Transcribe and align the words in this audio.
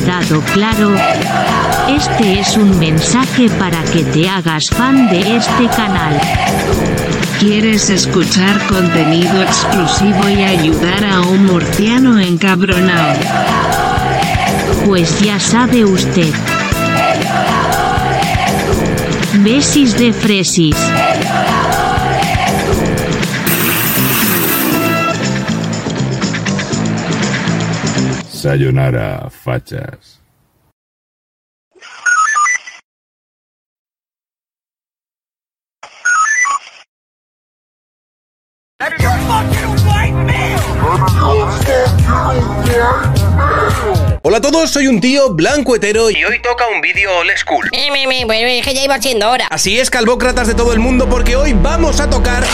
quedado 0.00 0.40
claro, 0.52 0.92
este 1.88 2.40
es 2.40 2.56
un 2.56 2.76
mensaje 2.80 3.48
para 3.60 3.80
que 3.84 4.02
te 4.02 4.28
hagas 4.28 4.68
fan 4.68 5.08
de 5.08 5.36
este 5.36 5.68
canal. 5.68 6.20
¿Quieres 7.38 7.90
escuchar 7.90 8.66
contenido 8.66 9.40
exclusivo 9.40 10.28
y 10.28 10.42
ayudar 10.42 11.04
a 11.04 11.20
un 11.20 11.46
murciano 11.46 12.18
encabronado? 12.18 13.20
Pues 14.84 15.20
ya 15.20 15.38
sabe 15.38 15.84
usted. 15.84 16.34
Besis 19.44 19.96
de 19.96 20.12
fresis. 20.12 20.76
Sayonara, 28.44 29.30
fachas. 29.30 30.20
Hola 44.20 44.36
a 44.36 44.40
todos, 44.42 44.68
soy 44.68 44.88
un 44.88 45.00
tío 45.00 45.32
blanco 45.32 45.76
hetero 45.76 46.10
y 46.10 46.22
hoy 46.22 46.42
toca 46.42 46.66
un 46.68 46.82
vídeo 46.82 47.16
old 47.20 47.30
school. 47.38 47.70
Eh, 47.72 47.90
me, 47.90 48.06
me, 48.06 48.26
pues, 48.26 48.42
es 48.42 48.62
que 48.66 48.74
ya 48.74 48.84
iba 48.84 49.00
siendo 49.00 49.30
hora. 49.30 49.46
Así 49.46 49.80
es, 49.80 49.88
calvócratas 49.88 50.48
de 50.48 50.54
todo 50.54 50.74
el 50.74 50.80
mundo, 50.80 51.08
porque 51.08 51.34
hoy 51.34 51.54
vamos 51.54 51.98
a 51.98 52.10
tocar 52.10 52.44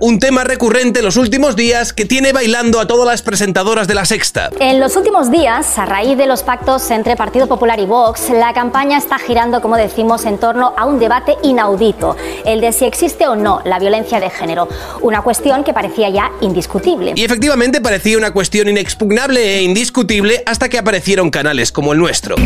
un 0.00 0.18
tema 0.18 0.44
recurrente 0.44 1.00
en 1.00 1.04
los 1.04 1.16
últimos 1.16 1.56
días 1.56 1.92
que 1.92 2.04
tiene 2.04 2.32
bailando 2.32 2.80
a 2.80 2.86
todas 2.86 3.06
las 3.06 3.22
presentadoras 3.22 3.88
de 3.88 3.94
la 3.94 4.04
sexta. 4.04 4.50
En 4.60 4.80
los 4.80 4.96
últimos 4.96 5.30
días, 5.30 5.78
a 5.78 5.86
raíz 5.86 6.16
de 6.16 6.26
los 6.26 6.42
pactos 6.42 6.90
entre 6.90 7.16
Partido 7.16 7.46
Popular 7.46 7.78
y 7.80 7.86
Vox, 7.86 8.30
la 8.30 8.52
campaña 8.52 8.98
está 8.98 9.18
girando, 9.18 9.60
como 9.60 9.76
decimos, 9.76 10.24
en 10.24 10.38
torno 10.38 10.74
a 10.76 10.86
un 10.86 10.98
debate 10.98 11.36
inaudito, 11.42 12.16
el 12.44 12.60
de 12.60 12.72
si 12.72 12.84
existe 12.84 13.26
o 13.26 13.36
no 13.36 13.60
la 13.64 13.78
violencia 13.78 14.20
de 14.20 14.30
género, 14.30 14.68
una 15.00 15.22
cuestión 15.22 15.64
que 15.64 15.72
parecía 15.72 16.08
ya 16.10 16.30
indiscutible. 16.40 17.12
Y 17.16 17.24
efectivamente 17.24 17.80
parecía 17.80 18.16
una 18.16 18.32
cuestión 18.32 18.68
inexpugnable 18.68 19.58
e 19.58 19.62
indiscutible 19.62 20.42
hasta 20.46 20.68
que 20.68 20.78
aparecieron 20.78 21.30
canales 21.30 21.72
como 21.72 21.92
el 21.92 21.98
nuestro. 21.98 22.36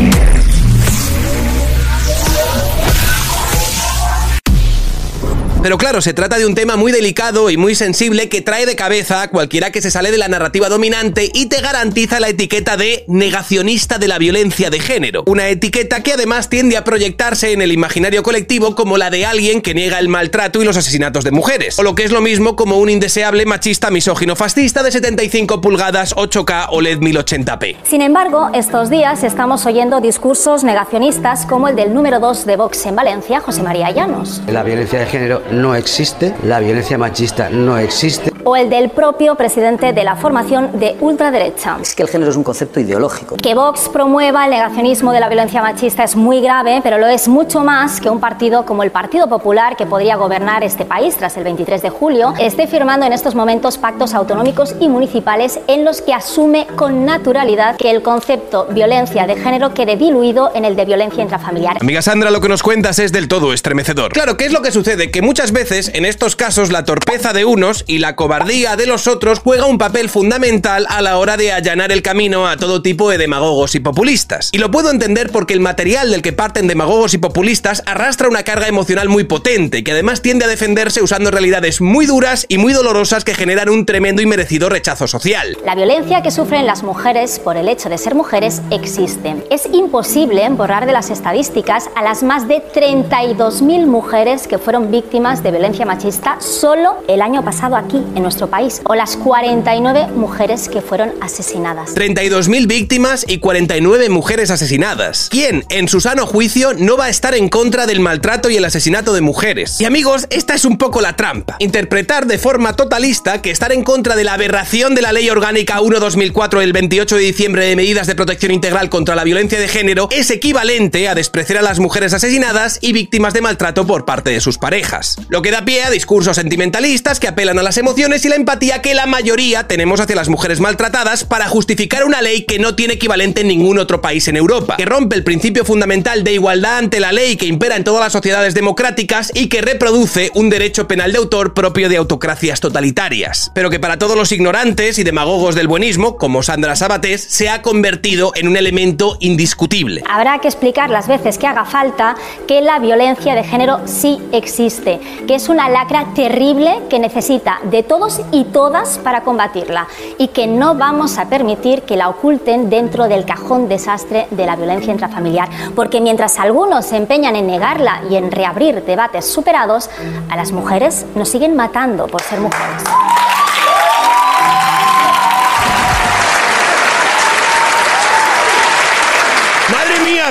Pero 5.63 5.77
claro, 5.77 6.01
se 6.01 6.13
trata 6.13 6.37
de 6.37 6.45
un 6.45 6.55
tema 6.55 6.75
muy 6.75 6.91
delicado 6.91 7.49
y 7.49 7.55
muy 7.55 7.73
sensible 7.73 8.27
que 8.27 8.41
trae 8.41 8.65
de 8.65 8.75
cabeza 8.75 9.21
a 9.21 9.29
cualquiera 9.29 9.71
que 9.71 9.81
se 9.81 9.91
sale 9.91 10.11
de 10.11 10.17
la 10.17 10.27
narrativa 10.27 10.67
dominante 10.67 11.31
y 11.33 11.45
te 11.45 11.61
garantiza 11.61 12.19
la 12.19 12.27
etiqueta 12.27 12.75
de 12.75 13.05
negacionista 13.07 13.97
de 13.97 14.09
la 14.09 14.17
violencia 14.17 14.69
de 14.69 14.81
género. 14.81 15.23
Una 15.25 15.47
etiqueta 15.47 16.03
que 16.03 16.11
además 16.11 16.49
tiende 16.49 16.75
a 16.75 16.83
proyectarse 16.83 17.53
en 17.53 17.61
el 17.61 17.71
imaginario 17.71 18.23
colectivo 18.23 18.75
como 18.75 18.97
la 18.97 19.09
de 19.09 19.25
alguien 19.25 19.61
que 19.61 19.73
niega 19.73 19.99
el 19.99 20.09
maltrato 20.09 20.61
y 20.61 20.65
los 20.65 20.75
asesinatos 20.75 21.23
de 21.23 21.31
mujeres. 21.31 21.79
O 21.79 21.83
lo 21.83 21.95
que 21.95 22.03
es 22.03 22.11
lo 22.11 22.19
mismo 22.19 22.57
como 22.57 22.77
un 22.79 22.89
indeseable 22.89 23.45
machista 23.45 23.89
misógino 23.89 24.35
fascista 24.35 24.83
de 24.83 24.91
75 24.91 25.61
pulgadas 25.61 26.13
8K 26.13 26.67
OLED 26.71 26.99
1080p. 26.99 27.77
Sin 27.83 28.01
embargo, 28.01 28.49
estos 28.53 28.89
días 28.89 29.23
estamos 29.23 29.65
oyendo 29.65 30.01
discursos 30.01 30.65
negacionistas 30.65 31.45
como 31.45 31.69
el 31.69 31.77
del 31.77 31.93
número 31.93 32.19
2 32.19 32.45
de 32.47 32.57
Vox 32.57 32.85
en 32.85 32.97
Valencia, 32.97 33.39
José 33.39 33.63
María 33.63 33.91
Llanos. 33.91 34.41
La 34.47 34.63
violencia 34.63 34.99
de 34.99 35.05
género 35.05 35.41
no 35.53 35.75
existe, 35.75 36.33
la 36.43 36.59
violencia 36.59 36.97
machista 36.97 37.49
no 37.49 37.77
existe. 37.77 38.31
O 38.45 38.57
el 38.57 38.69
del 38.69 38.89
propio 38.89 39.35
presidente 39.35 39.93
de 39.93 40.03
la 40.03 40.17
formación 40.17 40.77
de 40.79 40.97
ultraderecha. 40.99 41.77
Es 41.81 41.95
que 41.95 42.03
el 42.03 42.09
género 42.09 42.31
es 42.31 42.35
un 42.35 42.43
concepto 42.43 42.79
ideológico. 42.79 43.37
Que 43.37 43.55
Vox 43.55 43.87
promueva 43.87 44.43
el 44.43 44.51
negacionismo 44.51 45.13
de 45.13 45.21
la 45.21 45.29
violencia 45.29 45.61
machista 45.61 46.03
es 46.03 46.15
muy 46.15 46.41
grave, 46.41 46.81
pero 46.83 46.97
lo 46.97 47.07
es 47.07 47.27
mucho 47.27 47.61
más 47.61 48.01
que 48.01 48.09
un 48.09 48.19
partido 48.19 48.65
como 48.65 48.83
el 48.83 48.91
Partido 48.91 49.29
Popular, 49.29 49.77
que 49.77 49.85
podría 49.85 50.17
gobernar 50.17 50.63
este 50.63 50.83
país 50.83 51.15
tras 51.15 51.37
el 51.37 51.45
23 51.45 51.81
de 51.81 51.89
julio, 51.89 52.33
esté 52.39 52.67
firmando 52.67 53.05
en 53.05 53.13
estos 53.13 53.35
momentos 53.35 53.77
pactos 53.77 54.13
autonómicos 54.13 54.75
y 54.79 54.89
municipales 54.89 55.59
en 55.67 55.85
los 55.85 56.01
que 56.01 56.13
asume 56.13 56.67
con 56.75 57.05
naturalidad 57.05 57.77
que 57.77 57.91
el 57.91 58.01
concepto 58.01 58.67
violencia 58.71 59.25
de 59.25 59.35
género 59.35 59.73
quede 59.73 59.95
diluido 59.95 60.51
en 60.53 60.65
el 60.65 60.75
de 60.75 60.85
violencia 60.85 61.23
intrafamiliar. 61.23 61.77
Amiga 61.81 62.01
Sandra, 62.01 62.31
lo 62.31 62.41
que 62.41 62.49
nos 62.49 62.63
cuentas 62.63 62.99
es 62.99 63.11
del 63.11 63.27
todo 63.27 63.53
estremecedor. 63.53 64.11
Claro, 64.11 64.37
¿qué 64.37 64.45
es 64.45 64.51
lo 64.51 64.61
que 64.61 64.71
sucede? 64.71 65.11
Que 65.11 65.21
muchas 65.21 65.42
veces, 65.51 65.91
en 65.93 66.05
estos 66.05 66.35
casos, 66.35 66.71
la 66.71 66.85
torpeza 66.85 67.33
de 67.33 67.45
unos 67.45 67.83
y 67.87 67.97
la 67.97 68.15
cobardía 68.15 68.75
de 68.75 68.85
los 68.85 69.07
otros 69.07 69.39
juega 69.39 69.65
un 69.65 69.77
papel 69.77 70.09
fundamental 70.09 70.85
a 70.89 71.01
la 71.01 71.17
hora 71.17 71.37
de 71.37 71.51
allanar 71.51 71.91
el 71.91 72.01
camino 72.01 72.47
a 72.47 72.57
todo 72.57 72.81
tipo 72.81 73.09
de 73.09 73.17
demagogos 73.17 73.75
y 73.75 73.79
populistas. 73.79 74.49
Y 74.51 74.57
lo 74.57 74.71
puedo 74.71 74.91
entender 74.91 75.31
porque 75.31 75.53
el 75.53 75.59
material 75.59 76.11
del 76.11 76.21
que 76.21 76.33
parten 76.33 76.67
demagogos 76.67 77.13
y 77.13 77.17
populistas 77.17 77.83
arrastra 77.85 78.29
una 78.29 78.43
carga 78.43 78.67
emocional 78.67 79.09
muy 79.09 79.23
potente, 79.23 79.83
que 79.83 79.91
además 79.91 80.21
tiende 80.21 80.45
a 80.45 80.47
defenderse 80.47 81.01
usando 81.01 81.31
realidades 81.31 81.81
muy 81.81 82.05
duras 82.05 82.45
y 82.47 82.57
muy 82.57 82.73
dolorosas 82.73 83.23
que 83.23 83.33
generan 83.33 83.69
un 83.69 83.85
tremendo 83.85 84.21
y 84.21 84.25
merecido 84.25 84.69
rechazo 84.69 85.07
social. 85.07 85.57
La 85.65 85.75
violencia 85.75 86.21
que 86.21 86.31
sufren 86.31 86.65
las 86.65 86.83
mujeres 86.83 87.39
por 87.39 87.57
el 87.57 87.67
hecho 87.67 87.89
de 87.89 87.97
ser 87.97 88.15
mujeres 88.15 88.61
existe. 88.71 89.35
Es 89.49 89.67
imposible 89.73 90.47
borrar 90.49 90.85
de 90.85 90.93
las 90.93 91.09
estadísticas 91.09 91.89
a 91.95 92.03
las 92.03 92.23
más 92.23 92.47
de 92.47 92.61
32.000 92.73 93.85
mujeres 93.85 94.47
que 94.47 94.57
fueron 94.57 94.91
víctimas 94.91 95.32
de 95.41 95.51
violencia 95.51 95.85
machista 95.85 96.37
solo 96.39 97.03
el 97.07 97.21
año 97.21 97.43
pasado 97.43 97.75
aquí, 97.75 98.03
en 98.13 98.21
nuestro 98.21 98.47
país, 98.47 98.81
o 98.83 98.93
las 98.93 99.17
49 99.17 100.09
mujeres 100.15 100.69
que 100.69 100.81
fueron 100.81 101.13
asesinadas. 101.21 101.95
32.000 101.95 102.67
víctimas 102.67 103.25
y 103.27 103.39
49 103.39 104.09
mujeres 104.09 104.51
asesinadas. 104.51 105.29
¿Quién, 105.31 105.65
en 105.69 105.87
su 105.87 106.01
sano 106.01 106.27
juicio, 106.27 106.73
no 106.73 106.97
va 106.97 107.05
a 107.05 107.09
estar 107.09 107.33
en 107.33 107.49
contra 107.49 107.85
del 107.85 108.01
maltrato 108.01 108.49
y 108.49 108.57
el 108.57 108.65
asesinato 108.65 109.13
de 109.13 109.21
mujeres? 109.21 109.79
Y 109.81 109.85
amigos, 109.85 110.27
esta 110.29 110.53
es 110.53 110.65
un 110.65 110.77
poco 110.77 111.01
la 111.01 111.15
trampa. 111.15 111.55
Interpretar 111.59 112.27
de 112.27 112.37
forma 112.37 112.75
totalista 112.75 113.41
que 113.41 113.51
estar 113.51 113.71
en 113.71 113.83
contra 113.83 114.15
de 114.15 114.23
la 114.23 114.33
aberración 114.33 114.93
de 114.93 115.01
la 115.01 115.13
Ley 115.13 115.29
Orgánica 115.29 115.79
1-2004 115.79 116.59
del 116.59 116.73
28 116.73 117.15
de 117.15 117.21
diciembre 117.21 117.65
de 117.65 117.75
medidas 117.75 118.07
de 118.07 118.15
protección 118.15 118.51
integral 118.51 118.89
contra 118.89 119.15
la 119.15 119.23
violencia 119.23 119.59
de 119.59 119.67
género 119.67 120.09
es 120.11 120.29
equivalente 120.29 121.07
a 121.07 121.15
despreciar 121.15 121.59
a 121.59 121.61
las 121.61 121.79
mujeres 121.79 122.13
asesinadas 122.13 122.79
y 122.81 122.93
víctimas 122.93 123.33
de 123.33 123.41
maltrato 123.41 123.87
por 123.87 124.05
parte 124.05 124.31
de 124.31 124.41
sus 124.41 124.57
parejas. 124.57 125.17
Lo 125.29 125.41
que 125.41 125.51
da 125.51 125.65
pie 125.65 125.83
a 125.83 125.89
discursos 125.89 126.35
sentimentalistas 126.35 127.19
que 127.19 127.27
apelan 127.27 127.59
a 127.59 127.63
las 127.63 127.77
emociones 127.77 128.25
y 128.25 128.29
la 128.29 128.35
empatía 128.35 128.81
que 128.81 128.93
la 128.93 129.05
mayoría 129.05 129.67
tenemos 129.67 129.99
hacia 129.99 130.15
las 130.15 130.29
mujeres 130.29 130.59
maltratadas 130.59 131.23
para 131.23 131.47
justificar 131.47 132.03
una 132.03 132.21
ley 132.21 132.43
que 132.43 132.59
no 132.59 132.75
tiene 132.75 132.95
equivalente 132.95 133.41
en 133.41 133.47
ningún 133.47 133.79
otro 133.79 134.01
país 134.01 134.27
en 134.27 134.37
Europa, 134.37 134.77
que 134.77 134.85
rompe 134.85 135.15
el 135.15 135.23
principio 135.23 135.65
fundamental 135.65 136.23
de 136.23 136.33
igualdad 136.33 136.77
ante 136.77 136.99
la 136.99 137.11
ley 137.11 137.37
que 137.37 137.45
impera 137.45 137.75
en 137.75 137.83
todas 137.83 138.01
las 138.01 138.13
sociedades 138.13 138.53
democráticas 138.53 139.31
y 139.33 139.47
que 139.47 139.61
reproduce 139.61 140.31
un 140.33 140.49
derecho 140.49 140.87
penal 140.87 141.11
de 141.11 141.17
autor 141.17 141.53
propio 141.53 141.89
de 141.89 141.97
autocracias 141.97 142.59
totalitarias. 142.59 143.51
Pero 143.53 143.69
que 143.69 143.79
para 143.79 143.97
todos 143.97 144.15
los 144.15 144.31
ignorantes 144.31 144.99
y 144.99 145.03
demagogos 145.03 145.55
del 145.55 145.67
buenismo, 145.67 146.17
como 146.17 146.43
Sandra 146.43 146.75
Sabatés, 146.75 147.23
se 147.23 147.49
ha 147.49 147.61
convertido 147.61 148.33
en 148.35 148.47
un 148.47 148.57
elemento 148.57 149.17
indiscutible. 149.19 150.03
Habrá 150.09 150.39
que 150.39 150.47
explicar 150.47 150.89
las 150.89 151.07
veces 151.07 151.37
que 151.37 151.47
haga 151.47 151.65
falta 151.65 152.15
que 152.47 152.61
la 152.61 152.79
violencia 152.79 153.35
de 153.35 153.43
género 153.43 153.81
sí 153.85 154.19
existe, 154.31 154.99
que 155.27 155.35
es 155.35 155.49
una 155.49 155.69
lacra 155.69 156.07
terrible 156.13 156.83
que 156.89 156.99
necesita 156.99 157.59
de 157.63 157.83
todos 157.83 158.21
y 158.31 158.45
todas 158.45 158.99
para 158.99 159.21
combatirla 159.21 159.87
y 160.17 160.29
que 160.29 160.47
no 160.47 160.75
vamos 160.75 161.17
a 161.17 161.29
permitir 161.29 161.83
que 161.83 161.97
la 161.97 162.09
oculten 162.09 162.69
dentro 162.69 163.07
del 163.07 163.25
cajón 163.25 163.67
desastre 163.67 164.27
de 164.31 164.45
la 164.45 164.55
violencia 164.55 164.91
intrafamiliar, 164.91 165.49
porque 165.75 166.01
mientras 166.01 166.39
algunos 166.39 166.85
se 166.85 166.97
empeñan 166.97 167.35
en 167.35 167.47
negarla 167.47 168.01
y 168.09 168.15
en 168.15 168.31
reabrir 168.31 168.83
debates 168.83 169.25
superados, 169.25 169.89
a 170.29 170.35
las 170.35 170.51
mujeres 170.51 171.05
nos 171.15 171.29
siguen 171.29 171.55
matando 171.55 172.07
por 172.07 172.21
ser 172.21 172.39
mujeres. 172.39 172.83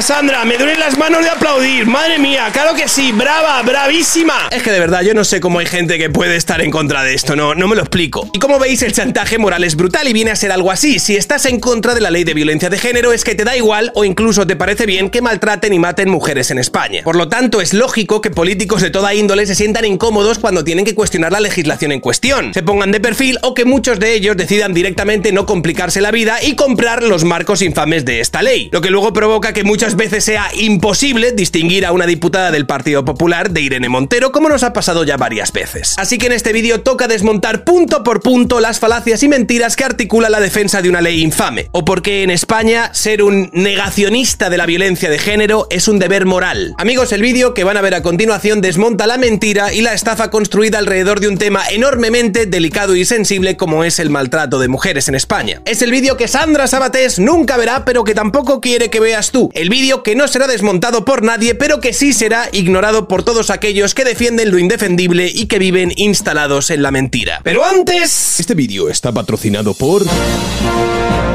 Sandra! 0.02 0.44
Me 0.44 0.58
duelen 0.58 0.80
las 0.80 0.98
manos 0.98 1.22
de 1.22 1.30
aplaudir. 1.30 1.86
¡Madre 1.86 2.18
mía! 2.18 2.50
¡Claro 2.52 2.74
que 2.74 2.88
sí! 2.88 3.12
¡Brava! 3.12 3.62
¡Bravísima! 3.62 4.48
Es 4.50 4.62
que 4.62 4.72
de 4.72 4.80
verdad 4.80 5.02
yo 5.02 5.14
no 5.14 5.22
sé 5.22 5.40
cómo 5.40 5.60
hay 5.60 5.66
gente 5.66 5.96
que 5.96 6.10
puede 6.10 6.34
estar 6.34 6.60
en 6.60 6.72
contra 6.72 7.04
de 7.04 7.14
esto. 7.14 7.36
No, 7.36 7.54
no 7.54 7.68
me 7.68 7.76
lo 7.76 7.82
explico. 7.82 8.28
Y 8.32 8.40
como 8.40 8.58
veis, 8.58 8.82
el 8.82 8.92
chantaje 8.92 9.38
moral 9.38 9.62
es 9.62 9.76
brutal 9.76 10.08
y 10.08 10.12
viene 10.12 10.32
a 10.32 10.36
ser 10.36 10.50
algo 10.50 10.72
así. 10.72 10.98
Si 10.98 11.16
estás 11.16 11.46
en 11.46 11.60
contra 11.60 11.94
de 11.94 12.00
la 12.00 12.10
ley 12.10 12.24
de 12.24 12.34
violencia 12.34 12.68
de 12.68 12.78
género 12.78 13.12
es 13.12 13.22
que 13.22 13.36
te 13.36 13.44
da 13.44 13.56
igual 13.56 13.92
o 13.94 14.04
incluso 14.04 14.46
te 14.46 14.56
parece 14.56 14.86
bien 14.86 15.08
que 15.08 15.22
maltraten 15.22 15.72
y 15.72 15.78
maten 15.78 16.10
mujeres 16.10 16.50
en 16.50 16.58
España. 16.58 17.02
Por 17.04 17.14
lo 17.14 17.28
tanto, 17.28 17.60
es 17.60 17.72
lógico 17.72 18.20
que 18.20 18.30
políticos 18.30 18.82
de 18.82 18.90
toda 18.90 19.14
índole 19.14 19.46
se 19.46 19.54
sientan 19.54 19.84
incómodos 19.84 20.38
cuando 20.40 20.64
tienen 20.64 20.84
que 20.84 20.96
cuestionar 20.96 21.30
la 21.30 21.40
legislación 21.40 21.92
en 21.92 22.00
cuestión, 22.00 22.52
se 22.52 22.62
pongan 22.62 22.90
de 22.90 23.00
perfil 23.00 23.38
o 23.42 23.54
que 23.54 23.64
muchos 23.64 24.00
de 24.00 24.14
ellos 24.14 24.36
decidan 24.36 24.74
directamente 24.74 25.30
no 25.32 25.46
complicarse 25.46 26.00
la 26.00 26.10
vida 26.10 26.42
y 26.42 26.56
comprar 26.56 27.02
los 27.02 27.24
marcos 27.24 27.62
infames 27.62 28.04
de 28.04 28.20
esta 28.20 28.42
ley. 28.42 28.68
Lo 28.72 28.80
que 28.80 28.90
luego 28.90 29.12
provoca 29.12 29.52
que 29.52 29.64
muchos 29.64 29.91
veces 29.96 30.24
sea 30.24 30.50
imposible 30.54 31.32
distinguir 31.32 31.86
a 31.86 31.92
una 31.92 32.06
diputada 32.06 32.50
del 32.50 32.66
Partido 32.66 33.04
Popular 33.04 33.50
de 33.50 33.60
Irene 33.60 33.88
Montero, 33.88 34.32
como 34.32 34.48
nos 34.48 34.62
ha 34.62 34.72
pasado 34.72 35.04
ya 35.04 35.16
varias 35.16 35.52
veces. 35.52 35.94
Así 35.98 36.18
que 36.18 36.26
en 36.26 36.32
este 36.32 36.52
vídeo 36.52 36.80
toca 36.80 37.08
desmontar 37.08 37.64
punto 37.64 38.02
por 38.04 38.20
punto 38.20 38.60
las 38.60 38.78
falacias 38.78 39.22
y 39.22 39.28
mentiras 39.28 39.76
que 39.76 39.84
articula 39.84 40.30
la 40.30 40.40
defensa 40.40 40.82
de 40.82 40.88
una 40.88 41.00
ley 41.00 41.22
infame, 41.22 41.68
o 41.72 41.84
porque 41.84 42.22
en 42.22 42.30
España 42.30 42.90
ser 42.94 43.22
un 43.22 43.50
negacionista 43.52 44.50
de 44.50 44.56
la 44.56 44.66
violencia 44.66 45.10
de 45.10 45.18
género 45.18 45.66
es 45.70 45.88
un 45.88 45.98
deber 45.98 46.26
moral. 46.26 46.74
Amigos, 46.78 47.12
el 47.12 47.22
vídeo 47.22 47.54
que 47.54 47.64
van 47.64 47.76
a 47.76 47.82
ver 47.82 47.94
a 47.94 48.02
continuación 48.02 48.60
desmonta 48.60 49.06
la 49.06 49.18
mentira 49.18 49.72
y 49.72 49.80
la 49.80 49.94
estafa 49.94 50.30
construida 50.30 50.78
alrededor 50.78 51.20
de 51.20 51.28
un 51.28 51.38
tema 51.38 51.62
enormemente 51.70 52.46
delicado 52.46 52.96
y 52.96 53.04
sensible 53.04 53.56
como 53.56 53.84
es 53.84 53.98
el 53.98 54.10
maltrato 54.10 54.58
de 54.58 54.68
mujeres 54.68 55.08
en 55.08 55.14
España. 55.14 55.60
Es 55.64 55.82
el 55.82 55.90
vídeo 55.90 56.16
que 56.16 56.28
Sandra 56.28 56.66
Sabatés 56.66 57.18
nunca 57.18 57.56
verá, 57.56 57.84
pero 57.84 58.04
que 58.04 58.14
tampoco 58.14 58.60
quiere 58.60 58.90
que 58.90 59.00
veas 59.00 59.30
tú. 59.30 59.50
El 59.54 59.68
vídeo 59.68 59.81
que 59.82 60.14
no 60.14 60.28
será 60.28 60.46
desmontado 60.46 61.04
por 61.04 61.22
nadie, 61.22 61.56
pero 61.56 61.80
que 61.80 61.92
sí 61.92 62.12
será 62.12 62.48
ignorado 62.52 63.08
por 63.08 63.24
todos 63.24 63.50
aquellos 63.50 63.94
que 63.94 64.04
defienden 64.04 64.52
lo 64.52 64.58
indefendible 64.58 65.28
y 65.34 65.46
que 65.46 65.58
viven 65.58 65.92
instalados 65.96 66.70
en 66.70 66.82
la 66.82 66.92
mentira. 66.92 67.40
Pero 67.42 67.64
antes... 67.64 68.38
Este 68.38 68.54
vídeo 68.54 68.88
está 68.88 69.10
patrocinado 69.10 69.74
por 69.74 70.04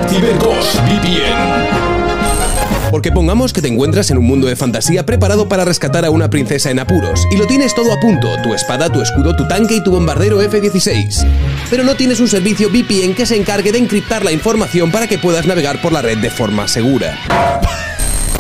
CyberGhost 0.10 0.76
VPN. 0.86 1.98
Porque 2.90 3.12
pongamos 3.12 3.52
que 3.52 3.62
te 3.62 3.68
encuentras 3.68 4.12
en 4.12 4.18
un 4.18 4.26
mundo 4.26 4.48
de 4.48 4.56
fantasía 4.56 5.06
preparado 5.06 5.50
para 5.50 5.66
rescatar 5.66 6.06
a 6.06 6.10
una 6.10 6.30
princesa 6.30 6.72
en 6.72 6.80
apuros, 6.80 7.28
y 7.30 7.36
lo 7.36 7.48
tienes 7.48 7.76
todo 7.76 7.92
a 7.92 8.00
punto, 8.00 8.30
tu 8.44 8.54
espada, 8.54 8.90
tu 8.90 9.02
escudo, 9.02 9.36
tu 9.36 9.46
tanque 9.46 9.76
y 9.76 9.84
tu 9.84 9.92
bombardero 9.92 10.42
F-16. 10.42 11.28
Pero 11.70 11.84
no 11.84 11.96
tienes 11.96 12.22
un 12.22 12.30
servicio 12.30 12.70
VPN 12.70 13.14
que 13.14 13.26
se 13.26 13.36
encargue 13.36 13.74
de 13.74 13.80
encriptar 13.80 14.24
la 14.24 14.32
información 14.32 14.90
para 14.90 15.08
que 15.08 15.18
puedas 15.18 15.46
navegar 15.46 15.82
por 15.82 15.92
la 15.92 16.02
red 16.02 16.20
de 16.20 16.30
forma 16.30 16.70
segura. 16.70 17.20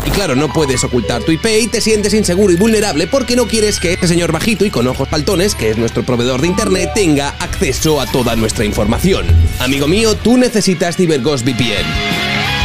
Y 0.07 0.09
claro, 0.09 0.35
no 0.37 0.47
puedes 0.47 0.85
ocultar 0.85 1.21
tu 1.23 1.33
IP 1.33 1.45
y 1.63 1.67
te 1.67 1.81
sientes 1.81 2.13
inseguro 2.13 2.53
y 2.53 2.55
vulnerable 2.55 3.07
porque 3.07 3.35
no 3.35 3.45
quieres 3.45 3.77
que 3.77 3.91
este 3.91 4.07
señor 4.07 4.31
bajito 4.31 4.63
y 4.63 4.69
con 4.69 4.87
ojos 4.87 5.09
paltones, 5.09 5.53
que 5.53 5.69
es 5.69 5.77
nuestro 5.77 6.03
proveedor 6.03 6.39
de 6.39 6.47
internet, 6.47 6.91
tenga 6.95 7.35
acceso 7.39 7.99
a 7.99 8.09
toda 8.09 8.37
nuestra 8.37 8.63
información. 8.63 9.25
Amigo 9.59 9.85
mío, 9.85 10.15
tú 10.15 10.37
necesitas 10.37 10.95
CyberGhost 10.95 11.45
VPN. 11.45 12.56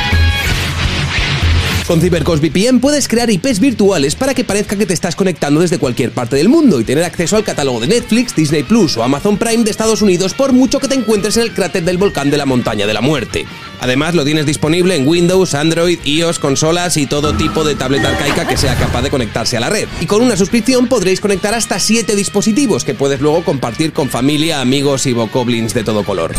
Con 1.87 2.01
CyberGhost 2.01 2.43
VPN 2.43 2.81
puedes 2.81 3.09
crear 3.09 3.29
IPs 3.29 3.59
virtuales 3.59 4.15
para 4.15 4.35
que 4.35 4.45
parezca 4.45 4.77
que 4.77 4.87
te 4.87 4.95
estás 4.95 5.17
conectando 5.17 5.61
desde 5.61 5.79
cualquier 5.79 6.13
parte 6.13 6.37
del 6.37 6.49
mundo 6.49 6.81
y 6.81 6.85
tener 6.85 7.05
acceso 7.05 7.37
al 7.37 7.45
catálogo 7.45 7.81
de 7.81 7.89
Netflix, 7.89 8.37
Disney 8.37 8.63
Plus 8.63 8.97
o 8.97 9.03
Amazon 9.03 9.37
Prime 9.37 9.65
de 9.65 9.71
Estados 9.71 10.01
Unidos 10.01 10.33
por 10.33 10.53
mucho 10.53 10.79
que 10.79 10.89
te 10.89 10.95
encuentres 10.95 11.37
en 11.37 11.43
el 11.43 11.53
cráter 11.53 11.85
del 11.85 11.99
volcán 11.99 12.31
de 12.31 12.39
la 12.39 12.47
montaña 12.47 12.87
de 12.87 12.95
la 12.95 13.01
muerte. 13.01 13.47
Además, 13.81 14.15
lo 14.15 14.25
tienes 14.25 14.47
disponible 14.47 14.95
en 14.95 15.09
Windows, 15.09 15.55
Android, 15.55 15.99
iOS, 16.05 16.39
consolas 16.39 16.97
y 16.97 17.07
todo 17.07 17.35
tipo 17.35 17.65
de 17.65 17.75
tableta 17.75 18.11
arcaica 18.11 18.47
que 18.47 18.57
sea 18.57 18.77
capaz 18.77 19.03
de 19.03 19.11
conectarse 19.11 19.57
a 19.57 19.61
la 19.61 19.71
red. 19.71 19.89
Y 20.01 20.07
con 20.07 20.23
una 20.23 20.37
suscripción 20.37 20.87
podréis 20.87 21.21
conectar 21.21 21.53
hasta 21.53 21.81
7 21.81 22.15
dispositivos 22.15 22.85
que 22.85 22.95
puedes 22.95 23.21
luego 23.21 23.45
compartir 23.45 23.93
con 23.93 24.09
familia, 24.09 24.61
amigos 24.61 25.07
y 25.07 25.13
bokoblins 25.13 25.75
de 25.75 25.83
todo 25.83 26.05
color. 26.05 26.33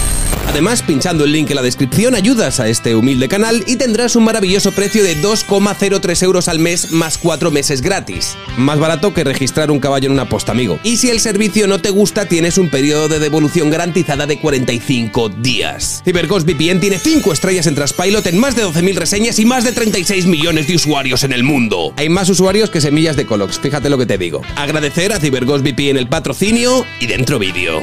Además, 0.47 0.83
pinchando 0.83 1.25
el 1.25 1.31
link 1.31 1.49
en 1.49 1.55
la 1.55 1.61
descripción 1.61 2.15
ayudas 2.15 2.59
a 2.59 2.67
este 2.69 2.95
humilde 2.95 3.27
canal 3.27 3.63
y 3.65 3.75
tendrás 3.75 4.15
un 4.15 4.23
maravilloso 4.23 4.71
precio 4.71 5.03
de 5.03 5.15
2,03 5.33 6.21
euros 6.21 6.47
al 6.47 6.59
mes 6.59 6.91
más 6.91 7.17
4 7.17 7.49
meses 7.49 7.81
gratis. 7.81 8.37
Más 8.55 8.77
barato 8.77 9.15
que 9.15 9.23
registrar 9.23 9.71
un 9.71 9.79
caballo 9.79 10.05
en 10.05 10.11
una 10.11 10.29
posta, 10.29 10.51
amigo. 10.51 10.77
Y 10.83 10.97
si 10.97 11.09
el 11.09 11.19
servicio 11.19 11.65
no 11.65 11.81
te 11.81 11.89
gusta, 11.89 12.27
tienes 12.27 12.59
un 12.59 12.69
periodo 12.69 13.09
de 13.09 13.17
devolución 13.17 13.71
garantizada 13.71 14.27
de 14.27 14.37
45 14.37 15.29
días. 15.29 16.03
CyberGhost 16.05 16.47
VPN 16.47 16.79
tiene 16.79 16.99
5 16.99 17.33
estrellas 17.33 17.65
en 17.65 17.73
Trustpilot 17.73 18.27
en 18.27 18.37
más 18.37 18.55
de 18.55 18.63
12.000 18.63 18.93
reseñas 18.93 19.39
y 19.39 19.45
más 19.45 19.63
de 19.63 19.71
36 19.71 20.27
millones 20.27 20.67
de 20.67 20.75
usuarios 20.75 21.23
en 21.23 21.33
el 21.33 21.43
mundo. 21.43 21.93
Hay 21.97 22.09
más 22.09 22.29
usuarios 22.29 22.69
que 22.69 22.79
semillas 22.79 23.15
de 23.15 23.25
Colox, 23.25 23.57
fíjate 23.57 23.89
lo 23.89 23.97
que 23.97 24.05
te 24.05 24.19
digo. 24.19 24.43
Agradecer 24.55 25.13
a 25.13 25.19
CyberGhost 25.19 25.65
VPN 25.65 25.97
el 25.97 26.07
patrocinio 26.07 26.85
y 26.99 27.07
dentro 27.07 27.39
vídeo. 27.39 27.81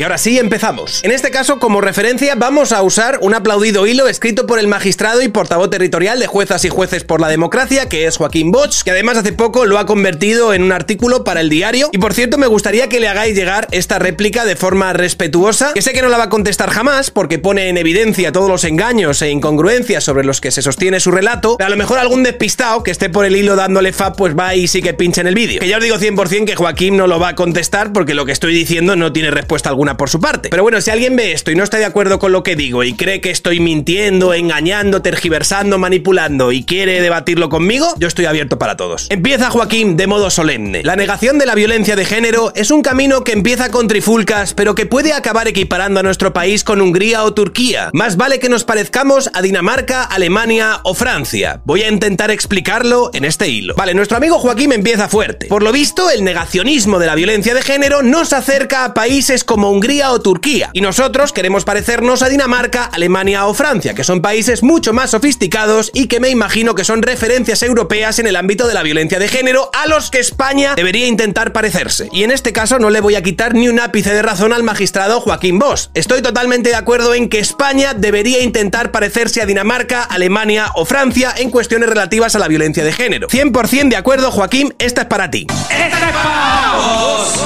Y 0.00 0.02
ahora 0.02 0.16
sí, 0.16 0.38
empezamos. 0.38 1.04
En 1.04 1.10
este 1.10 1.30
caso, 1.30 1.58
como 1.58 1.82
referencia, 1.82 2.34
vamos 2.34 2.72
a 2.72 2.80
usar 2.80 3.18
un 3.20 3.34
aplaudido 3.34 3.86
hilo 3.86 4.08
escrito 4.08 4.46
por 4.46 4.58
el 4.58 4.66
magistrado 4.66 5.20
y 5.20 5.28
portavoz 5.28 5.68
territorial 5.68 6.18
de 6.18 6.26
juezas 6.26 6.64
y 6.64 6.70
jueces 6.70 7.04
por 7.04 7.20
la 7.20 7.28
democracia, 7.28 7.86
que 7.86 8.06
es 8.06 8.16
Joaquín 8.16 8.50
Bosch, 8.50 8.82
que 8.82 8.92
además 8.92 9.18
hace 9.18 9.34
poco 9.34 9.66
lo 9.66 9.78
ha 9.78 9.84
convertido 9.84 10.54
en 10.54 10.62
un 10.62 10.72
artículo 10.72 11.22
para 11.22 11.42
el 11.42 11.50
diario. 11.50 11.90
Y 11.92 11.98
por 11.98 12.14
cierto, 12.14 12.38
me 12.38 12.46
gustaría 12.46 12.88
que 12.88 12.98
le 12.98 13.08
hagáis 13.08 13.36
llegar 13.36 13.68
esta 13.72 13.98
réplica 13.98 14.46
de 14.46 14.56
forma 14.56 14.94
respetuosa, 14.94 15.74
que 15.74 15.82
sé 15.82 15.92
que 15.92 16.00
no 16.00 16.08
la 16.08 16.16
va 16.16 16.24
a 16.24 16.28
contestar 16.30 16.70
jamás, 16.70 17.10
porque 17.10 17.38
pone 17.38 17.68
en 17.68 17.76
evidencia 17.76 18.32
todos 18.32 18.48
los 18.48 18.64
engaños 18.64 19.20
e 19.20 19.28
incongruencias 19.28 20.02
sobre 20.02 20.24
los 20.24 20.40
que 20.40 20.50
se 20.50 20.62
sostiene 20.62 20.98
su 20.98 21.10
relato, 21.10 21.58
pero 21.58 21.66
a 21.66 21.70
lo 21.70 21.76
mejor 21.76 21.98
algún 21.98 22.22
despistado 22.22 22.82
que 22.82 22.90
esté 22.90 23.10
por 23.10 23.26
el 23.26 23.36
hilo 23.36 23.54
dándole 23.54 23.92
fa, 23.92 24.14
pues 24.14 24.34
va 24.34 24.54
y 24.54 24.66
sí 24.66 24.80
que 24.80 24.94
pinche 24.94 25.20
en 25.20 25.26
el 25.26 25.34
vídeo. 25.34 25.60
Que 25.60 25.68
ya 25.68 25.76
os 25.76 25.84
digo 25.84 25.98
100% 25.98 26.46
que 26.46 26.56
Joaquín 26.56 26.96
no 26.96 27.06
lo 27.06 27.20
va 27.20 27.28
a 27.28 27.34
contestar, 27.34 27.92
porque 27.92 28.14
lo 28.14 28.24
que 28.24 28.32
estoy 28.32 28.54
diciendo 28.54 28.96
no 28.96 29.12
tiene 29.12 29.30
respuesta 29.30 29.68
alguna 29.68 29.89
por 29.96 30.10
su 30.10 30.20
parte. 30.20 30.48
Pero 30.48 30.62
bueno, 30.62 30.80
si 30.80 30.90
alguien 30.90 31.16
ve 31.16 31.32
esto 31.32 31.50
y 31.50 31.54
no 31.54 31.64
está 31.64 31.78
de 31.78 31.84
acuerdo 31.84 32.18
con 32.18 32.32
lo 32.32 32.42
que 32.42 32.56
digo 32.56 32.84
y 32.84 32.94
cree 32.94 33.20
que 33.20 33.30
estoy 33.30 33.60
mintiendo, 33.60 34.34
engañando, 34.34 35.02
tergiversando, 35.02 35.78
manipulando 35.78 36.52
y 36.52 36.64
quiere 36.64 37.00
debatirlo 37.00 37.48
conmigo, 37.48 37.94
yo 37.98 38.08
estoy 38.08 38.26
abierto 38.26 38.58
para 38.58 38.76
todos. 38.76 39.06
Empieza 39.10 39.50
Joaquín 39.50 39.96
de 39.96 40.06
modo 40.06 40.30
solemne. 40.30 40.82
La 40.82 40.96
negación 40.96 41.38
de 41.38 41.46
la 41.46 41.54
violencia 41.54 41.96
de 41.96 42.04
género 42.04 42.52
es 42.54 42.70
un 42.70 42.82
camino 42.82 43.24
que 43.24 43.32
empieza 43.32 43.70
con 43.70 43.88
trifulcas, 43.88 44.54
pero 44.54 44.74
que 44.74 44.86
puede 44.86 45.12
acabar 45.12 45.48
equiparando 45.48 46.00
a 46.00 46.02
nuestro 46.02 46.32
país 46.32 46.64
con 46.64 46.80
Hungría 46.80 47.24
o 47.24 47.34
Turquía. 47.34 47.90
Más 47.92 48.16
vale 48.16 48.38
que 48.38 48.48
nos 48.48 48.64
parezcamos 48.64 49.30
a 49.32 49.42
Dinamarca, 49.42 50.04
Alemania 50.04 50.80
o 50.84 50.94
Francia. 50.94 51.62
Voy 51.64 51.82
a 51.82 51.88
intentar 51.88 52.30
explicarlo 52.30 53.10
en 53.14 53.24
este 53.24 53.48
hilo. 53.48 53.74
Vale, 53.74 53.94
nuestro 53.94 54.16
amigo 54.16 54.38
Joaquín 54.38 54.72
empieza 54.72 55.08
fuerte. 55.08 55.46
Por 55.46 55.62
lo 55.62 55.72
visto, 55.72 56.10
el 56.10 56.24
negacionismo 56.24 56.98
de 56.98 57.06
la 57.06 57.14
violencia 57.14 57.54
de 57.54 57.62
género 57.62 58.02
nos 58.02 58.32
acerca 58.32 58.84
a 58.84 58.94
países 58.94 59.44
como 59.44 59.69
Hungría 59.70 60.10
o 60.12 60.20
Turquía. 60.20 60.70
Y 60.72 60.80
nosotros 60.80 61.32
queremos 61.32 61.64
parecernos 61.64 62.22
a 62.22 62.28
Dinamarca, 62.28 62.84
Alemania 62.84 63.46
o 63.46 63.54
Francia, 63.54 63.94
que 63.94 64.04
son 64.04 64.20
países 64.22 64.62
mucho 64.62 64.92
más 64.92 65.10
sofisticados 65.10 65.90
y 65.94 66.06
que 66.06 66.20
me 66.20 66.28
imagino 66.28 66.74
que 66.74 66.84
son 66.84 67.02
referencias 67.02 67.62
europeas 67.62 68.18
en 68.18 68.26
el 68.26 68.36
ámbito 68.36 68.66
de 68.66 68.74
la 68.74 68.82
violencia 68.82 69.18
de 69.18 69.28
género 69.28 69.70
a 69.72 69.86
los 69.86 70.10
que 70.10 70.18
España 70.18 70.74
debería 70.74 71.06
intentar 71.06 71.52
parecerse. 71.52 72.08
Y 72.12 72.24
en 72.24 72.30
este 72.30 72.52
caso 72.52 72.78
no 72.78 72.90
le 72.90 73.00
voy 73.00 73.14
a 73.14 73.22
quitar 73.22 73.54
ni 73.54 73.68
un 73.68 73.80
ápice 73.80 74.12
de 74.12 74.22
razón 74.22 74.52
al 74.52 74.62
magistrado 74.62 75.20
Joaquín 75.20 75.58
Bosch. 75.58 75.88
Estoy 75.94 76.22
totalmente 76.22 76.70
de 76.70 76.76
acuerdo 76.76 77.14
en 77.14 77.28
que 77.28 77.38
España 77.38 77.94
debería 77.94 78.42
intentar 78.42 78.90
parecerse 78.90 79.40
a 79.40 79.46
Dinamarca, 79.46 80.02
Alemania 80.02 80.72
o 80.74 80.84
Francia 80.84 81.32
en 81.36 81.50
cuestiones 81.50 81.88
relativas 81.88 82.34
a 82.34 82.38
la 82.38 82.48
violencia 82.48 82.84
de 82.84 82.92
género. 82.92 83.28
100% 83.28 83.88
de 83.88 83.96
acuerdo, 83.96 84.30
Joaquín, 84.30 84.74
esta 84.78 85.02
es 85.02 85.06
para 85.06 85.30
ti. 85.30 85.46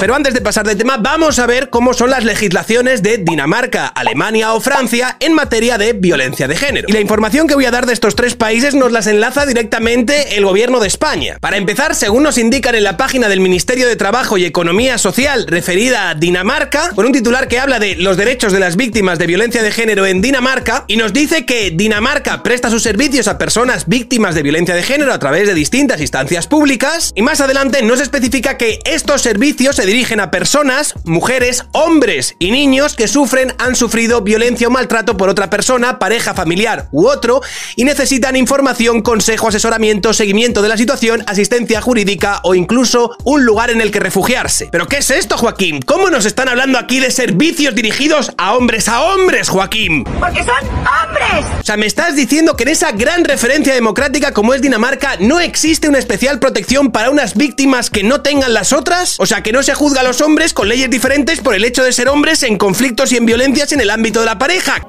Pero 0.00 0.14
antes 0.14 0.34
de 0.34 0.40
pasar 0.40 0.66
de 0.66 0.76
tema, 0.76 0.96
vamos 0.98 1.38
a 1.38 1.46
ver 1.46 1.70
cómo 1.70 1.94
son 1.94 2.10
las 2.14 2.22
legislaciones 2.22 3.02
de 3.02 3.18
Dinamarca, 3.18 3.88
Alemania 3.88 4.52
o 4.54 4.60
Francia 4.60 5.16
en 5.18 5.32
materia 5.32 5.78
de 5.78 5.94
violencia 5.94 6.46
de 6.46 6.54
género. 6.54 6.86
Y 6.88 6.92
la 6.92 7.00
información 7.00 7.48
que 7.48 7.56
voy 7.56 7.64
a 7.64 7.72
dar 7.72 7.86
de 7.86 7.92
estos 7.92 8.14
tres 8.14 8.36
países 8.36 8.76
nos 8.76 8.92
las 8.92 9.08
enlaza 9.08 9.46
directamente 9.46 10.36
el 10.36 10.44
gobierno 10.44 10.78
de 10.78 10.86
España. 10.86 11.38
Para 11.40 11.56
empezar, 11.56 11.96
según 11.96 12.22
nos 12.22 12.38
indican 12.38 12.76
en 12.76 12.84
la 12.84 12.96
página 12.96 13.28
del 13.28 13.40
Ministerio 13.40 13.88
de 13.88 13.96
Trabajo 13.96 14.38
y 14.38 14.44
Economía 14.44 14.96
Social 14.96 15.48
referida 15.48 16.10
a 16.10 16.14
Dinamarca, 16.14 16.90
con 16.94 17.04
un 17.04 17.10
titular 17.10 17.48
que 17.48 17.58
habla 17.58 17.80
de 17.80 17.96
los 17.96 18.16
derechos 18.16 18.52
de 18.52 18.60
las 18.60 18.76
víctimas 18.76 19.18
de 19.18 19.26
violencia 19.26 19.64
de 19.64 19.72
género 19.72 20.06
en 20.06 20.22
Dinamarca, 20.22 20.84
y 20.86 20.96
nos 20.96 21.12
dice 21.12 21.44
que 21.44 21.72
Dinamarca 21.72 22.44
presta 22.44 22.70
sus 22.70 22.84
servicios 22.84 23.26
a 23.26 23.38
personas 23.38 23.88
víctimas 23.88 24.36
de 24.36 24.44
violencia 24.44 24.76
de 24.76 24.84
género 24.84 25.12
a 25.12 25.18
través 25.18 25.48
de 25.48 25.54
distintas 25.54 26.00
instancias 26.00 26.46
públicas, 26.46 27.12
y 27.16 27.22
más 27.22 27.40
adelante 27.40 27.82
nos 27.82 28.00
especifica 28.00 28.56
que 28.56 28.78
estos 28.84 29.20
servicios 29.20 29.74
se 29.74 29.84
dirigen 29.84 30.20
a 30.20 30.30
personas, 30.30 30.94
mujeres, 31.02 31.64
hombres 31.72 32.03
y 32.38 32.50
niños 32.50 32.96
que 32.96 33.08
sufren, 33.08 33.54
han 33.56 33.74
sufrido 33.74 34.20
violencia 34.20 34.68
o 34.68 34.70
maltrato 34.70 35.16
por 35.16 35.30
otra 35.30 35.48
persona, 35.48 35.98
pareja, 35.98 36.34
familiar 36.34 36.88
u 36.92 37.06
otro, 37.06 37.40
y 37.76 37.84
necesitan 37.84 38.36
información, 38.36 39.00
consejo, 39.00 39.48
asesoramiento, 39.48 40.12
seguimiento 40.12 40.60
de 40.60 40.68
la 40.68 40.76
situación, 40.76 41.24
asistencia 41.26 41.80
jurídica 41.80 42.40
o 42.42 42.54
incluso 42.54 43.16
un 43.24 43.46
lugar 43.46 43.70
en 43.70 43.80
el 43.80 43.90
que 43.90 44.00
refugiarse. 44.00 44.68
¿Pero 44.70 44.86
qué 44.86 44.98
es 44.98 45.08
esto, 45.08 45.38
Joaquín? 45.38 45.80
¿Cómo 45.80 46.10
nos 46.10 46.26
están 46.26 46.50
hablando 46.50 46.78
aquí 46.78 47.00
de 47.00 47.10
servicios 47.10 47.74
dirigidos 47.74 48.32
a 48.36 48.54
hombres 48.54 48.88
a 48.88 49.02
hombres, 49.02 49.48
Joaquín? 49.48 50.04
Porque 50.04 50.44
son 50.44 50.68
hombres. 50.68 51.46
O 51.58 51.64
sea, 51.64 51.78
me 51.78 51.86
estás 51.86 52.16
diciendo 52.16 52.54
que 52.54 52.64
en 52.64 52.68
esa 52.68 52.92
gran 52.92 53.24
referencia 53.24 53.72
democrática 53.72 54.34
como 54.34 54.52
es 54.52 54.60
Dinamarca 54.60 55.16
no 55.20 55.40
existe 55.40 55.88
una 55.88 55.98
especial 55.98 56.38
protección 56.38 56.92
para 56.92 57.08
unas 57.08 57.34
víctimas 57.34 57.88
que 57.88 58.02
no 58.02 58.20
tengan 58.20 58.52
las 58.52 58.74
otras? 58.74 59.18
O 59.20 59.24
sea, 59.24 59.42
que 59.42 59.52
no 59.52 59.62
se 59.62 59.72
juzga 59.72 60.02
a 60.02 60.04
los 60.04 60.20
hombres 60.20 60.52
con 60.52 60.68
leyes 60.68 60.90
diferentes 60.90 61.40
por 61.40 61.54
el 61.54 61.64
hecho 61.64 61.82
de 61.82 61.93
ser 61.94 62.08
hombres 62.08 62.42
en 62.42 62.58
conflictos 62.58 63.12
y 63.12 63.16
en 63.16 63.24
violencias 63.24 63.70
en 63.72 63.80
el 63.80 63.88
ámbito 63.88 64.20
de 64.20 64.26
la 64.26 64.36
pareja. 64.36 64.84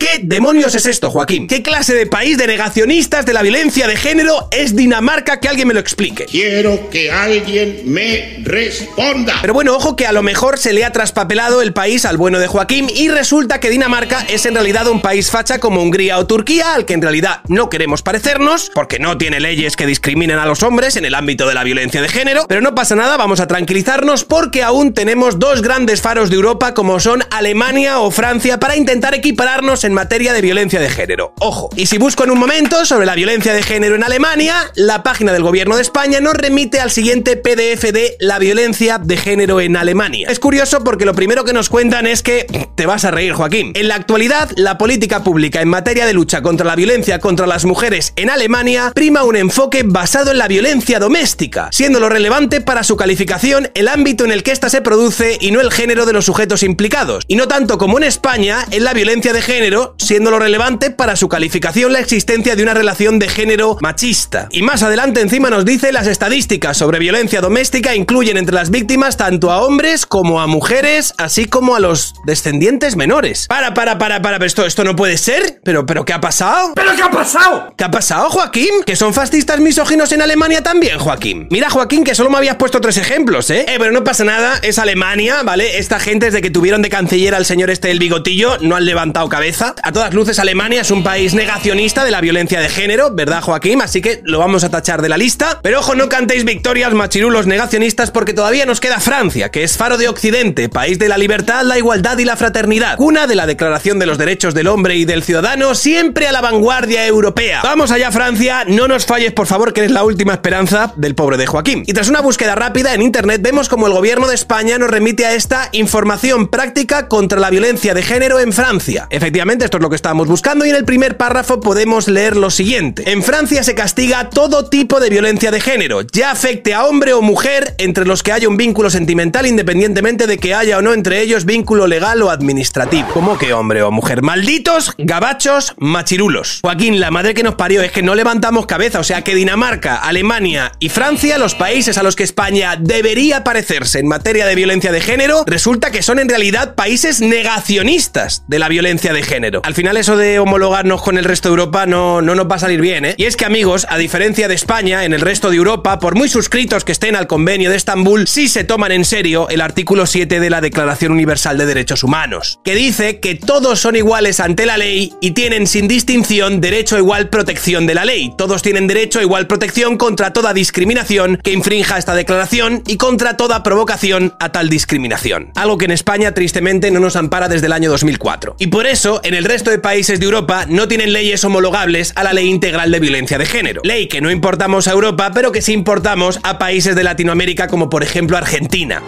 ¿Qué 0.00 0.18
demonios 0.22 0.74
es 0.74 0.86
esto, 0.86 1.10
Joaquín? 1.10 1.46
¿Qué 1.46 1.62
clase 1.62 1.92
de 1.92 2.06
país 2.06 2.38
de 2.38 2.46
negacionistas 2.46 3.26
de 3.26 3.34
la 3.34 3.42
violencia 3.42 3.86
de 3.86 3.96
género 3.96 4.48
es 4.50 4.74
Dinamarca? 4.74 5.40
Que 5.40 5.48
alguien 5.48 5.68
me 5.68 5.74
lo 5.74 5.80
explique. 5.80 6.24
Quiero 6.24 6.88
que 6.88 7.12
alguien 7.12 7.82
me 7.84 8.38
responda. 8.42 9.34
Pero 9.42 9.52
bueno, 9.52 9.76
ojo 9.76 9.96
que 9.96 10.06
a 10.06 10.12
lo 10.12 10.22
mejor 10.22 10.56
se 10.58 10.72
le 10.72 10.86
ha 10.86 10.90
traspapelado 10.90 11.60
el 11.60 11.74
país 11.74 12.06
al 12.06 12.16
bueno 12.16 12.38
de 12.38 12.46
Joaquín 12.46 12.88
y 12.88 13.10
resulta 13.10 13.60
que 13.60 13.68
Dinamarca 13.68 14.24
es 14.30 14.46
en 14.46 14.54
realidad 14.54 14.88
un 14.88 15.02
país 15.02 15.30
facha 15.30 15.58
como 15.58 15.82
Hungría 15.82 16.16
o 16.16 16.26
Turquía, 16.26 16.72
al 16.72 16.86
que 16.86 16.94
en 16.94 17.02
realidad 17.02 17.42
no 17.48 17.68
queremos 17.68 18.00
parecernos, 18.00 18.70
porque 18.74 18.98
no 18.98 19.18
tiene 19.18 19.38
leyes 19.38 19.76
que 19.76 19.84
discriminen 19.84 20.38
a 20.38 20.46
los 20.46 20.62
hombres 20.62 20.96
en 20.96 21.04
el 21.04 21.14
ámbito 21.14 21.46
de 21.46 21.52
la 21.52 21.62
violencia 21.62 22.00
de 22.00 22.08
género. 22.08 22.46
Pero 22.48 22.62
no 22.62 22.74
pasa 22.74 22.96
nada, 22.96 23.18
vamos 23.18 23.40
a 23.40 23.46
tranquilizarnos 23.46 24.24
porque 24.24 24.62
aún 24.62 24.94
tenemos 24.94 25.38
dos 25.38 25.60
grandes 25.60 26.00
faros 26.00 26.30
de 26.30 26.36
Europa 26.36 26.72
como 26.72 27.00
son 27.00 27.22
Alemania 27.30 28.00
o 28.00 28.10
Francia 28.10 28.58
para 28.58 28.76
intentar 28.76 29.14
equipararnos 29.14 29.84
en 29.84 29.89
materia 29.94 30.32
de 30.32 30.40
violencia 30.40 30.80
de 30.80 30.88
género. 30.88 31.34
Ojo, 31.40 31.70
y 31.76 31.86
si 31.86 31.98
busco 31.98 32.24
en 32.24 32.30
un 32.30 32.38
momento 32.38 32.84
sobre 32.84 33.06
la 33.06 33.14
violencia 33.14 33.52
de 33.52 33.62
género 33.62 33.94
en 33.94 34.04
Alemania, 34.04 34.70
la 34.74 35.02
página 35.02 35.32
del 35.32 35.42
gobierno 35.42 35.76
de 35.76 35.82
España 35.82 36.20
nos 36.20 36.34
remite 36.34 36.80
al 36.80 36.90
siguiente 36.90 37.36
PDF 37.36 37.92
de 37.92 38.16
la 38.20 38.38
violencia 38.38 38.98
de 38.98 39.16
género 39.16 39.60
en 39.60 39.76
Alemania. 39.76 40.28
Es 40.30 40.40
curioso 40.40 40.84
porque 40.84 41.04
lo 41.04 41.14
primero 41.14 41.44
que 41.44 41.52
nos 41.52 41.68
cuentan 41.68 42.06
es 42.06 42.22
que 42.22 42.46
te 42.74 42.86
vas 42.86 43.04
a 43.04 43.10
reír, 43.10 43.32
Joaquín. 43.32 43.72
En 43.74 43.88
la 43.88 43.94
actualidad, 43.94 44.50
la 44.56 44.78
política 44.78 45.22
pública 45.24 45.60
en 45.60 45.68
materia 45.68 46.06
de 46.06 46.12
lucha 46.12 46.42
contra 46.42 46.66
la 46.66 46.76
violencia 46.76 47.18
contra 47.18 47.46
las 47.46 47.64
mujeres 47.64 48.12
en 48.16 48.30
Alemania 48.30 48.92
prima 48.94 49.22
un 49.24 49.36
enfoque 49.36 49.82
basado 49.84 50.30
en 50.30 50.38
la 50.38 50.48
violencia 50.48 50.98
doméstica, 50.98 51.68
siendo 51.72 52.00
lo 52.00 52.08
relevante 52.08 52.60
para 52.60 52.82
su 52.82 52.96
calificación 52.96 53.70
el 53.74 53.88
ámbito 53.88 54.24
en 54.24 54.32
el 54.32 54.42
que 54.42 54.52
ésta 54.52 54.68
se 54.68 54.80
produce 54.80 55.38
y 55.40 55.50
no 55.50 55.60
el 55.60 55.72
género 55.72 56.06
de 56.06 56.12
los 56.12 56.24
sujetos 56.24 56.62
implicados. 56.62 57.24
Y 57.26 57.36
no 57.36 57.48
tanto 57.48 57.78
como 57.78 57.98
en 57.98 58.04
España, 58.04 58.66
en 58.70 58.84
la 58.84 58.92
violencia 58.92 59.32
de 59.32 59.42
género, 59.42 59.79
siendo 59.98 60.30
lo 60.30 60.38
relevante 60.38 60.90
para 60.90 61.16
su 61.16 61.28
calificación 61.28 61.92
la 61.92 62.00
existencia 62.00 62.56
de 62.56 62.62
una 62.62 62.74
relación 62.74 63.18
de 63.18 63.28
género 63.28 63.78
machista. 63.80 64.48
Y 64.50 64.62
más 64.62 64.82
adelante 64.82 65.20
encima 65.20 65.50
nos 65.50 65.64
dice 65.64 65.92
las 65.92 66.06
estadísticas 66.06 66.76
sobre 66.76 66.98
violencia 66.98 67.40
doméstica 67.40 67.94
incluyen 67.94 68.36
entre 68.36 68.54
las 68.54 68.70
víctimas 68.70 69.16
tanto 69.16 69.50
a 69.50 69.62
hombres 69.62 70.06
como 70.06 70.40
a 70.40 70.46
mujeres, 70.46 71.14
así 71.18 71.44
como 71.44 71.74
a 71.74 71.80
los 71.80 72.14
descendientes 72.24 72.96
menores. 72.96 73.46
Para, 73.48 73.74
para, 73.74 73.98
para, 73.98 74.22
para, 74.22 74.44
esto, 74.44 74.64
esto 74.66 74.84
no 74.84 74.96
puede 74.96 75.16
ser. 75.16 75.60
Pero, 75.64 75.86
pero, 75.86 76.04
¿qué 76.04 76.12
ha 76.12 76.20
pasado? 76.20 76.72
¿Pero 76.74 76.94
qué 76.94 77.02
ha 77.02 77.10
pasado? 77.10 77.74
¿Qué 77.76 77.84
ha 77.84 77.90
pasado, 77.90 78.30
Joaquín? 78.30 78.82
Que 78.84 78.96
son 78.96 79.14
fascistas 79.14 79.60
misóginos 79.60 80.12
en 80.12 80.22
Alemania 80.22 80.62
también, 80.62 80.98
Joaquín. 80.98 81.48
Mira, 81.50 81.70
Joaquín, 81.70 82.04
que 82.04 82.14
solo 82.14 82.30
me 82.30 82.38
habías 82.38 82.56
puesto 82.56 82.80
tres 82.80 82.96
ejemplos, 82.96 83.50
¿eh? 83.50 83.66
Eh, 83.68 83.76
pero 83.78 83.92
no 83.92 84.04
pasa 84.04 84.24
nada, 84.24 84.58
es 84.62 84.78
Alemania, 84.78 85.42
¿vale? 85.42 85.78
Esta 85.78 86.00
gente, 86.00 86.26
desde 86.26 86.42
que 86.42 86.50
tuvieron 86.50 86.82
de 86.82 86.88
canciller 86.88 87.34
al 87.34 87.44
señor 87.44 87.70
este 87.70 87.88
del 87.88 87.98
bigotillo, 87.98 88.58
no 88.60 88.76
han 88.76 88.84
levantado 88.84 89.28
cabeza. 89.28 89.69
A 89.82 89.92
todas 89.92 90.14
luces, 90.14 90.38
Alemania 90.38 90.82
es 90.82 90.90
un 90.90 91.02
país 91.02 91.34
negacionista 91.34 92.04
de 92.04 92.10
la 92.10 92.20
violencia 92.20 92.60
de 92.60 92.68
género, 92.68 93.14
¿verdad, 93.14 93.42
Joaquín? 93.42 93.82
Así 93.82 94.00
que 94.00 94.20
lo 94.24 94.38
vamos 94.38 94.64
a 94.64 94.70
tachar 94.70 95.02
de 95.02 95.08
la 95.08 95.16
lista. 95.16 95.60
Pero 95.62 95.80
ojo, 95.80 95.94
no 95.94 96.08
cantéis 96.08 96.44
victorias, 96.44 96.92
machirulos 96.92 97.46
negacionistas, 97.46 98.10
porque 98.10 98.34
todavía 98.34 98.66
nos 98.66 98.80
queda 98.80 99.00
Francia, 99.00 99.50
que 99.50 99.62
es 99.62 99.76
faro 99.76 99.98
de 99.98 100.08
Occidente, 100.08 100.68
país 100.68 100.98
de 100.98 101.08
la 101.08 101.18
libertad, 101.18 101.62
la 101.64 101.78
igualdad 101.78 102.18
y 102.18 102.24
la 102.24 102.36
fraternidad, 102.36 102.96
cuna 102.96 103.26
de 103.26 103.34
la 103.34 103.46
Declaración 103.46 103.98
de 103.98 104.06
los 104.06 104.18
Derechos 104.18 104.54
del 104.54 104.68
Hombre 104.68 104.96
y 104.96 105.04
del 105.04 105.22
Ciudadano, 105.22 105.74
siempre 105.74 106.28
a 106.28 106.32
la 106.32 106.40
vanguardia 106.40 107.06
europea. 107.06 107.60
Vamos 107.62 107.90
allá, 107.90 108.10
Francia, 108.10 108.64
no 108.66 108.88
nos 108.88 109.06
falles, 109.06 109.32
por 109.32 109.46
favor, 109.46 109.72
que 109.72 109.80
eres 109.80 109.92
la 109.92 110.04
última 110.04 110.34
esperanza 110.34 110.92
del 110.96 111.14
pobre 111.14 111.36
de 111.36 111.46
Joaquín. 111.46 111.84
Y 111.86 111.92
tras 111.92 112.08
una 112.08 112.20
búsqueda 112.20 112.54
rápida 112.54 112.94
en 112.94 113.02
internet, 113.02 113.40
vemos 113.42 113.68
como 113.68 113.86
el 113.86 113.92
gobierno 113.92 114.28
de 114.28 114.34
España 114.34 114.78
nos 114.78 114.90
remite 114.90 115.26
a 115.26 115.34
esta 115.34 115.68
información 115.72 116.48
práctica 116.48 117.08
contra 117.08 117.40
la 117.40 117.50
violencia 117.50 117.94
de 117.94 118.02
género 118.02 118.40
en 118.40 118.52
Francia. 118.52 119.06
Efectivamente, 119.10 119.59
esto 119.64 119.76
es 119.76 119.82
lo 119.82 119.90
que 119.90 119.96
estábamos 119.96 120.28
buscando 120.28 120.64
y 120.64 120.70
en 120.70 120.76
el 120.76 120.84
primer 120.84 121.16
párrafo 121.16 121.60
podemos 121.60 122.08
leer 122.08 122.36
lo 122.36 122.50
siguiente. 122.50 123.10
En 123.10 123.22
Francia 123.22 123.62
se 123.62 123.74
castiga 123.74 124.30
todo 124.30 124.68
tipo 124.68 125.00
de 125.00 125.10
violencia 125.10 125.50
de 125.50 125.60
género, 125.60 126.02
ya 126.02 126.30
afecte 126.30 126.74
a 126.74 126.84
hombre 126.86 127.12
o 127.12 127.22
mujer, 127.22 127.74
entre 127.78 128.06
los 128.06 128.22
que 128.22 128.32
haya 128.32 128.48
un 128.48 128.56
vínculo 128.56 128.90
sentimental 128.90 129.46
independientemente 129.46 130.26
de 130.26 130.38
que 130.38 130.54
haya 130.54 130.78
o 130.78 130.82
no 130.82 130.92
entre 130.92 131.20
ellos 131.20 131.44
vínculo 131.44 131.86
legal 131.86 132.22
o 132.22 132.30
administrativo. 132.30 133.08
¿Cómo 133.12 133.38
que 133.38 133.52
hombre 133.52 133.82
o 133.82 133.90
mujer? 133.90 134.22
Malditos, 134.22 134.94
gabachos, 134.98 135.74
machirulos. 135.78 136.60
Joaquín, 136.62 137.00
la 137.00 137.10
madre 137.10 137.34
que 137.34 137.42
nos 137.42 137.54
parió 137.54 137.82
es 137.82 137.92
que 137.92 138.02
no 138.02 138.14
levantamos 138.14 138.66
cabeza, 138.66 139.00
o 139.00 139.04
sea 139.04 139.22
que 139.22 139.34
Dinamarca, 139.34 139.96
Alemania 139.96 140.72
y 140.78 140.88
Francia, 140.88 141.38
los 141.38 141.54
países 141.54 141.98
a 141.98 142.02
los 142.02 142.16
que 142.16 142.24
España 142.24 142.76
debería 142.78 143.44
parecerse 143.44 143.98
en 143.98 144.08
materia 144.08 144.46
de 144.46 144.54
violencia 144.54 144.92
de 144.92 145.00
género, 145.00 145.44
resulta 145.46 145.90
que 145.90 146.02
son 146.02 146.18
en 146.18 146.28
realidad 146.28 146.74
países 146.74 147.20
negacionistas 147.20 148.44
de 148.46 148.58
la 148.58 148.68
violencia 148.68 149.12
de 149.12 149.22
género. 149.22 149.49
Al 149.62 149.74
final 149.74 149.96
eso 149.96 150.16
de 150.16 150.38
homologarnos 150.38 151.02
con 151.02 151.18
el 151.18 151.24
resto 151.24 151.48
de 151.48 151.52
Europa 151.54 151.86
no, 151.86 152.22
no 152.22 152.34
nos 152.34 152.50
va 152.50 152.56
a 152.56 152.60
salir 152.60 152.80
bien, 152.80 153.04
¿eh? 153.04 153.14
Y 153.16 153.24
es 153.24 153.36
que 153.36 153.44
amigos, 153.44 153.86
a 153.90 153.98
diferencia 153.98 154.48
de 154.48 154.54
España, 154.54 155.04
en 155.04 155.12
el 155.12 155.20
resto 155.20 155.50
de 155.50 155.56
Europa, 155.56 155.98
por 155.98 156.14
muy 156.14 156.28
suscritos 156.28 156.84
que 156.84 156.92
estén 156.92 157.16
al 157.16 157.26
convenio 157.26 157.70
de 157.70 157.76
Estambul, 157.76 158.28
sí 158.28 158.48
se 158.48 158.64
toman 158.64 158.92
en 158.92 159.04
serio 159.04 159.48
el 159.48 159.60
artículo 159.60 160.06
7 160.06 160.40
de 160.40 160.50
la 160.50 160.60
Declaración 160.60 161.12
Universal 161.12 161.58
de 161.58 161.66
Derechos 161.66 162.04
Humanos, 162.04 162.60
que 162.64 162.74
dice 162.74 163.20
que 163.20 163.34
todos 163.34 163.80
son 163.80 163.96
iguales 163.96 164.40
ante 164.40 164.66
la 164.66 164.76
ley 164.76 165.12
y 165.20 165.32
tienen 165.32 165.66
sin 165.66 165.88
distinción 165.88 166.60
derecho 166.60 166.96
a 166.96 166.98
igual 166.98 167.28
protección 167.28 167.86
de 167.86 167.94
la 167.94 168.04
ley. 168.04 168.32
Todos 168.36 168.62
tienen 168.62 168.86
derecho 168.86 169.18
a 169.18 169.22
igual 169.22 169.46
protección 169.46 169.96
contra 169.96 170.32
toda 170.32 170.54
discriminación 170.54 171.38
que 171.42 171.52
infrinja 171.52 171.98
esta 171.98 172.14
declaración 172.14 172.82
y 172.86 172.96
contra 172.96 173.36
toda 173.36 173.62
provocación 173.62 174.34
a 174.40 174.52
tal 174.52 174.68
discriminación. 174.68 175.52
Algo 175.54 175.78
que 175.78 175.86
en 175.86 175.90
España 175.90 176.32
tristemente 176.34 176.90
no 176.90 177.00
nos 177.00 177.16
ampara 177.16 177.48
desde 177.48 177.66
el 177.66 177.72
año 177.72 177.90
2004. 177.90 178.56
Y 178.58 178.68
por 178.68 178.86
eso, 178.86 179.20
en 179.30 179.36
el 179.36 179.44
resto 179.44 179.70
de 179.70 179.78
países 179.78 180.18
de 180.18 180.26
Europa 180.26 180.66
no 180.68 180.88
tienen 180.88 181.12
leyes 181.12 181.44
homologables 181.44 182.12
a 182.16 182.24
la 182.24 182.32
ley 182.32 182.48
integral 182.48 182.90
de 182.90 182.98
violencia 182.98 183.38
de 183.38 183.46
género. 183.46 183.80
Ley 183.84 184.08
que 184.08 184.20
no 184.20 184.28
importamos 184.28 184.88
a 184.88 184.90
Europa, 184.90 185.30
pero 185.32 185.52
que 185.52 185.62
sí 185.62 185.72
importamos 185.72 186.40
a 186.42 186.58
países 186.58 186.96
de 186.96 187.04
Latinoamérica 187.04 187.68
como 187.68 187.88
por 187.88 188.02
ejemplo 188.02 188.36
Argentina. 188.36 189.00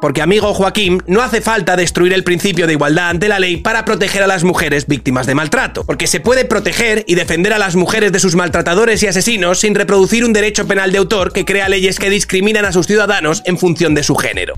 Porque 0.00 0.22
amigo 0.22 0.52
Joaquín, 0.54 1.02
no 1.06 1.22
hace 1.22 1.40
falta 1.40 1.76
destruir 1.76 2.12
el 2.12 2.24
principio 2.24 2.66
de 2.66 2.74
igualdad 2.74 3.10
ante 3.10 3.28
la 3.28 3.38
ley 3.38 3.56
para 3.56 3.84
proteger 3.84 4.22
a 4.22 4.26
las 4.26 4.44
mujeres 4.44 4.86
víctimas 4.86 5.26
de 5.26 5.34
maltrato, 5.34 5.84
porque 5.84 6.06
se 6.06 6.20
puede 6.20 6.44
proteger 6.44 7.04
y 7.06 7.14
defender 7.14 7.52
a 7.52 7.58
las 7.58 7.76
mujeres 7.76 8.12
de 8.12 8.20
sus 8.20 8.36
maltratadores 8.36 9.02
y 9.02 9.06
asesinos 9.06 9.60
sin 9.60 9.74
reproducir 9.74 10.24
un 10.24 10.32
derecho 10.32 10.66
penal 10.66 10.92
de 10.92 10.98
autor 10.98 11.32
que 11.32 11.44
crea 11.44 11.68
leyes 11.68 11.98
que 11.98 12.10
discriminan 12.10 12.64
a 12.64 12.72
sus 12.72 12.86
ciudadanos 12.86 13.42
en 13.46 13.58
función 13.58 13.94
de 13.94 14.02
su 14.02 14.14
género. 14.16 14.54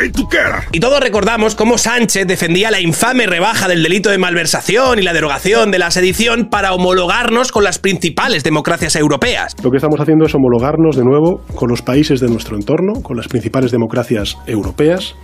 en 0.00 0.12
tu 0.12 0.28
cara. 0.28 0.64
Y 0.72 0.80
todos 0.80 1.00
recordamos 1.00 1.54
cómo 1.54 1.76
Sánchez 1.76 2.26
defendía 2.26 2.70
la 2.70 2.80
infame 2.80 3.26
rebaja 3.26 3.68
del 3.68 3.82
delito 3.82 4.10
de 4.10 4.18
malversación 4.18 4.98
y 4.98 5.02
la 5.02 5.12
derogación 5.12 5.70
de 5.70 5.78
la 5.78 5.90
sedición 5.90 6.48
para 6.50 6.72
homologarnos 6.72 7.52
con 7.52 7.64
las 7.64 7.78
principales 7.78 8.42
democracias 8.42 8.96
europeas. 8.96 9.54
Lo 9.62 9.70
que 9.70 9.76
estamos 9.76 10.00
haciendo 10.00 10.24
es 10.24 10.34
homologarnos 10.34 10.96
de 10.96 11.04
nuevo 11.04 11.42
con 11.54 11.68
los 11.68 11.82
países 11.82 12.20
de 12.20 12.28
nuestro 12.28 12.56
entorno, 12.56 13.02
con 13.02 13.16
las 13.16 13.28
principales 13.28 13.70
democracias 13.70 13.97
europeas, 14.46 15.14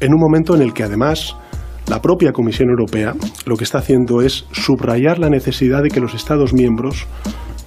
en 0.00 0.14
un 0.14 0.20
momento 0.20 0.54
en 0.54 0.62
el 0.62 0.72
que 0.72 0.84
además 0.84 1.36
la 1.88 2.02
propia 2.02 2.32
Comisión 2.32 2.68
Europea 2.70 3.14
lo 3.46 3.56
que 3.56 3.64
está 3.64 3.78
haciendo 3.78 4.20
es 4.20 4.44
subrayar 4.52 5.18
la 5.18 5.30
necesidad 5.30 5.82
de 5.82 5.88
que 5.88 6.00
los 6.00 6.14
Estados 6.14 6.52
miembros 6.52 7.06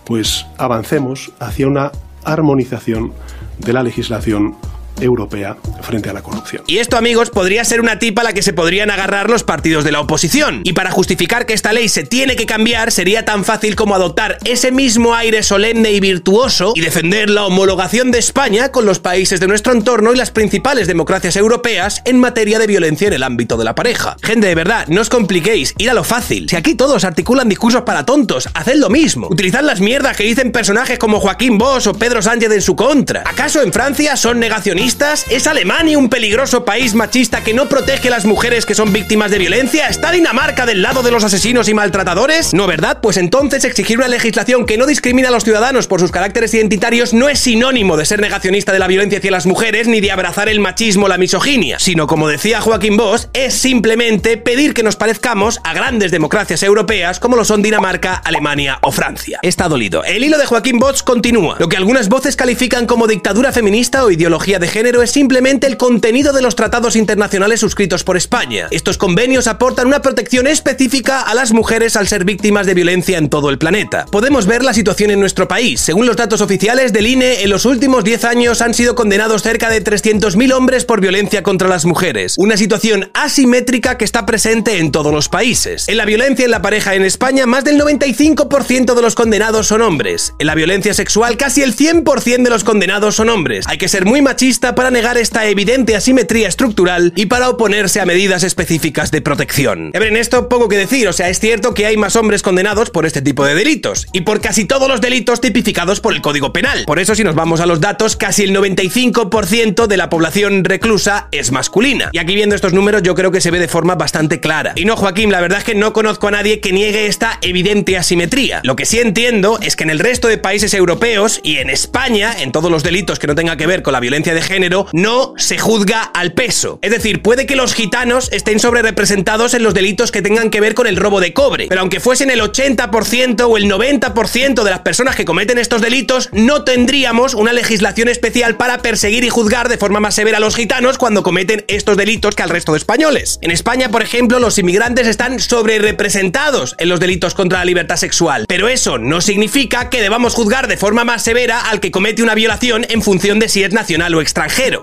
pues 0.05 0.45
avancemos 0.57 1.31
hacia 1.39 1.67
una 1.67 1.91
armonización 2.23 3.13
de 3.59 3.73
la 3.73 3.83
legislación 3.83 4.55
europea 4.99 5.57
frente 5.81 6.09
a 6.09 6.13
la 6.13 6.21
corrupción. 6.21 6.63
Y 6.67 6.77
esto, 6.77 6.97
amigos, 6.97 7.29
podría 7.29 7.63
ser 7.63 7.81
una 7.81 7.99
tipa 7.99 8.21
a 8.21 8.25
la 8.25 8.33
que 8.33 8.41
se 8.41 8.53
podrían 8.53 8.91
agarrar 8.91 9.29
los 9.29 9.43
partidos 9.43 9.83
de 9.83 9.91
la 9.91 9.99
oposición. 9.99 10.61
Y 10.63 10.73
para 10.73 10.91
justificar 10.91 11.45
que 11.45 11.53
esta 11.53 11.73
ley 11.73 11.89
se 11.89 12.03
tiene 12.03 12.35
que 12.35 12.45
cambiar, 12.45 12.91
sería 12.91 13.25
tan 13.25 13.45
fácil 13.45 13.75
como 13.75 13.95
adoptar 13.95 14.37
ese 14.45 14.71
mismo 14.71 15.15
aire 15.15 15.43
solemne 15.43 15.91
y 15.91 15.99
virtuoso 15.99 16.73
y 16.75 16.81
defender 16.81 17.29
la 17.29 17.45
homologación 17.45 18.11
de 18.11 18.19
España 18.19 18.71
con 18.71 18.85
los 18.85 18.99
países 18.99 19.39
de 19.39 19.47
nuestro 19.47 19.73
entorno 19.73 20.13
y 20.13 20.17
las 20.17 20.31
principales 20.31 20.87
democracias 20.87 21.35
europeas 21.35 22.01
en 22.05 22.19
materia 22.19 22.59
de 22.59 22.67
violencia 22.67 23.07
en 23.07 23.13
el 23.13 23.23
ámbito 23.23 23.57
de 23.57 23.63
la 23.63 23.75
pareja. 23.75 24.17
Gente, 24.21 24.47
de 24.47 24.55
verdad, 24.55 24.87
no 24.87 25.01
os 25.01 25.09
compliquéis, 25.09 25.73
ir 25.77 25.89
a 25.89 25.93
lo 25.93 26.03
fácil. 26.03 26.49
Si 26.49 26.55
aquí 26.55 26.75
todos 26.75 27.03
articulan 27.03 27.49
discursos 27.49 27.83
para 27.83 28.05
tontos, 28.05 28.49
haced 28.53 28.75
lo 28.75 28.89
mismo. 28.89 29.27
Utilizad 29.29 29.61
las 29.61 29.79
mierdas 29.81 30.17
que 30.17 30.23
dicen 30.23 30.51
personajes 30.51 30.99
como 30.99 31.19
Joaquín 31.19 31.57
Bosch 31.57 31.87
o 31.87 31.93
Pedro 31.93 32.21
Sánchez 32.21 32.51
en 32.51 32.61
su 32.61 32.75
contra. 32.75 33.23
¿Acaso 33.25 33.61
en 33.61 33.73
Francia 33.73 34.15
son 34.15 34.39
negacionistas? 34.39 34.80
¿Es 34.81 35.45
Alemania 35.45 35.97
un 35.97 36.09
peligroso 36.09 36.65
país 36.65 36.95
machista 36.95 37.43
que 37.43 37.53
no 37.53 37.69
protege 37.69 38.07
a 38.07 38.11
las 38.11 38.25
mujeres 38.25 38.65
que 38.65 38.73
son 38.73 38.91
víctimas 38.91 39.29
de 39.29 39.37
violencia? 39.37 39.87
¿Está 39.87 40.11
Dinamarca 40.11 40.65
del 40.65 40.81
lado 40.81 41.03
de 41.03 41.11
los 41.11 41.23
asesinos 41.23 41.69
y 41.69 41.73
maltratadores? 41.75 42.53
No, 42.53 42.65
¿verdad? 42.65 42.99
Pues 42.99 43.17
entonces 43.17 43.63
exigir 43.63 43.99
una 43.99 44.07
legislación 44.07 44.65
que 44.65 44.77
no 44.77 44.87
discrimina 44.87 45.27
a 45.27 45.31
los 45.31 45.43
ciudadanos 45.43 45.85
por 45.85 45.99
sus 45.99 46.11
caracteres 46.11 46.53
identitarios 46.55 47.13
no 47.13 47.29
es 47.29 47.39
sinónimo 47.39 47.95
de 47.95 48.05
ser 48.05 48.21
negacionista 48.21 48.73
de 48.73 48.79
la 48.79 48.87
violencia 48.87 49.19
hacia 49.19 49.29
las 49.29 49.45
mujeres 49.45 49.87
ni 49.87 50.01
de 50.01 50.11
abrazar 50.11 50.49
el 50.49 50.59
machismo 50.59 51.05
o 51.05 51.09
la 51.09 51.19
misoginia, 51.19 51.77
sino 51.77 52.07
como 52.07 52.27
decía 52.27 52.59
Joaquín 52.59 52.97
Bosch, 52.97 53.27
es 53.33 53.53
simplemente 53.53 54.37
pedir 54.37 54.73
que 54.73 54.83
nos 54.83 54.95
parezcamos 54.95 55.59
a 55.63 55.73
grandes 55.73 56.11
democracias 56.11 56.63
europeas 56.63 57.19
como 57.19 57.35
lo 57.35 57.45
son 57.45 57.61
Dinamarca, 57.61 58.15
Alemania 58.15 58.79
o 58.81 58.91
Francia. 58.91 59.39
Está 59.43 59.67
dolido. 59.67 60.03
El 60.03 60.23
hilo 60.23 60.39
de 60.39 60.47
Joaquín 60.47 60.79
Bosch 60.79 61.03
continúa. 61.03 61.57
Lo 61.59 61.69
que 61.69 61.77
algunas 61.77 62.09
voces 62.09 62.35
califican 62.35 62.87
como 62.87 63.05
dictadura 63.05 63.51
feminista 63.51 64.03
o 64.03 64.11
ideología 64.11 64.57
de 64.57 64.70
género 64.71 65.03
es 65.03 65.11
simplemente 65.11 65.67
el 65.67 65.77
contenido 65.77 66.33
de 66.33 66.41
los 66.41 66.55
tratados 66.55 66.95
internacionales 66.95 67.59
suscritos 67.59 68.03
por 68.03 68.17
España. 68.17 68.67
Estos 68.71 68.97
convenios 68.97 69.47
aportan 69.47 69.87
una 69.87 70.01
protección 70.01 70.47
específica 70.47 71.21
a 71.21 71.35
las 71.35 71.51
mujeres 71.51 71.95
al 71.97 72.07
ser 72.07 72.23
víctimas 72.23 72.65
de 72.65 72.73
violencia 72.73 73.17
en 73.17 73.29
todo 73.29 73.49
el 73.49 73.57
planeta. 73.57 74.05
Podemos 74.05 74.47
ver 74.47 74.63
la 74.63 74.73
situación 74.73 75.11
en 75.11 75.19
nuestro 75.19 75.47
país. 75.47 75.81
Según 75.81 76.07
los 76.07 76.15
datos 76.15 76.39
oficiales 76.39 76.93
del 76.93 77.07
INE, 77.07 77.43
en 77.43 77.49
los 77.49 77.65
últimos 77.65 78.05
10 78.05 78.23
años 78.23 78.61
han 78.61 78.73
sido 78.73 78.95
condenados 78.95 79.43
cerca 79.43 79.69
de 79.69 79.83
300.000 79.83 80.53
hombres 80.53 80.85
por 80.85 81.01
violencia 81.01 81.43
contra 81.43 81.67
las 81.67 81.85
mujeres. 81.85 82.35
Una 82.37 82.55
situación 82.55 83.11
asimétrica 83.13 83.97
que 83.97 84.05
está 84.05 84.25
presente 84.25 84.77
en 84.77 84.91
todos 84.91 85.13
los 85.13 85.27
países. 85.27 85.89
En 85.89 85.97
la 85.97 86.05
violencia 86.05 86.45
en 86.45 86.51
la 86.51 86.61
pareja 86.61 86.95
en 86.95 87.03
España, 87.03 87.45
más 87.45 87.65
del 87.65 87.79
95% 87.79 88.95
de 88.95 89.01
los 89.01 89.15
condenados 89.15 89.67
son 89.67 89.81
hombres. 89.81 90.33
En 90.39 90.47
la 90.47 90.55
violencia 90.55 90.93
sexual, 90.93 91.35
casi 91.35 91.61
el 91.61 91.75
100% 91.75 92.43
de 92.43 92.49
los 92.49 92.63
condenados 92.63 93.15
son 93.15 93.27
hombres. 93.27 93.65
Hay 93.67 93.77
que 93.77 93.89
ser 93.89 94.05
muy 94.05 94.21
machista 94.21 94.60
para 94.61 94.91
negar 94.91 95.17
esta 95.17 95.47
evidente 95.47 95.95
asimetría 95.95 96.47
estructural 96.47 97.13
y 97.15 97.25
para 97.25 97.49
oponerse 97.49 97.99
a 97.99 98.05
medidas 98.05 98.43
específicas 98.43 99.11
de 99.11 99.21
protección. 99.21 99.91
En 99.93 100.15
esto 100.15 100.49
poco 100.49 100.69
que 100.69 100.77
decir, 100.77 101.07
o 101.07 101.13
sea, 101.13 101.29
es 101.29 101.39
cierto 101.39 101.73
que 101.73 101.85
hay 101.85 101.97
más 101.97 102.15
hombres 102.15 102.43
condenados 102.43 102.89
por 102.89 103.05
este 103.05 103.21
tipo 103.21 103.45
de 103.45 103.55
delitos 103.55 104.07
y 104.13 104.21
por 104.21 104.39
casi 104.41 104.65
todos 104.65 104.87
los 104.87 105.01
delitos 105.01 105.41
tipificados 105.41 105.99
por 105.99 106.13
el 106.13 106.21
Código 106.21 106.53
Penal. 106.53 106.83
Por 106.85 106.99
eso, 106.99 107.15
si 107.15 107.23
nos 107.23 107.35
vamos 107.35 107.59
a 107.59 107.65
los 107.65 107.81
datos, 107.81 108.15
casi 108.15 108.43
el 108.43 108.55
95% 108.55 109.87
de 109.87 109.97
la 109.97 110.09
población 110.09 110.63
reclusa 110.63 111.27
es 111.31 111.51
masculina. 111.51 112.09
Y 112.11 112.19
aquí 112.19 112.35
viendo 112.35 112.55
estos 112.55 112.73
números 112.73 113.01
yo 113.03 113.15
creo 113.15 113.31
que 113.31 113.41
se 113.41 113.51
ve 113.51 113.59
de 113.59 113.67
forma 113.67 113.95
bastante 113.95 114.39
clara. 114.39 114.73
Y 114.75 114.85
no, 114.85 114.95
Joaquín, 114.95 115.31
la 115.31 115.41
verdad 115.41 115.59
es 115.59 115.63
que 115.63 115.75
no 115.75 115.93
conozco 115.93 116.27
a 116.27 116.31
nadie 116.31 116.59
que 116.59 116.71
niegue 116.71 117.07
esta 117.07 117.39
evidente 117.41 117.97
asimetría. 117.97 118.61
Lo 118.63 118.75
que 118.75 118.85
sí 118.85 118.99
entiendo 118.99 119.59
es 119.61 119.75
que 119.75 119.83
en 119.83 119.89
el 119.89 119.99
resto 119.99 120.27
de 120.27 120.37
países 120.37 120.73
europeos 120.73 121.39
y 121.43 121.57
en 121.57 121.69
España, 121.69 122.33
en 122.37 122.51
todos 122.51 122.69
los 122.69 122.83
delitos 122.83 123.17
que 123.17 123.27
no 123.27 123.35
tengan 123.35 123.57
que 123.57 123.67
ver 123.67 123.81
con 123.81 123.93
la 123.93 123.99
violencia 123.99 124.33
de 124.33 124.41
género, 124.51 124.87
no 124.91 125.33
se 125.37 125.57
juzga 125.57 126.03
al 126.03 126.33
peso. 126.33 126.77
Es 126.81 126.91
decir, 126.91 127.21
puede 127.21 127.45
que 127.45 127.55
los 127.55 127.73
gitanos 127.73 128.29
estén 128.33 128.59
sobre 128.59 128.81
representados 128.81 129.53
en 129.53 129.63
los 129.63 129.73
delitos 129.73 130.11
que 130.11 130.21
tengan 130.21 130.49
que 130.49 130.59
ver 130.59 130.75
con 130.75 130.87
el 130.87 130.97
robo 130.97 131.21
de 131.21 131.31
cobre, 131.31 131.67
pero 131.69 131.79
aunque 131.79 132.01
fuesen 132.01 132.29
el 132.29 132.41
80% 132.41 133.47
o 133.47 133.55
el 133.55 133.71
90% 133.71 134.63
de 134.63 134.69
las 134.69 134.81
personas 134.81 135.15
que 135.15 135.23
cometen 135.23 135.57
estos 135.57 135.81
delitos, 135.81 136.27
no 136.33 136.65
tendríamos 136.65 137.33
una 137.33 137.53
legislación 137.53 138.09
especial 138.09 138.57
para 138.57 138.79
perseguir 138.79 139.23
y 139.23 139.29
juzgar 139.29 139.69
de 139.69 139.77
forma 139.77 140.01
más 140.01 140.15
severa 140.15 140.37
a 140.37 140.41
los 140.41 140.57
gitanos 140.57 140.97
cuando 140.97 141.23
cometen 141.23 141.63
estos 141.69 141.95
delitos 141.95 142.35
que 142.35 142.43
al 142.43 142.49
resto 142.49 142.73
de 142.73 142.79
españoles. 142.79 143.39
En 143.41 143.51
España, 143.51 143.89
por 143.89 144.01
ejemplo, 144.01 144.39
los 144.39 144.57
inmigrantes 144.57 145.07
están 145.07 145.39
sobre 145.39 145.79
representados 145.79 146.75
en 146.77 146.89
los 146.89 146.99
delitos 146.99 147.35
contra 147.35 147.59
la 147.59 147.65
libertad 147.65 147.95
sexual, 147.95 148.45
pero 148.49 148.67
eso 148.67 148.97
no 148.97 149.21
significa 149.21 149.89
que 149.89 150.01
debamos 150.01 150.33
juzgar 150.33 150.67
de 150.67 150.75
forma 150.75 151.05
más 151.05 151.23
severa 151.23 151.61
al 151.61 151.79
que 151.79 151.91
comete 151.91 152.21
una 152.21 152.35
violación 152.35 152.85
en 152.89 153.01
función 153.01 153.39
de 153.39 153.47
si 153.47 153.63
es 153.63 153.71
nacional 153.71 154.13
o 154.15 154.21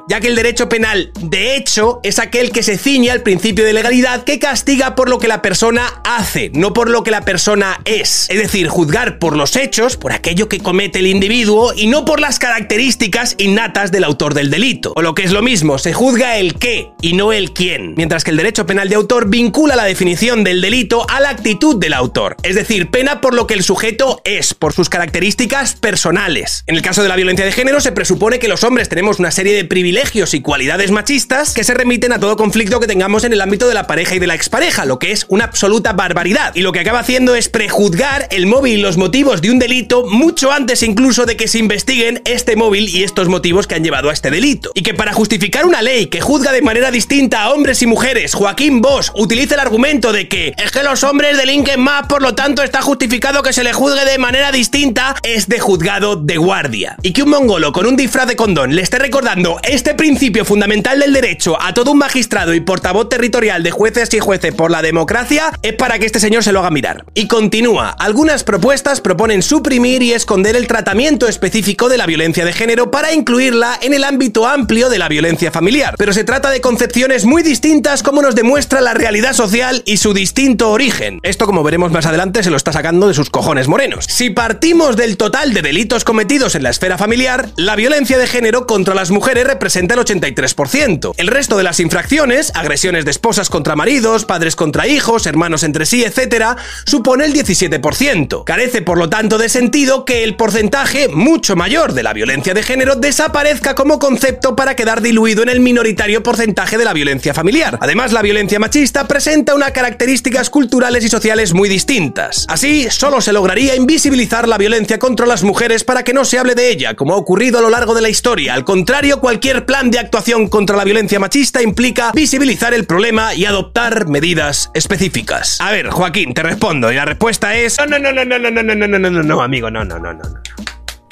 ya 0.09 0.21
que 0.21 0.29
el 0.29 0.37
derecho 0.37 0.69
penal, 0.69 1.11
de 1.21 1.57
hecho, 1.57 2.01
es 2.03 2.19
aquel 2.19 2.53
que 2.53 2.63
se 2.63 2.79
ciñe 2.79 3.11
al 3.11 3.23
principio 3.23 3.65
de 3.65 3.73
legalidad 3.73 4.25
que 4.25 4.39
castiga 4.39 4.95
por 4.95 5.09
lo 5.09 5.19
que 5.19 5.27
la 5.27 5.43
persona 5.43 6.01
hace, 6.05 6.51
no 6.55 6.73
por 6.73 6.89
lo 6.89 7.03
que 7.03 7.11
la 7.11 7.23
persona 7.23 7.81
es. 7.85 8.27
Es 8.31 8.39
decir, 8.39 8.69
juzgar 8.69 9.19
por 9.19 9.37
los 9.37 9.57
hechos, 9.57 9.97
por 9.97 10.13
aquello 10.13 10.49
que 10.49 10.61
comete 10.61 11.01
el 11.01 11.07
individuo 11.07 11.73
y 11.75 11.89
no 11.89 12.05
por 12.05 12.21
las 12.21 12.39
características 12.39 13.35
innatas 13.39 13.91
del 13.91 14.05
autor 14.05 14.35
del 14.35 14.51
delito. 14.51 14.93
O 14.95 15.03
lo 15.03 15.15
que 15.15 15.25
es 15.25 15.33
lo 15.33 15.43
mismo, 15.43 15.79
se 15.79 15.93
juzga 15.93 16.37
el 16.37 16.55
qué 16.55 16.91
y 17.03 17.15
no 17.15 17.33
el 17.33 17.53
quién, 17.53 17.95
mientras 17.97 18.25
que 18.25 18.31
el 18.31 18.37
derecho 18.37 18.67
penal 18.67 18.89
de 18.89 18.95
autor 18.95 19.29
vincula 19.29 19.77
la 19.77 19.85
definición 19.85 20.45
del 20.45 20.61
delito 20.61 21.05
a 21.11 21.21
la 21.21 21.31
actitud 21.31 21.77
del 21.77 21.95
autor, 21.95 22.37
es 22.43 22.55
decir, 22.55 22.91
pena 22.91 23.21
por 23.21 23.35
lo 23.35 23.47
que 23.47 23.55
el 23.55 23.63
sujeto 23.63 24.21
es, 24.25 24.55
por 24.55 24.73
sus 24.73 24.89
características 24.89 25.75
personales. 25.75 26.65
En 26.67 26.77
el 26.77 26.83
caso 26.83 27.03
de 27.03 27.09
la 27.09 27.17
violencia 27.17 27.45
de 27.45 27.53
género 27.53 27.81
se 27.81 27.93
presupone 27.93 28.39
que 28.39 28.49
los 28.49 28.65
hombres 28.65 28.89
tenemos 28.89 29.19
una 29.19 29.31
serie 29.31 29.48
de 29.53 29.65
privilegios 29.65 30.35
y 30.35 30.41
cualidades 30.41 30.91
machistas 30.91 31.55
que 31.55 31.65
se 31.65 31.75
remiten 31.75 32.13
a 32.13 32.21
todo 32.21 32.37
conflicto 32.37 32.81
que 32.81 32.87
tengamos 32.87 33.25
en 33.25 33.33
el 33.33 33.41
ámbito 33.41 33.69
de 33.69 33.75
la 33.75 33.87
pareja 33.87 34.15
y 34.15 34.19
de 34.19 34.27
la 34.27 34.35
expareja, 34.35 34.85
lo 34.85 34.99
que 34.99 35.13
es 35.13 35.27
una 35.29 35.45
absoluta 35.45 35.93
barbaridad. 35.93 36.55
Y 36.55 36.63
lo 36.63 36.73
que 36.73 36.81
acaba 36.81 37.01
haciendo 37.01 37.35
es 37.35 37.49
prejuzgar 37.49 38.29
el 38.31 38.47
móvil 38.47 38.79
y 38.79 38.83
los 38.83 38.97
motivos 38.97 39.41
de 39.41 39.51
un 39.51 39.59
delito 39.59 40.05
mucho 40.05 40.53
antes 40.53 40.83
incluso 40.83 41.27
de 41.27 41.37
que 41.37 41.49
se 41.49 41.59
investiguen 41.59 42.23
este 42.25 42.57
móvil 42.57 42.89
y 42.89 43.05
estos 43.05 43.29
motivos 43.29 43.67
que 43.67 43.75
han 43.75 43.85
llevado 43.85 44.11
a 44.11 44.13
este 44.13 44.31
delito. 44.31 44.71
Y 44.75 44.83
que 44.83 44.95
para 44.95 45.13
justificar 45.13 45.67
una 45.67 45.83
ley 45.83 46.07
que 46.07 46.21
juzga 46.21 46.53
de 46.53 46.63
manera 46.63 46.91
distinta 46.91 47.43
a 47.43 47.51
hombres 47.53 47.83
y 47.83 47.87
mujeres, 47.87 48.35
Joaquín 48.35 48.81
Bosch 48.81 49.11
utiliza 49.15 49.55
el 49.55 49.61
argumento 49.61 50.13
de 50.13 50.29
que 50.29 50.55
es 50.57 50.71
que 50.73 50.83
los 50.83 51.05
hombres 51.05 51.37
delinquen 51.37 51.81
más, 51.81 52.07
por 52.07 52.23
lo 52.23 52.35
tanto 52.35 52.63
está 52.63 52.83
justificado 52.83 53.43
que 53.43 53.53
se 53.53 53.65
le 53.65 53.73
juzgue 53.73 54.05
de 54.05 54.19
manera 54.19 54.53
distinta, 54.53 55.15
es 55.23 55.49
de 55.49 55.59
juzgado 55.59 56.17
de 56.17 56.37
guardia. 56.37 56.97
Y 57.03 57.13
que 57.13 57.23
un 57.23 57.31
mongolo 57.31 57.73
con 57.73 57.87
un 57.87 57.97
disfraz 57.97 58.27
de 58.27 58.37
condón 58.37 58.75
le 58.75 58.83
esté 58.83 58.99
recordando 58.99 59.38
este 59.63 59.95
principio 59.95 60.45
fundamental 60.45 60.99
del 60.99 61.13
derecho 61.13 61.57
a 61.61 61.73
todo 61.73 61.93
un 61.93 61.99
magistrado 61.99 62.55
y 62.55 62.61
portavoz 62.61 63.09
territorial 63.09 63.63
de 63.63 63.71
jueces 63.71 64.13
y 64.13 64.19
jueces 64.19 64.53
por 64.53 64.71
la 64.71 64.83
democracia 64.83 65.53
es 65.63 65.75
para 65.75 65.99
que 65.99 66.07
este 66.07 66.19
señor 66.19 66.43
se 66.43 66.51
lo 66.51 66.59
haga 66.59 66.71
mirar. 66.71 67.05
Y 67.15 67.29
continúa, 67.29 67.91
algunas 67.91 68.43
propuestas 68.43 69.01
proponen 69.01 69.43
suprimir 69.43 70.03
y 70.03 70.13
esconder 70.13 70.57
el 70.57 70.67
tratamiento 70.67 71.29
específico 71.29 71.89
de 71.89 71.99
la 71.99 72.07
violencia 72.07 72.45
de 72.45 72.53
género 72.53 72.91
para 72.91 73.13
incluirla 73.13 73.79
en 73.81 73.95
el 73.95 74.03
ámbito 74.03 74.47
amplio 74.47 74.89
de 74.89 74.99
la 74.99 75.09
violencia 75.09 75.53
familiar. 75.53 75.95
Pero 75.97 76.13
se 76.13 76.25
trata 76.25 76.51
de 76.51 76.61
concepciones 76.61 77.25
muy 77.25 77.43
distintas 77.43 78.03
como 78.03 78.23
nos 78.23 78.35
demuestra 78.35 78.81
la 78.81 78.95
realidad 78.95 79.35
social 79.35 79.83
y 79.87 79.99
su 79.99 80.15
distinto 80.15 80.71
origen. 80.71 81.21
Esto, 81.23 81.47
como 81.47 81.63
veremos 81.63 81.93
más 81.93 82.07
adelante, 82.07 82.43
se 82.43 82.51
lo 82.51 82.57
está 82.57 82.73
sacando 82.73 83.07
de 83.07 83.15
sus 83.15 83.31
cojones 83.31 83.69
morenos. 83.69 84.05
Si 84.09 84.31
partimos 84.31 84.97
del 84.97 85.17
total 85.17 85.55
de 85.55 85.63
delitos 85.63 86.05
cometidos 86.05 86.57
en 86.57 86.65
la 86.65 86.71
esfera 86.71 86.99
familiar, 86.99 87.51
la 87.57 87.77
violencia 87.77 88.19
de 88.19 88.27
género 88.27 88.67
contra 88.67 88.95
las 88.95 89.11
mujeres 89.11 89.28
representa 89.35 89.95
el 89.95 90.01
83%. 90.01 91.15
El 91.17 91.29
resto 91.29 91.57
de 91.57 91.63
las 91.63 91.81
infracciones, 91.81 92.53
agresiones 92.55 93.05
de 93.05 93.11
esposas 93.11 93.51
contra 93.51 93.77
maridos, 93.77 94.25
padres 94.25 94.57
contra 94.57 94.87
hijos, 94.87 95.27
hermanos 95.27 95.63
entre 95.63 95.87
sí, 95.87 96.05
etc., 96.05 96.57
supone 96.85 97.25
el 97.25 97.33
17%. 97.33 98.45
Carece, 98.45 98.83
por 98.83 98.99
lo 98.99 99.09
tanto, 99.09 99.39
de 99.39 99.49
sentido 99.49 100.05
que 100.05 100.25
el 100.25 100.37
porcentaje 100.37 101.09
mucho 101.09 101.57
mayor 101.57 101.93
de 101.93 102.03
la 102.03 102.13
violencia 102.13 102.55
de 102.55 102.63
género 102.63 102.97
desaparezca 102.97 103.75
como 103.75 103.99
concepto 103.99 104.57
para 104.57 104.77
quedar 104.77 105.01
diluido 105.01 105.43
en 105.43 105.49
el 105.49 105.61
minoritario 105.61 106.23
porcentaje 106.23 106.79
de 106.79 106.85
la 106.85 106.93
violencia 106.93 107.35
familiar. 107.35 107.79
Además, 107.81 108.13
la 108.13 108.23
violencia 108.23 108.59
machista 108.59 109.07
presenta 109.07 109.55
unas 109.55 109.73
características 109.73 110.51
culturales 110.51 111.05
y 111.05 111.09
sociales 111.09 111.55
muy 111.55 111.69
distintas. 111.69 112.47
Así, 112.49 112.89
solo 112.91 113.21
se 113.21 113.33
lograría 113.33 113.75
invisibilizar 113.75 114.49
la 114.49 114.59
violencia 114.59 114.99
contra 114.99 115.27
las 115.27 115.43
mujeres 115.43 115.85
para 115.85 116.03
que 116.03 116.13
no 116.13 116.25
se 116.25 116.39
hable 116.39 116.55
de 116.55 116.71
ella, 116.71 116.95
como 116.95 117.15
ha 117.15 117.17
ocurrido 117.17 117.59
a 117.59 117.63
lo 117.63 117.71
largo 117.71 117.95
de 117.95 118.03
la 118.03 118.09
historia. 118.09 118.55
Al 118.55 118.65
contrario, 118.65 119.08
cualquier 119.17 119.65
plan 119.67 119.91
de 119.91 119.99
actuación 119.99 120.49
contra 120.49 120.77
la 120.77 120.85
violencia 120.85 121.19
machista 121.19 121.63
implica 121.63 122.13
visibilizar 122.15 122.75
el 122.75 122.85
problema 122.87 123.35
y 123.35 123.45
adoptar 123.45 124.07
medidas 124.07 124.71
específicas. 124.75 125.61
A 125.61 125.71
ver, 125.73 125.89
Joaquín, 125.89 126.35
te 126.35 126.43
respondo 126.43 126.93
y 126.93 126.97
la 126.97 127.05
respuesta 127.05 127.57
es 127.57 127.79
no, 127.79 127.87
no, 127.87 127.99
no, 127.99 128.13
no, 128.13 128.25
no, 128.25 128.39
no, 128.39 128.51
no, 128.51 128.63
no, 128.63 128.75
no, 128.75 128.99
no, 128.99 129.11
no, 129.11 129.23
no, 129.23 129.43
amigo, 129.43 129.71
no, 129.71 129.85
no, 129.85 129.99
no, 129.99 130.13
no, 130.13 130.23
no. 130.23 130.43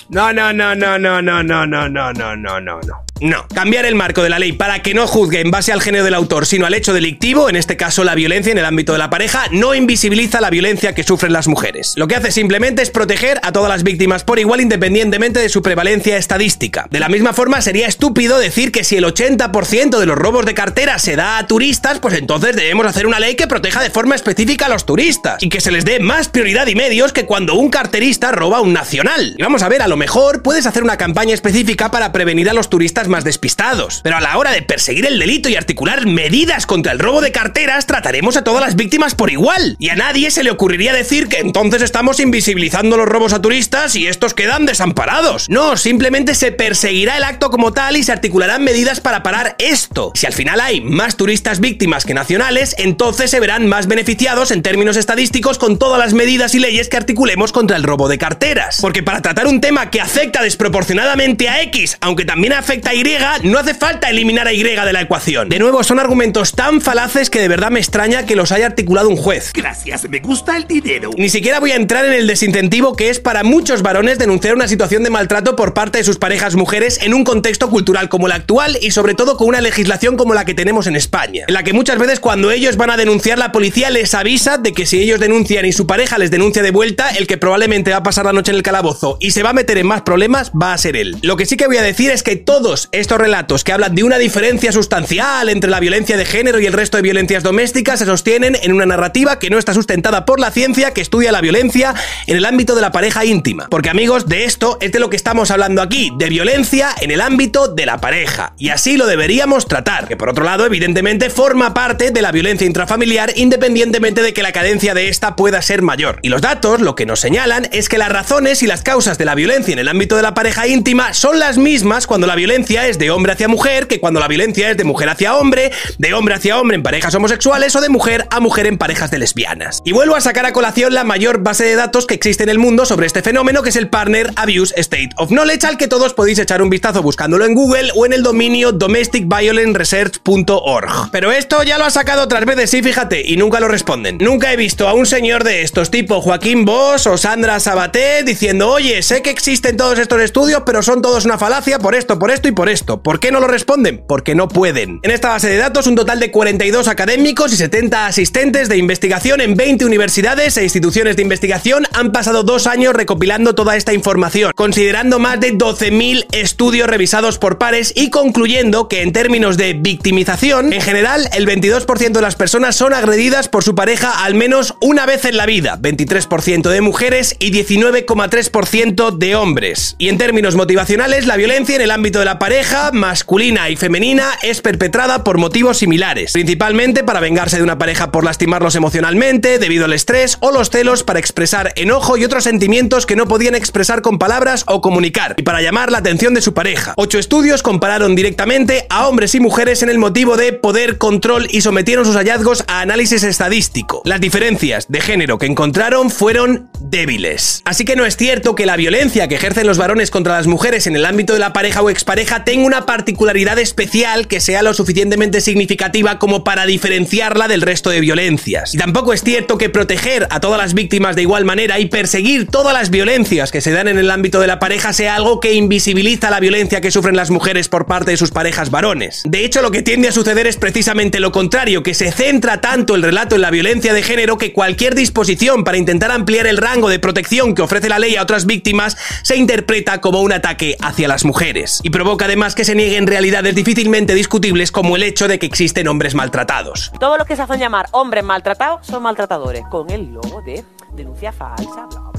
No, 0.08 0.32
no, 0.32 0.52
no, 0.52 0.74
no, 0.74 0.98
no, 0.98 1.20
no, 1.20 1.42
no, 1.42 1.66
no, 1.66 1.88
no, 1.88 2.12
no, 2.12 2.60
no, 2.60 2.60
no, 2.60 3.05
no. 3.20 3.46
Cambiar 3.54 3.86
el 3.86 3.94
marco 3.94 4.22
de 4.22 4.28
la 4.28 4.38
ley 4.38 4.52
para 4.52 4.82
que 4.82 4.94
no 4.94 5.06
juzgue 5.06 5.40
en 5.40 5.50
base 5.50 5.72
al 5.72 5.80
género 5.80 6.04
del 6.04 6.14
autor, 6.14 6.46
sino 6.46 6.66
al 6.66 6.74
hecho 6.74 6.92
delictivo, 6.92 7.48
en 7.48 7.56
este 7.56 7.76
caso 7.76 8.04
la 8.04 8.14
violencia 8.14 8.52
en 8.52 8.58
el 8.58 8.64
ámbito 8.64 8.92
de 8.92 8.98
la 8.98 9.10
pareja, 9.10 9.44
no 9.50 9.74
invisibiliza 9.74 10.40
la 10.40 10.50
violencia 10.50 10.94
que 10.94 11.02
sufren 11.02 11.32
las 11.32 11.48
mujeres. 11.48 11.94
Lo 11.96 12.08
que 12.08 12.16
hace 12.16 12.30
simplemente 12.30 12.82
es 12.82 12.90
proteger 12.90 13.40
a 13.42 13.52
todas 13.52 13.68
las 13.70 13.82
víctimas 13.82 14.24
por 14.24 14.38
igual 14.38 14.60
independientemente 14.60 15.40
de 15.40 15.48
su 15.48 15.62
prevalencia 15.62 16.16
estadística. 16.16 16.86
De 16.90 17.00
la 17.00 17.08
misma 17.08 17.32
forma, 17.32 17.60
sería 17.62 17.86
estúpido 17.86 18.38
decir 18.38 18.72
que 18.72 18.84
si 18.84 18.96
el 18.96 19.04
80% 19.04 19.98
de 19.98 20.06
los 20.06 20.16
robos 20.16 20.44
de 20.46 20.54
cartera 20.54 20.98
se 20.98 21.16
da 21.16 21.38
a 21.38 21.46
turistas, 21.46 21.98
pues 22.00 22.14
entonces 22.14 22.56
debemos 22.56 22.86
hacer 22.86 23.06
una 23.06 23.20
ley 23.20 23.34
que 23.34 23.46
proteja 23.46 23.82
de 23.82 23.90
forma 23.90 24.14
específica 24.14 24.66
a 24.66 24.68
los 24.68 24.86
turistas 24.86 25.42
y 25.42 25.48
que 25.48 25.60
se 25.60 25.70
les 25.70 25.84
dé 25.84 26.00
más 26.00 26.28
prioridad 26.28 26.66
y 26.66 26.74
medios 26.74 27.12
que 27.12 27.26
cuando 27.26 27.54
un 27.54 27.70
carterista 27.70 28.32
roba 28.32 28.58
a 28.58 28.60
un 28.60 28.72
nacional. 28.72 29.36
Vamos 29.38 29.62
a 29.62 29.68
ver, 29.68 29.82
a 29.82 29.88
lo 29.88 29.96
mejor 29.96 30.42
puedes 30.42 30.66
hacer 30.66 30.82
una 30.82 30.96
campaña 30.96 31.34
específica 31.34 31.90
para 31.90 32.12
prevenir 32.12 32.50
a 32.50 32.52
los 32.52 32.68
turistas 32.68 33.05
más 33.08 33.24
despistados. 33.24 34.00
Pero 34.02 34.16
a 34.16 34.20
la 34.20 34.36
hora 34.38 34.52
de 34.52 34.62
perseguir 34.62 35.06
el 35.06 35.18
delito 35.18 35.48
y 35.48 35.56
articular 35.56 36.06
medidas 36.06 36.66
contra 36.66 36.92
el 36.92 36.98
robo 36.98 37.20
de 37.20 37.32
carteras, 37.32 37.86
trataremos 37.86 38.36
a 38.36 38.44
todas 38.44 38.62
las 38.62 38.76
víctimas 38.76 39.14
por 39.14 39.30
igual. 39.30 39.76
Y 39.78 39.90
a 39.90 39.96
nadie 39.96 40.30
se 40.30 40.44
le 40.44 40.50
ocurriría 40.50 40.92
decir 40.92 41.28
que 41.28 41.38
entonces 41.38 41.82
estamos 41.82 42.20
invisibilizando 42.20 42.96
los 42.96 43.08
robos 43.08 43.32
a 43.32 43.42
turistas 43.42 43.96
y 43.96 44.06
estos 44.06 44.34
quedan 44.34 44.66
desamparados. 44.66 45.48
No, 45.48 45.76
simplemente 45.76 46.34
se 46.34 46.52
perseguirá 46.52 47.16
el 47.16 47.24
acto 47.24 47.50
como 47.50 47.72
tal 47.72 47.96
y 47.96 48.02
se 48.02 48.12
articularán 48.12 48.64
medidas 48.64 49.00
para 49.00 49.22
parar 49.22 49.56
esto. 49.58 50.12
Si 50.14 50.26
al 50.26 50.32
final 50.32 50.60
hay 50.60 50.80
más 50.80 51.16
turistas 51.16 51.60
víctimas 51.60 52.04
que 52.04 52.14
nacionales, 52.14 52.74
entonces 52.78 53.30
se 53.30 53.40
verán 53.40 53.66
más 53.66 53.86
beneficiados 53.86 54.50
en 54.50 54.62
términos 54.62 54.96
estadísticos 54.96 55.58
con 55.58 55.78
todas 55.78 55.98
las 55.98 56.14
medidas 56.14 56.54
y 56.54 56.58
leyes 56.58 56.88
que 56.88 56.96
articulemos 56.96 57.52
contra 57.52 57.76
el 57.76 57.82
robo 57.82 58.08
de 58.08 58.18
carteras. 58.18 58.78
Porque 58.80 59.02
para 59.02 59.22
tratar 59.22 59.46
un 59.46 59.60
tema 59.60 59.90
que 59.90 60.00
afecta 60.00 60.42
desproporcionadamente 60.42 61.48
a 61.48 61.62
X, 61.62 61.96
aunque 62.00 62.24
también 62.24 62.52
afecta 62.52 62.94
Y, 62.96 63.04
no 63.42 63.58
hace 63.58 63.74
falta 63.74 64.08
eliminar 64.08 64.48
a 64.48 64.54
Y 64.54 64.62
de 64.62 64.92
la 64.92 65.02
ecuación. 65.02 65.50
De 65.50 65.58
nuevo, 65.58 65.84
son 65.84 65.98
argumentos 65.98 66.52
tan 66.52 66.80
falaces 66.80 67.28
que 67.28 67.40
de 67.40 67.48
verdad 67.48 67.70
me 67.70 67.78
extraña 67.78 68.24
que 68.24 68.36
los 68.36 68.52
haya 68.52 68.64
articulado 68.64 69.10
un 69.10 69.18
juez. 69.18 69.52
Gracias, 69.52 70.08
me 70.08 70.20
gusta 70.20 70.56
el 70.56 70.66
dinero. 70.66 71.10
Ni 71.18 71.28
siquiera 71.28 71.60
voy 71.60 71.72
a 71.72 71.76
entrar 71.76 72.06
en 72.06 72.14
el 72.14 72.26
desincentivo 72.26 72.96
que 72.96 73.10
es 73.10 73.20
para 73.20 73.44
muchos 73.44 73.82
varones 73.82 74.18
denunciar 74.18 74.54
una 74.54 74.66
situación 74.66 75.02
de 75.02 75.10
maltrato 75.10 75.56
por 75.56 75.74
parte 75.74 75.98
de 75.98 76.04
sus 76.04 76.16
parejas 76.16 76.56
mujeres 76.56 76.98
en 77.02 77.12
un 77.12 77.24
contexto 77.24 77.68
cultural 77.68 78.08
como 78.08 78.28
el 78.28 78.32
actual 78.32 78.78
y 78.80 78.92
sobre 78.92 79.12
todo 79.12 79.36
con 79.36 79.48
una 79.48 79.60
legislación 79.60 80.16
como 80.16 80.32
la 80.32 80.46
que 80.46 80.54
tenemos 80.54 80.86
en 80.86 80.96
España, 80.96 81.44
en 81.48 81.52
la 81.52 81.64
que 81.64 81.74
muchas 81.74 81.98
veces 81.98 82.18
cuando 82.18 82.50
ellos 82.50 82.78
van 82.78 82.88
a 82.88 82.96
denunciar 82.96 83.38
la 83.38 83.52
policía 83.52 83.90
les 83.90 84.14
avisa 84.14 84.56
de 84.56 84.72
que 84.72 84.86
si 84.86 85.02
ellos 85.02 85.20
denuncian 85.20 85.66
y 85.66 85.72
su 85.72 85.86
pareja 85.86 86.16
les 86.16 86.30
denuncia 86.30 86.62
de 86.62 86.70
vuelta, 86.70 87.10
el 87.10 87.26
que 87.26 87.36
probablemente 87.36 87.90
va 87.90 87.98
a 87.98 88.02
pasar 88.02 88.24
la 88.24 88.32
noche 88.32 88.52
en 88.52 88.56
el 88.56 88.62
calabozo 88.62 89.18
y 89.20 89.32
se 89.32 89.42
va 89.42 89.50
a 89.50 89.52
meter 89.52 89.76
en 89.76 89.86
más 89.86 90.00
problemas 90.00 90.50
va 90.50 90.72
a 90.72 90.78
ser 90.78 90.96
él. 90.96 91.18
Lo 91.20 91.36
que 91.36 91.44
sí 91.44 91.58
que 91.58 91.66
voy 91.66 91.76
a 91.76 91.82
decir 91.82 92.10
es 92.10 92.22
que 92.22 92.36
todos 92.36 92.85
estos 92.92 93.18
relatos 93.18 93.64
que 93.64 93.72
hablan 93.72 93.94
de 93.94 94.04
una 94.04 94.18
diferencia 94.18 94.72
sustancial 94.72 95.48
entre 95.48 95.70
la 95.70 95.80
violencia 95.80 96.16
de 96.16 96.24
género 96.24 96.60
y 96.60 96.66
el 96.66 96.72
resto 96.72 96.96
de 96.96 97.02
violencias 97.02 97.42
domésticas 97.42 97.98
se 97.98 98.06
sostienen 98.06 98.56
en 98.62 98.72
una 98.72 98.86
narrativa 98.86 99.38
que 99.38 99.50
no 99.50 99.58
está 99.58 99.74
sustentada 99.74 100.24
por 100.24 100.40
la 100.40 100.50
ciencia 100.50 100.92
que 100.92 101.00
estudia 101.00 101.32
la 101.32 101.40
violencia 101.40 101.94
en 102.26 102.36
el 102.36 102.44
ámbito 102.44 102.74
de 102.74 102.82
la 102.82 102.92
pareja 102.92 103.24
íntima. 103.24 103.68
Porque 103.70 103.90
amigos, 103.90 104.28
de 104.28 104.44
esto 104.44 104.78
es 104.80 104.92
de 104.92 104.98
lo 104.98 105.10
que 105.10 105.16
estamos 105.16 105.50
hablando 105.50 105.82
aquí, 105.82 106.12
de 106.16 106.28
violencia 106.28 106.94
en 107.00 107.10
el 107.10 107.20
ámbito 107.20 107.68
de 107.68 107.86
la 107.86 107.98
pareja. 107.98 108.54
Y 108.58 108.70
así 108.70 108.96
lo 108.96 109.06
deberíamos 109.06 109.66
tratar, 109.66 110.08
que 110.08 110.16
por 110.16 110.28
otro 110.28 110.44
lado 110.44 110.66
evidentemente 110.66 111.30
forma 111.30 111.74
parte 111.74 112.10
de 112.10 112.22
la 112.22 112.32
violencia 112.32 112.66
intrafamiliar 112.66 113.32
independientemente 113.36 114.22
de 114.22 114.32
que 114.32 114.42
la 114.42 114.52
cadencia 114.52 114.94
de 114.94 115.08
esta 115.08 115.36
pueda 115.36 115.62
ser 115.62 115.82
mayor. 115.82 116.18
Y 116.22 116.28
los 116.28 116.42
datos 116.42 116.80
lo 116.80 116.94
que 116.94 117.06
nos 117.06 117.20
señalan 117.20 117.68
es 117.72 117.88
que 117.88 117.98
las 117.98 118.10
razones 118.10 118.62
y 118.62 118.66
las 118.66 118.82
causas 118.82 119.18
de 119.18 119.24
la 119.24 119.34
violencia 119.34 119.72
en 119.72 119.78
el 119.78 119.88
ámbito 119.88 120.16
de 120.16 120.22
la 120.22 120.34
pareja 120.34 120.66
íntima 120.66 121.14
son 121.14 121.38
las 121.38 121.58
mismas 121.58 122.06
cuando 122.06 122.26
la 122.26 122.34
violencia 122.34 122.75
es 122.84 122.98
de 122.98 123.10
hombre 123.10 123.32
hacia 123.32 123.48
mujer 123.48 123.86
que 123.86 124.00
cuando 124.00 124.20
la 124.20 124.28
violencia 124.28 124.70
es 124.70 124.76
de 124.76 124.84
mujer 124.84 125.08
hacia 125.08 125.36
hombre, 125.36 125.72
de 125.98 126.12
hombre 126.12 126.34
hacia 126.34 126.58
hombre 126.58 126.74
en 126.74 126.82
parejas 126.82 127.14
homosexuales 127.14 127.74
o 127.76 127.80
de 127.80 127.88
mujer 127.88 128.26
a 128.30 128.40
mujer 128.40 128.66
en 128.66 128.76
parejas 128.76 129.10
de 129.10 129.18
lesbianas. 129.18 129.80
Y 129.84 129.92
vuelvo 129.92 130.16
a 130.16 130.20
sacar 130.20 130.44
a 130.44 130.52
colación 130.52 130.92
la 130.92 131.04
mayor 131.04 131.42
base 131.42 131.64
de 131.64 131.76
datos 131.76 132.06
que 132.06 132.14
existe 132.14 132.42
en 132.42 132.50
el 132.50 132.58
mundo 132.58 132.84
sobre 132.84 133.06
este 133.06 133.22
fenómeno 133.22 133.62
que 133.62 133.70
es 133.70 133.76
el 133.76 133.88
Partner 133.88 134.32
Abuse 134.36 134.74
State 134.76 135.10
of 135.16 135.30
Knowledge 135.30 135.66
al 135.66 135.78
que 135.78 135.88
todos 135.88 136.12
podéis 136.12 136.38
echar 136.38 136.60
un 136.60 136.70
vistazo 136.70 137.02
buscándolo 137.02 137.44
en 137.44 137.54
Google 137.54 137.90
o 137.94 138.04
en 138.04 138.12
el 138.12 138.22
dominio 138.22 138.72
domesticviolenceresearch.org. 138.72 141.10
Pero 141.12 141.32
esto 141.32 141.62
ya 141.62 141.78
lo 141.78 141.84
ha 141.84 141.90
sacado 141.90 142.24
otras 142.24 142.44
veces, 142.44 142.70
sí, 142.70 142.82
fíjate, 142.82 143.22
y 143.24 143.36
nunca 143.36 143.60
lo 143.60 143.68
responden. 143.68 144.18
Nunca 144.18 144.52
he 144.52 144.56
visto 144.56 144.88
a 144.88 144.94
un 144.94 145.06
señor 145.06 145.44
de 145.44 145.62
estos 145.62 145.90
tipo 145.90 146.20
Joaquín 146.20 146.64
Boss 146.64 147.06
o 147.06 147.16
Sandra 147.16 147.60
Sabaté 147.60 148.22
diciendo, 148.24 148.70
oye, 148.70 149.02
sé 149.02 149.22
que 149.22 149.30
existen 149.30 149.76
todos 149.76 149.98
estos 149.98 150.20
estudios, 150.20 150.62
pero 150.66 150.82
son 150.82 151.02
todos 151.02 151.24
una 151.24 151.38
falacia 151.38 151.78
por 151.78 151.94
esto, 151.94 152.18
por 152.18 152.30
esto 152.30 152.48
y 152.48 152.52
por 152.52 152.65
esto. 152.68 153.02
¿Por 153.02 153.20
qué 153.20 153.30
no 153.30 153.40
lo 153.40 153.46
responden? 153.46 154.02
Porque 154.06 154.34
no 154.34 154.48
pueden. 154.48 155.00
En 155.02 155.10
esta 155.10 155.28
base 155.28 155.48
de 155.48 155.56
datos, 155.56 155.86
un 155.86 155.94
total 155.94 156.20
de 156.20 156.30
42 156.30 156.88
académicos 156.88 157.52
y 157.52 157.56
70 157.56 158.06
asistentes 158.06 158.68
de 158.68 158.76
investigación 158.76 159.40
en 159.40 159.54
20 159.54 159.84
universidades 159.84 160.56
e 160.56 160.62
instituciones 160.62 161.16
de 161.16 161.22
investigación 161.22 161.86
han 161.92 162.12
pasado 162.12 162.42
dos 162.42 162.66
años 162.66 162.94
recopilando 162.94 163.54
toda 163.54 163.76
esta 163.76 163.92
información, 163.92 164.52
considerando 164.54 165.18
más 165.18 165.40
de 165.40 165.54
12.000 165.54 166.26
estudios 166.32 166.88
revisados 166.88 167.38
por 167.38 167.58
pares 167.58 167.92
y 167.94 168.10
concluyendo 168.10 168.88
que 168.88 169.02
en 169.02 169.12
términos 169.12 169.56
de 169.56 169.74
victimización, 169.74 170.72
en 170.72 170.80
general, 170.80 171.28
el 171.34 171.46
22% 171.46 172.12
de 172.12 172.22
las 172.22 172.36
personas 172.36 172.76
son 172.76 172.92
agredidas 172.92 173.48
por 173.48 173.64
su 173.64 173.74
pareja 173.74 174.24
al 174.24 174.34
menos 174.34 174.74
una 174.80 175.06
vez 175.06 175.24
en 175.24 175.36
la 175.36 175.46
vida, 175.46 175.78
23% 175.80 176.68
de 176.68 176.80
mujeres 176.80 177.36
y 177.38 177.52
19,3% 177.52 179.16
de 179.16 179.36
hombres. 179.36 179.96
Y 179.98 180.08
en 180.08 180.18
términos 180.18 180.54
motivacionales, 180.54 181.26
la 181.26 181.36
violencia 181.36 181.76
en 181.76 181.82
el 181.82 181.90
ámbito 181.90 182.18
de 182.18 182.24
la 182.24 182.38
pareja, 182.38 182.55
masculina 182.92 183.68
y 183.68 183.76
femenina, 183.76 184.30
es 184.42 184.62
perpetrada 184.62 185.24
por 185.24 185.36
motivos 185.36 185.78
similares, 185.78 186.32
principalmente 186.32 187.04
para 187.04 187.20
vengarse 187.20 187.58
de 187.58 187.62
una 187.62 187.76
pareja 187.76 188.10
por 188.10 188.24
lastimarlos 188.24 188.74
emocionalmente, 188.76 189.58
debido 189.58 189.84
al 189.84 189.92
estrés 189.92 190.38
o 190.40 190.52
los 190.52 190.70
celos 190.70 191.02
para 191.02 191.18
expresar 191.18 191.72
enojo 191.76 192.16
y 192.16 192.24
otros 192.24 192.44
sentimientos 192.44 193.04
que 193.04 193.14
no 193.14 193.26
podían 193.26 193.54
expresar 193.54 194.00
con 194.00 194.18
palabras 194.18 194.64
o 194.66 194.80
comunicar, 194.80 195.34
y 195.36 195.42
para 195.42 195.60
llamar 195.60 195.92
la 195.92 195.98
atención 195.98 196.32
de 196.32 196.40
su 196.40 196.54
pareja. 196.54 196.94
Ocho 196.96 197.18
estudios 197.18 197.62
compararon 197.62 198.14
directamente 198.14 198.86
a 198.88 199.06
hombres 199.06 199.34
y 199.34 199.40
mujeres 199.40 199.82
en 199.82 199.90
el 199.90 199.98
motivo 199.98 200.36
de 200.36 200.54
poder, 200.54 200.96
control 200.96 201.48
y 201.50 201.60
sometieron 201.60 202.06
sus 202.06 202.16
hallazgos 202.16 202.64
a 202.68 202.80
análisis 202.80 203.22
estadístico. 203.22 204.00
Las 204.04 204.20
diferencias 204.20 204.86
de 204.88 205.00
género 205.02 205.38
que 205.38 205.46
encontraron 205.46 206.10
fueron 206.10 206.70
débiles. 206.80 207.60
Así 207.64 207.84
que 207.84 207.96
no 207.96 208.06
es 208.06 208.16
cierto 208.16 208.54
que 208.54 208.64
la 208.64 208.76
violencia 208.76 209.28
que 209.28 209.34
ejercen 209.34 209.66
los 209.66 209.78
varones 209.78 210.10
contra 210.10 210.36
las 210.36 210.46
mujeres 210.46 210.86
en 210.86 210.96
el 210.96 211.04
ámbito 211.04 211.34
de 211.34 211.38
la 211.38 211.52
pareja 211.52 211.82
o 211.82 211.90
expareja 211.90 212.44
tenga 212.46 212.64
una 212.64 212.86
particularidad 212.86 213.58
especial 213.58 214.28
que 214.28 214.40
sea 214.40 214.62
lo 214.62 214.72
suficientemente 214.72 215.40
significativa 215.40 216.20
como 216.20 216.44
para 216.44 216.64
diferenciarla 216.64 217.48
del 217.48 217.60
resto 217.60 217.90
de 217.90 218.00
violencias. 218.00 218.72
Y 218.72 218.78
tampoco 218.78 219.12
es 219.12 219.24
cierto 219.24 219.58
que 219.58 219.68
proteger 219.68 220.28
a 220.30 220.38
todas 220.38 220.56
las 220.56 220.72
víctimas 220.72 221.16
de 221.16 221.22
igual 221.22 221.44
manera 221.44 221.80
y 221.80 221.86
perseguir 221.86 222.46
todas 222.46 222.72
las 222.72 222.90
violencias 222.90 223.50
que 223.50 223.60
se 223.60 223.72
dan 223.72 223.88
en 223.88 223.98
el 223.98 224.12
ámbito 224.12 224.38
de 224.38 224.46
la 224.46 224.60
pareja 224.60 224.92
sea 224.92 225.16
algo 225.16 225.40
que 225.40 225.54
invisibiliza 225.54 226.30
la 226.30 226.38
violencia 226.38 226.80
que 226.80 226.92
sufren 226.92 227.16
las 227.16 227.30
mujeres 227.30 227.68
por 227.68 227.86
parte 227.86 228.12
de 228.12 228.16
sus 228.16 228.30
parejas 228.30 228.70
varones. 228.70 229.22
De 229.24 229.44
hecho, 229.44 229.60
lo 229.60 229.72
que 229.72 229.82
tiende 229.82 230.06
a 230.06 230.12
suceder 230.12 230.46
es 230.46 230.56
precisamente 230.56 231.18
lo 231.18 231.32
contrario, 231.32 231.82
que 231.82 231.94
se 231.94 232.12
centra 232.12 232.60
tanto 232.60 232.94
el 232.94 233.02
relato 233.02 233.34
en 233.34 233.42
la 233.42 233.50
violencia 233.50 233.92
de 233.92 234.04
género 234.04 234.38
que 234.38 234.52
cualquier 234.52 234.94
disposición 234.94 235.64
para 235.64 235.78
intentar 235.78 236.12
ampliar 236.12 236.46
el 236.46 236.58
rango 236.58 236.90
de 236.90 237.00
protección 237.00 237.56
que 237.56 237.62
ofrece 237.62 237.88
la 237.88 237.98
ley 237.98 238.14
a 238.14 238.22
otras 238.22 238.46
víctimas 238.46 238.96
se 239.22 239.34
interpreta 239.34 240.00
como 240.00 240.20
un 240.20 240.30
ataque 240.30 240.76
hacia 240.80 241.08
las 241.08 241.24
mujeres. 241.24 241.80
Y 241.82 241.90
provoca 241.90 242.25
además 242.26 242.54
que 242.54 242.64
se 242.64 242.74
nieguen 242.74 243.06
realidades 243.06 243.54
difícilmente 243.54 244.14
discutibles 244.14 244.70
como 244.70 244.96
el 244.96 245.02
hecho 245.02 245.28
de 245.28 245.38
que 245.38 245.46
existen 245.46 245.88
hombres 245.88 246.14
maltratados. 246.14 246.92
Todos 247.00 247.18
los 247.18 247.26
que 247.26 247.36
se 247.36 247.42
hacen 247.42 247.58
llamar 247.58 247.86
hombres 247.92 248.24
maltratados 248.24 248.86
son 248.86 249.02
maltratadores, 249.02 249.64
con 249.70 249.90
el 249.90 250.12
logo 250.12 250.42
de 250.42 250.64
denuncia 250.92 251.32
falsa, 251.32 251.86
bla, 251.86 252.00
bla. 252.12 252.15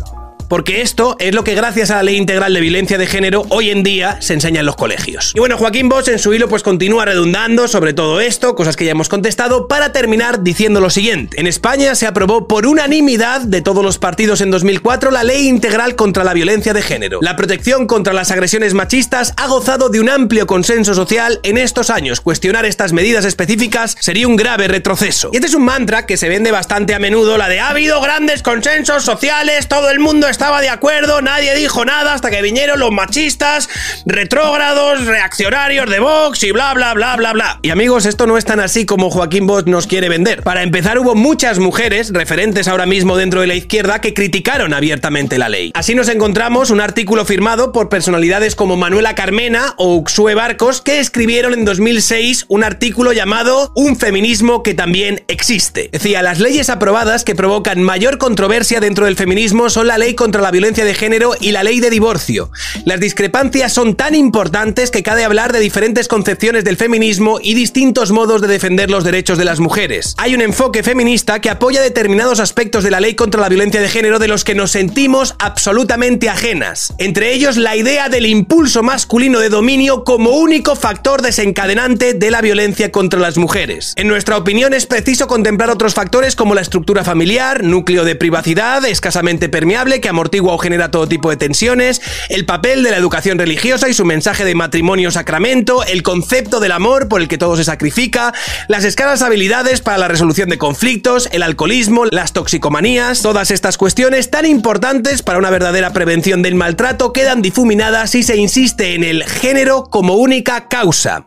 Porque 0.48 0.82
esto 0.82 1.16
es 1.20 1.36
lo 1.36 1.44
que 1.44 1.56
gracias 1.56 1.92
a 1.92 1.98
la 1.98 2.04
ley 2.04 2.16
integral 2.16 2.54
de 2.54 2.62
violencia 2.62 2.98
de 2.98 3.08
género 3.08 3.46
hoy 3.50 3.70
en 3.70 3.84
día 3.84 4.18
se 4.22 4.34
enseña 4.34 4.62
en 4.62 4.66
los 4.66 4.76
colegios. 4.76 5.34
Y 5.36 5.40
bueno, 5.40 5.58
Joaquín 5.58 5.90
Bosch 5.90 6.08
en 6.08 6.20
su 6.20 6.34
hilo 6.34 6.48
pues 6.48 6.64
continúa 6.64 7.06
redundando 7.06 7.68
sobre 7.68 7.94
todo 7.94 8.22
esto, 8.22 8.56
cosas 8.56 8.76
que 8.76 8.86
ya 8.86 8.92
hemos 8.92 9.10
contestado, 9.10 9.68
para 9.68 9.92
terminar 9.92 10.44
diciendo 10.44 10.80
lo 10.80 10.90
siguiente. 10.90 11.40
En 11.40 11.48
España 11.48 11.96
se 11.96 12.08
aprobó 12.08 12.48
por 12.48 12.66
unanimidad 12.66 13.42
de 13.42 13.62
todos 13.62 13.84
los 13.84 13.98
partidos 13.98 14.42
en 14.42 14.52
2004 14.52 15.12
la 15.12 15.24
ley 15.24 15.48
integral 15.48 15.96
contra 15.96 16.24
la 16.24 16.34
violencia 16.34 16.74
de 16.74 16.82
género. 16.82 17.20
La 17.22 17.36
protección 17.36 17.88
contra 17.88 18.14
las 18.14 18.32
agresiones 18.32 18.74
machistas 18.74 19.34
ha 19.38 19.48
gozado 19.48 19.90
de 19.90 20.00
un 20.00 20.10
amplio 20.10 20.48
consenso 20.48 20.94
social 20.94 21.40
en 21.44 21.58
estos 21.58 21.90
años. 21.90 22.22
Cuestionar 22.22 22.66
estas 22.66 22.94
medidas 22.94 23.26
específicas 23.26 23.96
sería 24.00 24.28
un 24.28 24.36
grave 24.36 24.68
retroceso. 24.68 25.30
Y 25.34 25.38
este 25.38 25.48
es 25.48 25.56
un 25.56 25.66
mantra 25.66 26.06
que 26.06 26.18
se 26.18 26.30
vende 26.30 26.52
bastante 26.52 26.96
a 26.96 27.00
menudo, 27.00 27.38
la 27.38 27.50
de 27.50 27.60
ha 27.60 27.70
habido 27.70 28.00
grandes 28.02 28.44
consensos 28.44 29.04
sociales, 29.04 29.68
todo 29.68 29.90
el 29.90 30.00
mundo 30.00 30.28
estaba 30.38 30.62
de 30.62 30.70
acuerdo, 30.70 31.20
nadie 31.24 31.56
dijo 31.56 31.84
nada 31.84 32.14
hasta 32.14 32.30
que 32.30 32.44
vinieron 32.44 32.80
los 32.80 32.92
machistas, 32.92 33.68
retrógrados, 34.06 35.04
reaccionarios 35.08 35.90
de 35.90 36.00
Vox 36.00 36.44
y 36.44 36.52
bla 36.52 36.76
bla 36.76 36.94
bla 36.94 37.16
bla 37.16 37.34
bla. 37.34 37.60
Y 37.64 37.72
amigos, 37.72 38.06
esto 38.06 38.28
no 38.28 38.38
es 38.38 38.46
tan 38.46 38.60
así 38.60 38.86
como 38.86 39.10
Joaquín 39.10 39.48
Bosch 39.48 39.66
nos 39.66 39.88
quiere 39.88 40.10
vender. 40.10 40.44
Para 40.44 40.62
empezar, 40.62 41.00
hubo 41.00 41.16
muchas 41.16 41.58
mujeres, 41.58 42.14
referentes 42.14 42.68
ahora 42.68 42.86
mismo 42.86 43.18
dentro 43.18 43.42
de 43.42 43.48
la 43.48 43.56
izquierda, 43.56 44.00
que 44.00 44.14
criticaron 44.14 44.76
abiertamente 44.76 45.40
la 45.40 45.50
ley. 45.50 45.72
Así 45.74 45.96
nos 45.96 46.08
encontramos 46.08 46.70
un 46.70 46.82
artículo 46.82 47.26
firmado 47.26 47.72
por 47.72 47.90
personalidades 47.90 48.54
como 48.54 48.78
Manuela 48.78 49.16
Carmena 49.16 49.74
o 49.78 49.96
Uxue 49.96 50.36
Barcos, 50.36 50.82
que 50.84 51.00
escribieron 51.00 51.56
en 51.56 51.66
2006 51.66 52.46
un 52.48 52.64
artículo 52.64 53.12
llamado 53.12 53.72
Un 53.74 53.98
feminismo 53.98 54.62
que 54.62 54.76
también 54.76 55.24
existe. 55.30 55.90
Decía, 55.92 56.22
las 56.22 56.40
leyes 56.40 56.70
aprobadas 56.70 57.24
que 57.24 57.34
provocan 57.34 57.82
mayor 57.82 58.20
controversia 58.20 58.80
dentro 58.80 59.06
del 59.06 59.16
feminismo 59.16 59.72
son 59.72 59.88
la 59.88 59.98
ley 59.98 60.14
contra 60.14 60.27
la 60.36 60.52
violencia 60.52 60.86
de 60.86 60.94
género 60.94 61.34
y 61.40 61.52
la 61.52 61.64
ley 61.64 61.80
de 61.80 61.90
divorcio. 61.90 62.52
Las 62.86 63.00
discrepancias 63.00 63.74
son 63.74 63.96
tan 63.96 64.14
importantes 64.16 64.92
que 64.92 65.04
cabe 65.04 65.24
hablar 65.24 65.54
de 65.54 65.60
diferentes 65.60 66.08
concepciones 66.08 66.64
del 66.64 66.78
feminismo 66.78 67.40
y 67.42 67.54
distintos 67.54 68.12
modos 68.12 68.42
de 68.42 68.48
defender 68.48 68.92
los 68.92 69.04
derechos 69.04 69.38
de 69.38 69.46
las 69.46 69.60
mujeres. 69.60 70.14
Hay 70.18 70.36
un 70.36 70.42
enfoque 70.42 70.84
feminista 70.84 71.40
que 71.40 71.50
apoya 71.50 71.82
determinados 71.82 72.40
aspectos 72.40 72.84
de 72.84 72.92
la 72.92 73.00
ley 73.00 73.16
contra 73.16 73.42
la 73.42 73.50
violencia 73.50 73.82
de 73.82 73.90
género 73.90 74.20
de 74.20 74.28
los 74.28 74.44
que 74.44 74.56
nos 74.56 74.72
sentimos 74.72 75.36
absolutamente 75.40 76.30
ajenas. 76.30 76.94
Entre 76.98 77.34
ellos 77.34 77.58
la 77.58 77.76
idea 77.76 78.10
del 78.10 78.26
impulso 78.26 78.84
masculino 78.84 79.40
de 79.40 79.50
dominio 79.50 80.04
como 80.04 80.32
único 80.32 80.76
factor 80.76 81.22
desencadenante 81.22 82.14
de 82.14 82.32
la 82.32 82.42
violencia 82.42 82.92
contra 82.92 83.20
las 83.20 83.38
mujeres. 83.38 83.94
En 83.96 84.08
nuestra 84.08 84.38
opinión 84.38 84.74
es 84.74 84.86
preciso 84.86 85.28
contemplar 85.28 85.70
otros 85.70 85.94
factores 85.94 86.36
como 86.36 86.54
la 86.54 86.62
estructura 86.62 87.04
familiar, 87.04 87.64
núcleo 87.64 88.04
de 88.04 88.16
privacidad 88.16 88.84
escasamente 88.86 89.50
permeable 89.50 90.02
que 90.02 90.10
amortigua 90.18 90.54
o 90.54 90.58
genera 90.58 90.90
todo 90.90 91.08
tipo 91.08 91.30
de 91.30 91.38
tensiones, 91.38 92.02
el 92.30 92.46
papel 92.46 92.82
de 92.84 92.90
la 92.90 92.98
educación 92.98 93.38
religiosa 93.38 93.88
y 93.88 93.94
su 93.94 94.04
mensaje 94.04 94.46
de 94.46 94.56
matrimonio 94.56 95.12
sacramento, 95.12 95.84
el 95.84 96.02
concepto 96.02 96.60
del 96.60 96.72
amor 96.72 97.08
por 97.08 97.22
el 97.22 97.28
que 97.28 97.38
todo 97.38 97.56
se 97.56 97.64
sacrifica, 97.64 98.34
las 98.68 98.84
escasas 98.84 99.22
habilidades 99.22 99.82
para 99.82 100.00
la 100.00 100.08
resolución 100.08 100.50
de 100.50 100.58
conflictos, 100.58 101.30
el 101.32 101.44
alcoholismo, 101.44 102.06
las 102.06 102.34
toxicomanías, 102.34 103.22
todas 103.22 103.52
estas 103.52 103.78
cuestiones 103.78 104.32
tan 104.32 104.48
importantes 104.48 105.22
para 105.22 105.38
una 105.38 105.52
verdadera 105.52 105.94
prevención 105.94 106.42
del 106.42 106.56
maltrato 106.56 107.14
quedan 107.14 107.44
difuminadas 107.44 108.10
si 108.10 108.24
se 108.24 108.38
insiste 108.38 108.96
en 108.96 109.04
el 109.04 109.24
género 109.24 109.84
como 109.84 110.16
única 110.16 110.68
causa. 110.68 111.24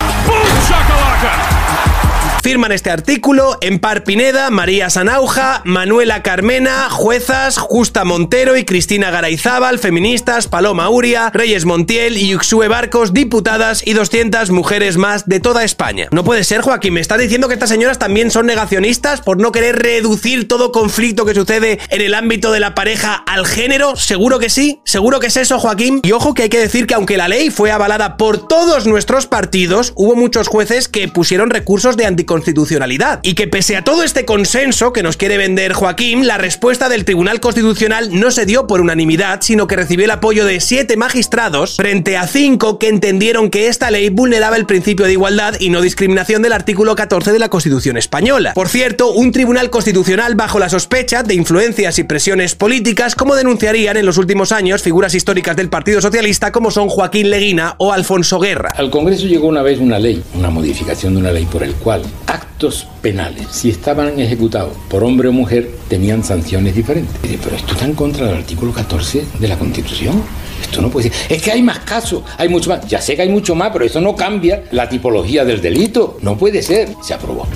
Firman 2.43 2.73
este 2.73 2.91
artículo 2.91 3.59
Empar 3.61 4.03
Pineda, 4.03 4.49
María 4.51 4.89
Sanauja, 4.89 5.61
Manuela 5.65 6.23
Carmena, 6.23 6.89
juezas, 6.89 7.59
Justa 7.59 8.05
Montero 8.05 8.57
y 8.57 8.65
Cristina 8.65 9.11
Garayzábal, 9.11 9.79
feministas, 9.79 10.49
Paloma 10.49 10.89
Uria, 10.89 11.31
Reyes 11.35 11.67
Montiel 11.67 12.17
y 12.17 12.35
Uxue 12.35 12.69
Barcos, 12.69 13.13
diputadas 13.13 13.87
y 13.87 13.93
200 13.93 14.51
mujeres 14.51 14.97
más 14.97 15.27
de 15.27 15.41
toda 15.41 15.65
España. 15.65 16.09
No 16.13 16.25
puede 16.25 16.45
ser, 16.45 16.63
Joaquín, 16.63 16.95
me 16.95 17.01
estás 17.01 17.19
diciendo 17.19 17.47
que 17.47 17.55
estas 17.55 17.69
señoras 17.69 17.99
también 17.99 18.31
son 18.31 18.47
negacionistas 18.47 19.21
por 19.21 19.39
no 19.39 19.53
querer 19.53 19.79
reducir 19.79 20.49
todo 20.49 20.73
conflicto 20.73 21.27
que 21.27 21.35
sucede 21.35 21.79
en 21.91 22.01
el 22.01 22.15
ámbito 22.15 22.53
de 22.53 22.61
la 22.61 22.75
pareja 22.75 23.15
al 23.15 23.47
género. 23.47 23.97
Seguro 23.97 24.39
que 24.39 24.49
sí, 24.49 24.81
seguro 24.85 25.21
que 25.21 25.27
es 25.27 25.37
eso, 25.37 25.59
Joaquín. 25.59 26.01
Y 26.03 26.13
ojo 26.13 26.33
que 26.33 26.45
hay 26.45 26.49
que 26.49 26.59
decir 26.59 26.87
que 26.87 26.95
aunque 26.95 27.19
la 27.19 27.29
ley 27.29 27.51
fue 27.51 27.71
avalada 27.71 28.17
por 28.17 28.49
todos 28.49 28.87
nuestros 28.87 29.27
partidos, 29.27 29.93
hubo 29.95 30.17
muchos 30.17 30.49
jueces 30.49 30.89
que 30.89 31.07
pusieron 31.09 31.51
recursos 31.51 31.97
de 31.97 32.07
anticonstitucionalidad 32.11 32.41
constitucionalidad. 32.41 33.21
Y 33.23 33.35
que 33.35 33.49
pese 33.49 33.77
a 33.77 33.85
todo 33.85 34.03
este 34.03 34.25
consenso 34.25 34.93
que 34.93 35.03
nos 35.03 35.17
quiere 35.17 35.37
vender 35.37 35.73
Joaquín, 35.73 36.27
la 36.27 36.39
respuesta 36.39 36.89
del 36.89 37.05
Tribunal 37.05 37.41
Constitucional 37.41 38.19
no 38.19 38.31
se 38.31 38.47
dio 38.47 38.67
por 38.67 38.81
unanimidad, 38.81 39.41
sino 39.43 39.67
que 39.67 39.77
recibió 39.77 40.05
el 40.05 40.11
apoyo 40.11 40.45
de 40.47 40.61
siete 40.61 40.97
magistrados 40.97 41.77
frente 41.77 42.17
a 42.17 42.27
cinco 42.27 42.79
que 42.79 42.89
entendieron 42.89 43.51
que 43.51 43.67
esta 43.67 43.91
ley 43.91 44.09
vulneraba 44.09 44.57
el 44.57 44.67
principio 44.67 45.07
de 45.07 45.13
igualdad 45.13 45.55
y 45.61 45.71
no 45.71 45.81
discriminación 45.81 46.41
del 46.43 46.53
artículo 46.53 46.95
14 46.95 47.33
de 47.33 47.39
la 47.39 47.49
Constitución 47.49 47.97
española. 47.97 48.55
Por 48.55 48.69
cierto, 48.69 49.13
un 49.13 49.33
Tribunal 49.33 49.71
Constitucional 49.71 50.35
bajo 50.35 50.59
la 50.59 50.69
sospecha 50.69 51.23
de 51.23 51.35
influencias 51.35 51.99
y 51.99 52.05
presiones 52.05 52.55
políticas, 52.55 53.15
como 53.15 53.35
denunciarían 53.35 53.97
en 53.97 54.07
los 54.07 54.19
últimos 54.19 54.53
años 54.53 54.83
figuras 54.83 55.15
históricas 55.15 55.57
del 55.57 55.69
Partido 55.69 56.01
Socialista 56.01 56.53
como 56.53 56.71
son 56.71 56.89
Joaquín 56.89 57.31
Leguina 57.31 57.75
o 57.79 57.93
Alfonso 57.93 58.39
Guerra. 58.39 58.71
Al 58.77 58.91
Congreso 58.91 59.27
llegó 59.27 59.49
una 59.49 59.63
vez 59.63 59.79
una 59.79 59.99
ley, 59.99 60.23
una 60.35 60.51
modificación 60.51 61.15
de 61.15 61.21
una 61.21 61.33
ley 61.33 61.47
por 61.47 61.63
el 61.63 61.75
cual 61.75 62.00
actos 62.27 62.87
penales, 63.03 63.47
si 63.51 63.71
estaban 63.71 64.19
ejecutados 64.19 64.73
por 64.89 65.03
hombre 65.05 65.29
o 65.29 65.33
mujer, 65.33 65.71
tenían 65.89 66.23
sanciones 66.25 66.75
diferentes. 66.75 67.15
Pero 67.23 67.57
esto 67.57 67.73
está 67.73 67.85
en 67.85 67.95
contra 67.95 68.27
del 68.27 68.37
artículo 68.37 68.73
14 68.73 69.25
de 69.39 69.49
la 69.49 69.59
Constitución. 69.59 70.23
Esto 70.63 70.83
no 70.83 70.91
puede 70.91 71.11
ser. 71.11 71.33
Es 71.37 71.43
que 71.43 71.53
hay 71.53 71.63
más 71.63 71.81
casos, 71.81 72.23
hay 72.37 72.49
mucho 72.49 72.71
más. 72.71 72.87
Ya 72.87 73.01
sé 73.01 73.17
que 73.17 73.23
hay 73.23 73.29
mucho 73.29 73.55
más, 73.55 73.71
pero 73.73 73.85
eso 73.85 74.01
no 74.01 74.15
cambia 74.15 74.65
la 74.73 74.89
tipología 74.89 75.45
del 75.45 75.61
delito. 75.61 76.19
No 76.23 76.37
puede 76.37 76.63
ser. 76.63 76.95
Se 77.03 77.15
aprobó. 77.15 77.47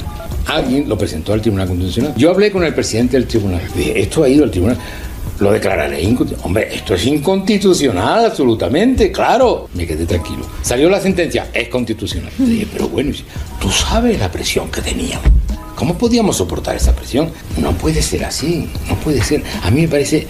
Alguien 0.46 0.88
lo 0.88 0.98
presentó 0.98 1.32
al 1.32 1.40
Tribunal 1.40 1.68
Constitucional. 1.68 2.14
Yo 2.16 2.30
hablé 2.30 2.50
con 2.50 2.64
el 2.64 2.74
presidente 2.74 3.16
del 3.16 3.26
tribunal. 3.26 3.62
Dije, 3.74 4.00
esto 4.00 4.24
ha 4.24 4.28
ido 4.28 4.44
al 4.44 4.50
tribunal 4.50 4.78
lo 5.40 5.52
declararé 5.52 6.02
inconstitucional. 6.02 6.46
Hombre, 6.46 6.74
esto 6.74 6.94
es 6.94 7.06
inconstitucional, 7.06 8.26
absolutamente, 8.26 9.10
claro. 9.10 9.68
Me 9.74 9.86
quedé 9.86 10.06
tranquilo. 10.06 10.46
Salió 10.62 10.88
la 10.88 11.00
sentencia, 11.00 11.48
es 11.52 11.68
constitucional. 11.68 12.32
Dije, 12.38 12.66
pero 12.72 12.88
bueno, 12.88 13.12
tú 13.60 13.70
sabes 13.70 14.18
la 14.18 14.30
presión 14.30 14.70
que 14.70 14.80
teníamos. 14.80 15.28
¿Cómo 15.74 15.98
podíamos 15.98 16.36
soportar 16.36 16.76
esa 16.76 16.94
presión? 16.94 17.30
No 17.58 17.72
puede 17.72 18.00
ser 18.00 18.24
así, 18.24 18.68
no 18.88 18.94
puede 18.96 19.22
ser. 19.22 19.42
A 19.62 19.70
mí 19.70 19.82
me 19.82 19.88
parece 19.88 20.26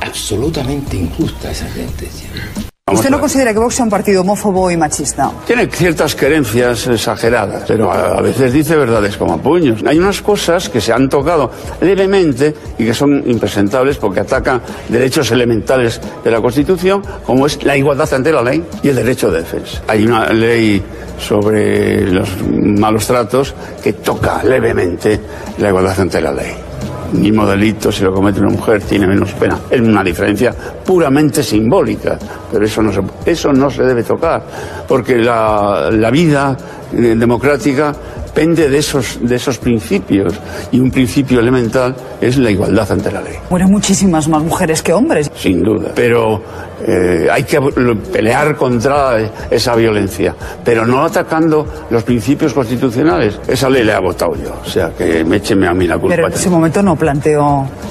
absolutamente 0.00 0.96
injusta 0.96 1.50
esa 1.50 1.68
sentencia. 1.72 2.71
¿Usted 2.92 3.10
no 3.10 3.20
considera 3.20 3.52
que 3.52 3.58
Vox 3.58 3.74
sea 3.74 3.84
un 3.84 3.90
partido 3.90 4.20
homófobo 4.20 4.70
y 4.70 4.76
machista? 4.76 5.30
Tiene 5.46 5.66
ciertas 5.66 6.14
querencias 6.14 6.86
exageradas, 6.86 7.64
pero 7.66 7.90
a, 7.90 8.20
veces 8.20 8.52
dice 8.52 8.76
verdades 8.76 9.16
como 9.16 9.38
puños. 9.38 9.82
Hay 9.86 9.98
unas 9.98 10.20
cosas 10.20 10.68
que 10.68 10.80
se 10.80 10.92
han 10.92 11.08
tocado 11.08 11.50
levemente 11.80 12.54
y 12.78 12.84
que 12.84 12.94
son 12.94 13.22
impresentables 13.26 13.96
porque 13.96 14.20
atacan 14.20 14.60
derechos 14.88 15.30
elementales 15.30 16.00
de 16.22 16.30
la 16.30 16.40
Constitución, 16.40 17.02
como 17.24 17.46
es 17.46 17.62
la 17.64 17.76
igualdad 17.76 18.12
ante 18.12 18.32
la 18.32 18.42
ley 18.42 18.64
y 18.82 18.88
el 18.88 18.96
derecho 18.96 19.30
de 19.30 19.40
defensa. 19.40 19.82
Hay 19.88 20.04
una 20.04 20.28
ley 20.32 20.82
sobre 21.18 22.06
los 22.10 22.28
malos 22.48 23.06
tratos 23.06 23.54
que 23.82 23.94
toca 23.94 24.42
levemente 24.44 25.20
la 25.58 25.68
igualdad 25.68 26.00
ante 26.00 26.20
la 26.20 26.32
ley 26.32 26.71
mismo 27.12 27.46
delito 27.46 27.90
si 27.90 28.04
lo 28.04 28.12
comete 28.12 28.40
una 28.40 28.50
mujer 28.50 28.82
tiene 28.82 29.06
menos 29.06 29.32
pena. 29.32 29.58
Es 29.70 29.80
una 29.80 30.02
diferencia 30.02 30.54
puramente 30.84 31.42
simbólica, 31.42 32.18
pero 32.50 32.64
eso 32.64 32.82
no 32.82 32.92
se, 32.92 33.00
eso 33.26 33.52
no 33.52 33.70
se 33.70 33.82
debe 33.82 34.02
tocar, 34.02 34.42
porque 34.86 35.16
la, 35.16 35.90
la 35.90 36.10
vida 36.10 36.56
eh, 36.92 37.14
democrática 37.16 37.94
pende 38.34 38.68
de 38.68 38.78
esos, 38.78 39.18
de 39.20 39.36
esos 39.36 39.58
principios 39.58 40.34
y 40.70 40.80
un 40.80 40.90
principio 40.90 41.40
elemental 41.40 41.94
es 42.20 42.38
la 42.38 42.50
igualdad 42.50 42.90
ante 42.90 43.12
la 43.12 43.20
ley. 43.20 43.34
Mueren 43.50 43.70
muchísimas 43.70 44.28
más 44.28 44.42
mujeres 44.42 44.82
que 44.82 44.92
hombres. 44.92 45.30
Sin 45.34 45.62
duda, 45.62 45.92
pero 45.94 46.42
eh, 46.86 47.28
hay 47.30 47.44
que 47.44 47.60
pelear 48.12 48.56
contra 48.56 49.16
esa 49.50 49.74
violencia, 49.76 50.34
pero 50.64 50.86
no 50.86 51.04
atacando 51.04 51.66
los 51.90 52.02
principios 52.02 52.52
constitucionales. 52.54 53.38
Esa 53.46 53.68
ley 53.68 53.84
la 53.84 53.96
he 53.96 54.00
votado 54.00 54.34
yo, 54.34 54.52
o 54.62 54.68
sea 54.68 54.90
que 54.96 55.24
me 55.24 55.36
écheme 55.36 55.66
a 55.66 55.74
mí 55.74 55.86
la 55.86 55.98
culpa. 55.98 56.16
Pero 56.16 56.28
en 56.28 56.32
ese 56.34 56.50
momento 56.50 56.82
no 56.82 56.96
planteó 56.96 57.40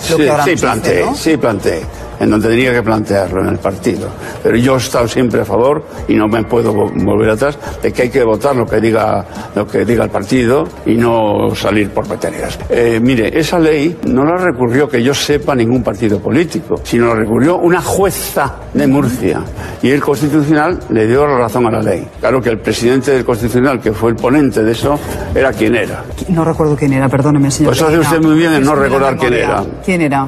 lo 0.09 0.17
sí, 0.17 0.23
que 0.23 0.29
ahora 0.29 0.43
sí 0.43 0.49
nos 0.51 0.55
dice, 0.55 0.65
planteé, 0.65 1.05
¿no? 1.05 1.15
sí 1.15 1.37
planteé, 1.37 1.81
en 2.19 2.29
donde 2.29 2.49
tenía 2.49 2.73
que 2.73 2.83
plantearlo 2.83 3.41
en 3.41 3.47
el 3.49 3.57
partido. 3.57 4.07
Pero 4.43 4.57
yo 4.57 4.75
he 4.75 4.77
estado 4.77 5.07
siempre 5.07 5.41
a 5.41 5.45
favor 5.45 5.83
y 6.07 6.13
no 6.15 6.27
me 6.27 6.43
puedo 6.43 6.73
vo- 6.73 6.91
volver 7.03 7.31
atrás 7.31 7.57
de 7.81 7.91
que 7.91 8.03
hay 8.03 8.09
que 8.09 8.23
votar 8.23 8.55
lo 8.55 8.65
que 8.65 8.79
diga 8.79 9.25
lo 9.55 9.67
que 9.67 9.85
diga 9.85 10.03
el 10.03 10.09
partido 10.09 10.67
y 10.85 10.95
no 10.95 11.53
salir 11.55 11.89
por 11.91 12.07
peteneras. 12.07 12.59
Eh, 12.69 12.99
mire, 13.01 13.37
esa 13.39 13.57
ley 13.59 13.97
no 14.07 14.23
la 14.23 14.37
recurrió 14.37 14.87
que 14.89 15.01
yo 15.01 15.13
sepa 15.13 15.55
ningún 15.55 15.83
partido 15.83 16.19
político, 16.19 16.79
sino 16.83 17.07
la 17.07 17.15
recurrió 17.15 17.57
una 17.57 17.81
jueza 17.81 18.55
de 18.81 18.87
Murcia 18.87 19.41
y 19.81 19.89
el 19.89 20.01
Constitucional 20.01 20.79
le 20.89 21.07
dio 21.07 21.25
la 21.25 21.37
razón 21.37 21.65
a 21.67 21.71
la 21.71 21.81
ley. 21.81 22.07
Claro 22.19 22.41
que 22.41 22.49
el 22.49 22.59
presidente 22.59 23.11
del 23.11 23.25
Constitucional, 23.25 23.79
que 23.79 23.93
fue 23.93 24.11
el 24.11 24.15
ponente 24.15 24.63
de 24.63 24.71
eso, 24.71 24.99
era 25.33 25.53
quien 25.53 25.75
era. 25.75 26.03
No 26.29 26.43
recuerdo 26.43 26.75
quién 26.75 26.93
era, 26.93 27.09
perdóneme, 27.09 27.49
señor. 27.51 27.71
Pues 27.71 27.81
hace 27.81 27.99
usted 27.99 28.21
muy 28.21 28.35
bien 28.35 28.53
en 28.53 28.63
no 28.63 28.75
recordar 28.75 29.17
quién 29.17 29.33
era. 29.33 29.63
¿Quién 29.85 30.01
era? 30.01 30.27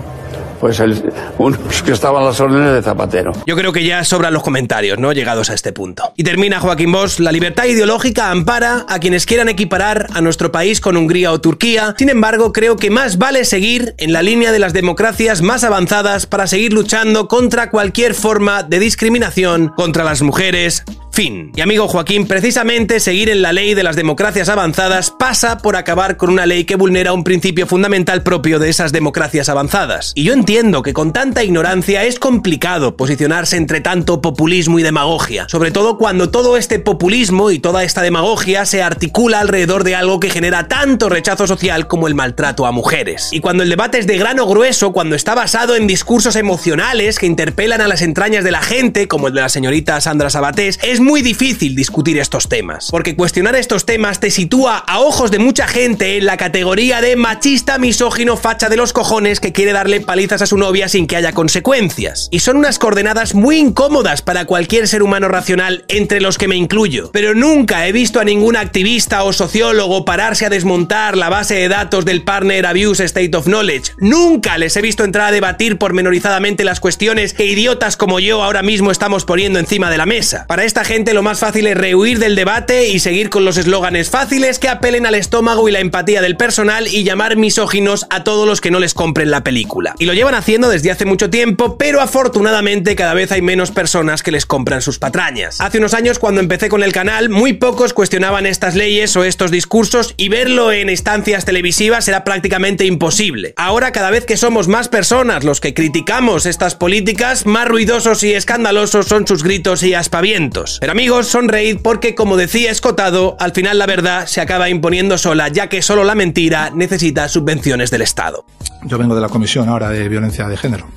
Pues 0.64 0.80
el, 0.80 1.12
unos 1.40 1.84
que 1.86 1.92
estaban 1.92 2.24
las 2.24 2.40
órdenes 2.40 2.72
de 2.72 2.82
Zapatero. 2.82 3.34
Yo 3.46 3.58
creo 3.58 3.74
que 3.74 3.84
ya 3.84 4.06
sobran 4.06 4.32
los 4.32 4.44
comentarios, 4.44 4.98
¿no? 4.98 5.12
Llegados 5.12 5.50
a 5.50 5.56
este 5.56 5.74
punto. 5.74 6.14
Y 6.16 6.24
termina 6.24 6.62
Joaquín 6.62 6.90
Bosch, 6.90 7.20
la 7.20 7.34
libertad 7.34 7.66
ideológica 7.66 8.32
ampara 8.32 8.86
a 8.88 9.00
quienes 9.00 9.26
quieran 9.26 9.50
equiparar 9.50 10.08
a 10.14 10.22
nuestro 10.22 10.54
país 10.54 10.80
con 10.80 10.96
Hungría 10.96 11.34
o 11.34 11.42
Turquía. 11.42 11.96
Sin 11.98 12.08
embargo, 12.08 12.54
creo 12.54 12.78
que 12.78 12.90
más 12.90 13.18
vale 13.18 13.44
seguir 13.44 13.94
en 13.98 14.14
la 14.14 14.22
línea 14.22 14.54
de 14.54 14.60
las 14.60 14.72
democracias 14.72 15.42
más 15.42 15.66
avanzadas 15.66 16.28
para 16.28 16.48
seguir 16.48 16.72
luchando 16.72 17.28
contra 17.28 17.70
cualquier 17.70 18.14
forma 18.14 18.64
de 18.64 18.80
discriminación 18.80 19.68
contra 19.68 20.06
las 20.06 20.22
mujeres. 20.22 20.86
Fin. 21.14 21.52
Y 21.56 21.62
amigo 21.62 21.88
Joaquín, 21.88 22.26
precisamente 22.26 23.00
seguir 23.00 23.30
en 23.30 23.44
la 23.44 23.54
ley 23.54 23.76
de 23.76 23.84
las 23.84 23.96
democracias 23.96 24.50
avanzadas 24.50 25.12
pasa 25.12 25.60
por 25.60 25.76
acabar 25.76 26.18
con 26.18 26.32
una 26.32 26.48
ley 26.48 26.64
que 26.64 26.76
vulnera 26.76 27.14
un 27.14 27.24
principio 27.24 27.68
fundamental 27.68 28.24
propio 28.24 28.58
de 28.58 28.70
esas 28.70 28.92
democracias 28.92 29.48
avanzadas. 29.48 30.14
Y 30.16 30.24
yo 30.24 30.34
entiendo 30.34 30.82
que 30.82 30.94
con 30.94 31.14
tanta 31.14 31.44
ignorancia 31.44 32.04
es 32.04 32.18
complicado 32.18 32.98
posicionarse 32.98 33.58
entre 33.58 33.80
tanto 33.80 34.22
populismo 34.24 34.80
y 34.80 34.82
demagogia, 34.82 35.46
sobre 35.50 35.70
todo 35.70 36.00
cuando 36.00 36.32
todo 36.32 36.58
este 36.58 36.80
populismo 36.80 37.52
y 37.52 37.60
toda 37.60 37.84
esta 37.84 38.02
demagogia 38.02 38.66
se 38.66 38.82
articula 38.82 39.40
alrededor 39.40 39.84
de 39.84 39.94
algo 39.94 40.20
que 40.20 40.32
genera 40.32 40.68
tanto 40.68 41.10
rechazo 41.10 41.46
social 41.46 41.86
como 41.86 42.08
el 42.08 42.16
maltrato 42.16 42.66
a 42.66 42.72
mujeres. 42.72 43.30
Y 43.32 43.40
cuando 43.40 43.62
el 43.62 43.70
debate 43.70 44.00
es 44.00 44.08
de 44.08 44.18
grano 44.18 44.48
grueso, 44.48 44.92
cuando 44.94 45.16
está 45.16 45.36
basado 45.36 45.76
en 45.76 45.86
discursos 45.86 46.36
emocionales 46.36 47.20
que 47.20 47.28
interpelan 47.28 47.82
a 47.82 47.88
las 47.88 48.02
entrañas 48.02 48.44
de 48.44 48.50
la 48.50 48.64
gente, 48.64 49.08
como 49.08 49.28
el 49.28 49.36
de 49.36 49.42
la 49.42 49.50
señorita 49.50 50.02
Sandra 50.02 50.32
Sabatés, 50.32 50.80
es 50.82 51.03
muy 51.04 51.22
difícil 51.22 51.76
discutir 51.76 52.18
estos 52.18 52.50
temas. 52.50 52.90
Porque 52.90 53.16
cuestionar 53.16 53.56
estos 53.56 53.86
temas 53.86 54.20
te 54.20 54.32
sitúa 54.32 54.78
a 54.78 55.00
ojos 55.00 55.32
de 55.32 55.40
mucha 55.40 55.68
gente 55.68 56.18
en 56.18 56.26
la 56.26 56.38
categoría 56.38 57.02
de 57.02 57.16
machista, 57.16 57.78
misógino, 57.78 58.38
facha 58.38 58.70
de 58.70 58.78
los 58.78 58.94
cojones 58.94 59.40
que 59.40 59.52
quiere 59.52 59.74
darle 59.74 60.02
palizas 60.02 60.42
a 60.42 60.46
su 60.48 60.58
novia 60.58 60.88
sin 60.90 61.08
que 61.08 61.16
haya 61.16 61.34
consecuencias. 61.34 62.30
Y 62.32 62.40
son 62.40 62.58
unas 62.58 62.80
coordenadas 62.80 63.36
muy 63.36 63.58
incómodas 63.58 64.22
para 64.22 64.46
cualquier 64.46 64.88
ser 64.88 65.04
humano 65.04 65.28
racional, 65.28 65.86
entre 65.88 66.22
los 66.22 66.38
que 66.38 66.48
me 66.48 66.56
incluyo. 66.56 67.12
Pero 67.12 67.36
nunca 67.36 67.88
he 67.88 67.92
visto 67.92 68.20
a 68.20 68.24
ningún 68.24 68.56
activista 68.56 69.24
o 69.24 69.34
sociólogo 69.34 70.06
pararse 70.06 70.46
a 70.46 70.50
desmontar 70.50 71.18
la 71.18 71.30
base 71.30 71.56
de 71.56 71.68
datos 71.68 72.06
del 72.06 72.24
Partner 72.24 72.66
Abuse 72.66 73.04
State 73.04 73.36
of 73.36 73.46
Knowledge. 73.46 73.92
Nunca 73.98 74.58
les 74.58 74.76
he 74.78 74.82
visto 74.82 75.04
entrar 75.04 75.28
a 75.28 75.32
debatir 75.32 75.78
pormenorizadamente 75.78 76.64
las 76.64 76.80
cuestiones 76.80 77.34
que 77.34 77.46
idiotas 77.46 77.98
como 77.98 78.20
yo 78.20 78.44
ahora 78.44 78.62
mismo 78.62 78.92
estamos 78.92 79.26
poniendo 79.26 79.60
encima 79.60 79.90
de 79.90 79.98
la 79.98 80.06
mesa. 80.06 80.46
Para 80.48 80.64
esta 80.64 80.84
gente 80.84 80.93
lo 80.94 81.24
más 81.24 81.40
fácil 81.40 81.66
es 81.66 81.76
rehuir 81.76 82.20
del 82.20 82.36
debate 82.36 82.88
y 82.88 83.00
seguir 83.00 83.32
con 83.32 83.46
los 83.46 83.58
eslóganes 83.58 84.12
fáciles 84.12 84.60
que 84.60 84.70
apelen 84.70 85.08
al 85.08 85.16
estómago 85.16 85.68
y 85.68 85.72
la 85.72 85.80
empatía 85.80 86.22
del 86.22 86.38
personal 86.38 86.88
y 86.88 87.04
llamar 87.04 87.36
misóginos 87.36 88.06
a 88.12 88.24
todos 88.24 88.48
los 88.48 88.62
que 88.62 88.70
no 88.70 88.80
les 88.80 88.94
compren 88.94 89.32
la 89.32 89.44
película. 89.44 89.96
Y 89.98 90.06
lo 90.06 90.14
llevan 90.14 90.36
haciendo 90.36 90.70
desde 90.70 90.92
hace 90.92 91.06
mucho 91.06 91.32
tiempo, 91.32 91.80
pero 91.80 92.00
afortunadamente 92.00 92.96
cada 92.96 93.16
vez 93.16 93.32
hay 93.32 93.42
menos 93.42 93.72
personas 93.72 94.22
que 94.22 94.32
les 94.32 94.46
compran 94.46 94.84
sus 94.84 95.00
patrañas. 95.00 95.60
Hace 95.62 95.80
unos 95.80 95.96
años 95.96 96.20
cuando 96.20 96.42
empecé 96.42 96.70
con 96.70 96.84
el 96.84 96.92
canal, 96.92 97.30
muy 97.30 97.54
pocos 97.54 97.94
cuestionaban 97.94 98.46
estas 98.46 98.76
leyes 98.76 99.16
o 99.16 99.24
estos 99.24 99.50
discursos 99.50 100.14
y 100.16 100.30
verlo 100.30 100.72
en 100.72 100.92
instancias 100.92 101.44
televisivas 101.44 102.08
era 102.08 102.24
prácticamente 102.24 102.86
imposible. 102.86 103.56
Ahora 103.58 103.92
cada 103.92 104.12
vez 104.12 104.26
que 104.26 104.38
somos 104.38 104.68
más 104.68 104.90
personas 104.90 105.44
los 105.44 105.60
que 105.60 105.74
criticamos 105.74 106.46
estas 106.46 106.76
políticas, 106.76 107.48
más 107.48 107.68
ruidosos 107.68 108.22
y 108.24 108.34
escandalosos 108.34 109.08
son 109.08 109.28
sus 109.28 109.42
gritos 109.42 109.82
y 109.82 109.96
aspavientos. 109.96 110.80
Pero 110.84 110.92
amigos, 110.92 111.28
sonreíd 111.28 111.78
porque 111.82 112.14
como 112.14 112.36
decía 112.36 112.70
Escotado, 112.70 113.38
al 113.40 113.54
final 113.54 113.80
la 113.80 113.86
verdad 113.86 114.26
se 114.26 114.42
acaba 114.42 114.68
imponiendo 114.68 115.18
sola, 115.18 115.48
ya 115.48 115.70
que 115.70 115.82
solo 115.82 116.04
la 116.04 116.14
mentira 116.14 116.72
necesita 116.76 117.30
subvenciones 117.30 117.90
del 117.90 118.02
Estado. 118.02 118.44
Yo 118.84 118.98
vengo 118.98 119.16
de 119.16 119.22
la 119.22 119.30
Comisión 119.30 119.70
ahora 119.70 119.88
de 119.92 120.10
Violencia 120.10 120.46
de 120.46 120.58
Género. 120.58 120.90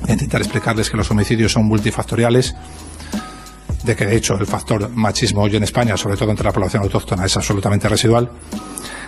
Voy 0.00 0.08
a 0.08 0.12
intentar 0.14 0.40
explicarles 0.40 0.88
que 0.88 0.96
los 0.96 1.10
homicidios 1.10 1.52
son 1.52 1.66
multifactoriales, 1.66 2.56
de 3.84 3.96
que 3.96 4.06
de 4.06 4.16
hecho 4.16 4.34
el 4.34 4.46
factor 4.46 4.90
machismo 4.94 5.42
hoy 5.42 5.56
en 5.56 5.62
España, 5.62 5.96
sobre 5.96 6.16
todo 6.16 6.30
entre 6.30 6.44
la 6.44 6.52
población 6.52 6.82
autóctona, 6.82 7.24
es 7.24 7.36
absolutamente 7.36 7.88
residual, 7.88 8.30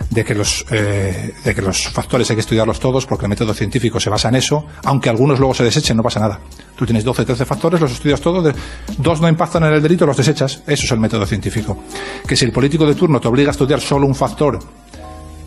de 0.09 0.25
que 0.25 0.35
los, 0.35 0.65
eh, 0.71 1.35
de 1.45 1.55
que 1.55 1.63
los 1.63 1.89
factores 1.89 2.29
hay 2.31 2.37
que 2.37 2.41
estudiarlos 2.41 2.81
todos 2.81 3.07
porque 3.07 3.27
el 3.27 3.31
método 3.31 3.55
científico 3.55 4.01
se 4.01 4.11
basa 4.11 4.29
en 4.29 4.37
eso, 4.37 4.67
aunque 4.85 5.09
algunos 5.09 5.39
luego 5.39 5.55
se 5.55 5.65
desechen, 5.65 5.97
no 5.97 6.03
pasa 6.03 6.21
nada. 6.21 6.41
Tú 6.77 6.85
tienes 6.85 7.05
12, 7.05 7.25
13 7.25 7.45
factores, 7.45 7.81
los 7.81 7.93
estudias 7.93 8.21
todos, 8.21 8.55
dos 8.99 9.21
no 9.21 9.29
impactan 9.29 9.65
en 9.65 9.75
el 9.75 9.83
delito, 9.83 10.07
los 10.07 10.17
desechas. 10.17 10.63
Eso 10.67 10.85
es 10.85 10.91
el 10.91 10.99
método 10.99 11.27
científico. 11.27 11.85
Que 12.27 12.37
si 12.37 12.45
el 12.45 12.53
político 12.53 12.87
de 12.87 12.95
turno 12.95 13.21
te 13.21 13.29
obliga 13.29 13.51
a 13.51 13.53
estudiar 13.53 13.81
solo 13.81 14.07
un 14.07 14.15
factor, 14.15 14.59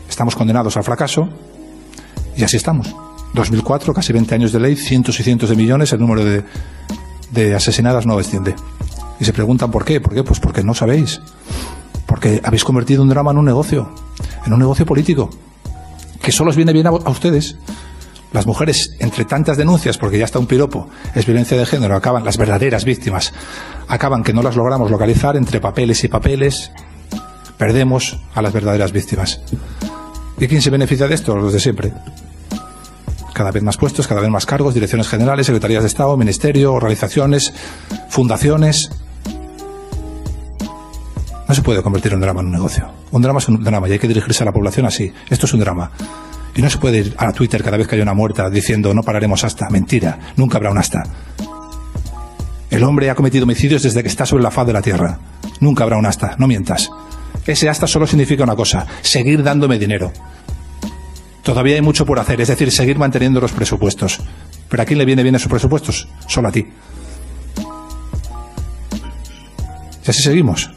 estamos 0.08 0.36
condenados 0.36 0.78
al 0.78 0.84
fracaso 0.84 1.28
y 2.36 2.44
así 2.44 2.58
estamos. 2.58 2.94
2004, 3.34 3.94
casi 3.94 4.14
20 4.14 4.36
años 4.36 4.52
de 4.52 4.60
ley, 4.60 4.76
cientos 4.76 5.20
y 5.20 5.24
cientos 5.24 5.50
de 5.50 5.56
millones, 5.56 5.92
el 5.92 6.00
número 6.00 6.24
de, 6.24 6.44
de 7.32 7.56
asesinadas 7.56 8.06
no 8.06 8.16
desciende. 8.18 8.56
Y 9.24 9.26
se 9.26 9.32
preguntan 9.32 9.72
por 9.72 9.86
qué. 9.86 10.02
¿Por 10.02 10.14
qué? 10.14 10.22
Pues 10.22 10.42
porque 10.42 10.66
no 10.66 10.74
sabéis. 10.74 11.22
Porque 12.06 12.42
habéis 12.44 12.66
convertido 12.66 13.02
un 13.02 13.08
drama 13.08 13.32
en 13.32 13.38
un 13.38 13.46
negocio, 13.46 13.90
en 14.46 14.52
un 14.52 14.60
negocio 14.60 14.86
político, 14.86 15.30
que 16.22 16.34
solo 16.34 16.50
os 16.50 16.58
viene 16.58 16.74
bien 16.74 16.88
a, 16.88 16.90
a 16.90 17.10
ustedes. 17.10 17.56
Las 18.34 18.46
mujeres, 18.46 18.98
entre 19.00 19.24
tantas 19.24 19.56
denuncias, 19.56 19.98
porque 19.98 20.18
ya 20.18 20.26
está 20.26 20.40
un 20.40 20.46
piropo, 20.46 20.90
es 21.16 21.26
violencia 21.26 21.56
de 21.56 21.66
género, 21.66 21.96
acaban, 21.96 22.26
las 22.26 22.36
verdaderas 22.36 22.84
víctimas, 22.84 23.34
acaban 23.88 24.24
que 24.24 24.34
no 24.34 24.44
las 24.44 24.58
logramos 24.58 24.92
localizar 24.92 25.38
entre 25.38 25.62
papeles 25.62 26.04
y 26.04 26.10
papeles, 26.10 26.72
perdemos 27.58 28.20
a 28.36 28.42
las 28.42 28.52
verdaderas 28.52 28.92
víctimas. 28.92 29.40
¿Y 30.38 30.50
quién 30.50 30.62
se 30.62 30.70
beneficia 30.70 31.08
de 31.08 31.16
esto? 31.16 31.34
Los 31.38 31.54
de 31.54 31.62
siempre. 31.62 31.94
Cada 33.34 33.52
vez 33.52 33.64
más 33.64 33.78
puestos, 33.78 34.06
cada 34.06 34.20
vez 34.20 34.30
más 34.30 34.46
cargos, 34.46 34.74
direcciones 34.74 35.08
generales, 35.08 35.46
secretarías 35.46 35.84
de 35.84 35.88
Estado, 35.88 36.18
ministerio, 36.18 36.74
organizaciones, 36.74 37.54
fundaciones. 38.10 38.92
No 41.54 41.58
se 41.58 41.62
puede 41.62 41.84
convertir 41.84 42.16
un 42.16 42.20
drama 42.20 42.40
en 42.40 42.48
un 42.48 42.52
negocio. 42.52 42.90
Un 43.12 43.22
drama 43.22 43.38
es 43.38 43.48
un 43.48 43.64
drama 43.64 43.88
y 43.88 43.92
hay 43.92 44.00
que 44.00 44.08
dirigirse 44.08 44.42
a 44.42 44.46
la 44.48 44.52
población 44.52 44.88
así. 44.88 45.14
Esto 45.30 45.46
es 45.46 45.54
un 45.54 45.60
drama. 45.60 45.92
Y 46.56 46.64
no 46.64 46.70
se 46.72 46.80
puede 46.80 46.98
ir 46.98 47.16
a 47.16 47.32
Twitter 47.32 47.64
cada 47.64 47.78
vez 47.78 47.88
que 47.88 47.94
hay 47.94 48.02
una 48.02 48.16
muerta 48.16 48.50
diciendo 48.50 48.92
no 48.92 49.04
pararemos 49.04 49.44
hasta. 49.44 49.70
Mentira. 49.70 50.18
Nunca 50.36 50.58
habrá 50.58 50.72
un 50.72 50.80
hasta. 50.80 51.04
El 52.72 52.84
hombre 52.84 53.12
ha 53.12 53.14
cometido 53.14 53.44
homicidios 53.44 53.84
desde 53.84 54.02
que 54.02 54.10
está 54.10 54.26
sobre 54.26 54.42
la 54.42 54.50
faz 54.50 54.66
de 54.66 54.74
la 54.74 54.82
tierra. 54.82 55.20
Nunca 55.60 55.84
habrá 55.84 55.98
un 55.98 56.08
hasta. 56.08 56.36
No 56.40 56.48
mientas. 56.48 56.90
Ese 57.46 57.70
hasta 57.70 57.86
solo 57.86 58.08
significa 58.08 58.44
una 58.44 58.56
cosa. 58.56 58.88
Seguir 59.04 59.44
dándome 59.44 59.78
dinero. 59.78 60.12
Todavía 61.44 61.76
hay 61.76 61.84
mucho 61.84 62.04
por 62.04 62.18
hacer, 62.18 62.42
es 62.42 62.48
decir, 62.48 62.72
seguir 62.72 62.98
manteniendo 62.98 63.40
los 63.40 63.52
presupuestos. 63.52 64.22
¿Pero 64.70 64.82
a 64.82 64.88
quién 64.88 64.98
le 64.98 65.06
viene 65.06 65.22
bien 65.22 65.36
esos 65.36 65.52
presupuestos? 65.52 66.08
Solo 66.26 66.48
a 66.48 66.52
ti. 66.52 66.66
Y 70.04 70.10
así 70.10 70.24
seguimos. 70.24 70.72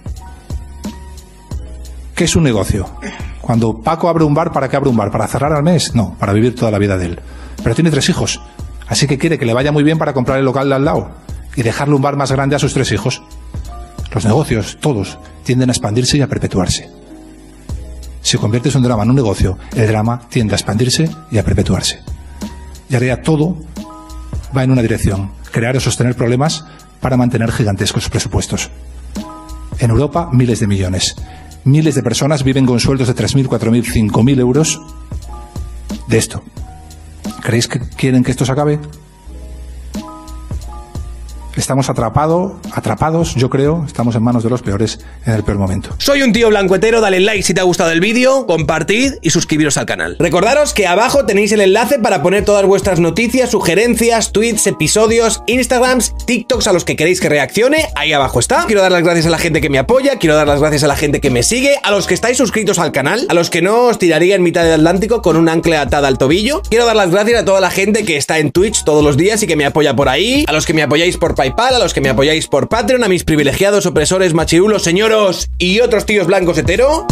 ¿Qué 2.17 2.25
es 2.25 2.35
un 2.35 2.45
negocio? 2.45 2.89
Cuando 3.43 3.79
Paco 3.83 4.09
abre 4.09 4.25
un 4.25 4.33
bar, 4.33 4.51
¿para 4.51 4.71
qué 4.71 4.77
abre 4.77 4.89
un 4.89 4.97
bar? 4.97 5.11
¿Para 5.11 5.29
cerrar 5.29 5.53
al 5.53 5.63
mes? 5.63 5.95
No, 5.95 6.17
para 6.19 6.33
vivir 6.33 6.55
toda 6.55 6.71
la 6.71 6.79
vida 6.79 6.97
de 6.97 7.05
él. 7.05 7.21
Pero 7.63 7.75
tiene 7.75 7.91
tres 7.91 8.09
hijos. 8.09 8.41
Así 8.89 9.07
que 9.07 9.19
quiere 9.19 9.39
que 9.39 9.45
le 9.45 9.53
vaya 9.53 9.71
muy 9.71 9.83
bien 9.83 9.99
para 9.99 10.15
comprar 10.15 10.39
el 10.39 10.47
local 10.47 10.67
de 10.71 10.75
al 10.77 10.85
lado 10.87 11.11
y 11.57 11.63
dejarle 11.63 11.95
un 11.95 12.01
bar 12.01 12.17
más 12.17 12.33
grande 12.33 12.57
a 12.57 12.59
sus 12.59 12.73
tres 12.73 12.91
hijos. 12.91 13.23
Los 14.15 14.25
negocios, 14.25 14.79
todos, 14.81 15.19
tienden 15.45 15.69
a 15.69 15.73
expandirse 15.73 16.17
y 16.17 16.23
a 16.23 16.27
perpetuarse. 16.27 16.89
Si 18.23 18.39
conviertes 18.39 18.75
un 18.75 18.83
drama 18.83 19.03
en 19.03 19.11
un 19.11 19.17
negocio, 19.17 19.59
el 19.75 19.87
drama 19.87 20.23
tiende 20.31 20.55
a 20.55 20.57
expandirse 20.57 21.11
y 21.31 21.37
a 21.37 21.45
perpetuarse. 21.45 22.01
Y 22.89 22.95
ahora 22.95 23.21
todo 23.21 23.59
va 24.57 24.65
en 24.65 24.71
una 24.71 24.81
dirección, 24.81 25.33
crear 25.53 25.77
o 25.77 25.81
sostener 25.81 26.15
problemas 26.15 26.65
para 27.03 27.19
mantener 27.19 27.53
gigantescos 27.53 28.09
presupuestos. 28.09 28.71
En 29.79 29.91
Europa, 29.91 30.31
miles 30.33 30.61
de 30.61 30.67
millones. 30.67 31.15
Miles 31.67 31.97
de 31.97 32.03
personas 32.05 32.45
viven 32.45 32.65
con 32.65 32.79
sueldos 32.79 33.09
de 33.09 33.15
3.000, 33.17 33.49
4.000, 33.49 34.13
5.000 34.13 34.39
euros 34.39 34.81
de 36.07 36.17
esto. 36.17 36.41
¿Creéis 37.43 37.67
que 37.67 37.81
quieren 37.81 38.23
que 38.23 38.31
esto 38.31 38.45
se 38.45 38.53
acabe? 38.53 38.79
Estamos 41.57 41.89
atrapado, 41.89 42.61
atrapados, 42.73 43.35
yo 43.35 43.49
creo, 43.49 43.85
estamos 43.87 44.15
en 44.15 44.23
manos 44.23 44.45
de 44.45 44.51
los 44.51 44.61
peores 44.61 45.01
en 45.25 45.33
el 45.33 45.43
peor 45.43 45.57
momento. 45.57 45.91
Soy 45.97 46.23
un 46.23 46.33
tío 46.33 46.51
blancuetero, 46.51 47.01
dale 47.01 47.19
like 47.21 47.43
si 47.43 47.55
te 47.55 47.61
ha 47.61 47.65
gustado 47.65 47.91
el 47.93 48.01
vídeo, 48.01 48.47
compartid 48.47 49.15
y 49.23 49.31
suscribiros 49.31 49.79
al 49.79 49.87
canal. 49.87 50.17
Recordaros 50.19 50.75
que 50.75 50.87
abajo 50.87 51.25
tenéis 51.25 51.53
el 51.53 51.63
enlace 51.63 51.99
para 51.99 52.23
poner 52.23 52.45
todas 52.45 52.67
vuestras 52.67 53.01
noticias, 53.01 53.51
sugerencias, 53.51 54.33
tweets, 54.33 54.67
episodios, 54.67 55.43
Instagrams, 55.47 56.15
TikToks 56.27 56.67
a 56.67 56.73
los 56.75 56.85
que 56.85 56.95
queréis 56.95 57.21
que 57.21 57.31
reaccione, 57.31 57.87
ahí 57.95 58.13
abajo 58.13 58.39
está. 58.39 58.67
Quiero 58.67 58.83
dar 58.83 58.93
las 58.93 59.03
gracias 59.03 59.27
a 59.27 59.31
la 59.31 59.39
gente 59.39 59.63
que 59.63 59.71
me 59.71 59.79
apoya, 59.79 60.19
quiero 60.19 60.37
dar 60.37 60.47
las 60.47 60.61
gracias 60.61 60.85
a 60.85 60.89
la 60.89 60.97
gente 60.97 61.21
que 61.23 61.31
me 61.31 61.43
sigue, 61.43 61.77
a 61.83 61.91
los 61.91 62.07
que 62.07 62.15
estáis 62.15 62.37
suscritos 62.37 62.79
al 62.79 62.93
canal, 62.93 63.25
a 63.31 63.35
los 63.35 63.49
que 63.49 63.63
no 63.63 63.85
os 63.85 63.99
tiraría 63.99 64.37
en 64.37 64.43
mitad 64.43 64.63
del 64.63 64.75
Atlántico 64.75 65.23
con 65.23 65.37
un 65.37 65.49
ancla 65.49 65.81
atada 65.81 66.09
al 66.09 66.19
tobillo. 66.19 66.61
Quiero 66.69 66.85
dar 66.85 66.97
las 66.97 67.11
gracias 67.11 67.41
a 67.41 67.45
toda 67.47 67.61
la 67.61 67.71
gente 67.71 68.05
que 68.05 68.19
está 68.19 68.39
en 68.39 68.53
Twitch 68.53 68.85
todos 68.85 69.03
los 69.03 69.17
días 69.17 69.43
y 69.43 69.47
que 69.47 69.57
me 69.57 69.65
apoya 69.65 69.97
por 69.97 70.11
ahí, 70.11 70.45
a 70.47 70.53
los 70.53 70.67
que 70.67 70.75
me 70.75 70.83
apoyáis 70.83 71.17
por 71.17 71.35
PayPal, 71.47 71.77
a 71.77 71.79
los 71.79 71.95
que 71.95 72.01
me 72.01 72.09
apoyáis 72.09 72.49
por 72.49 72.69
Patreon, 72.69 73.05
a 73.05 73.09
mis 73.09 73.23
privilegiados 73.23 73.87
opresores 73.87 74.35
machirulos, 74.35 74.83
señoros 74.83 75.49
y 75.59 75.79
otros 75.79 76.05
tíos 76.05 76.27
blancos 76.27 76.59
hetero. 76.59 77.07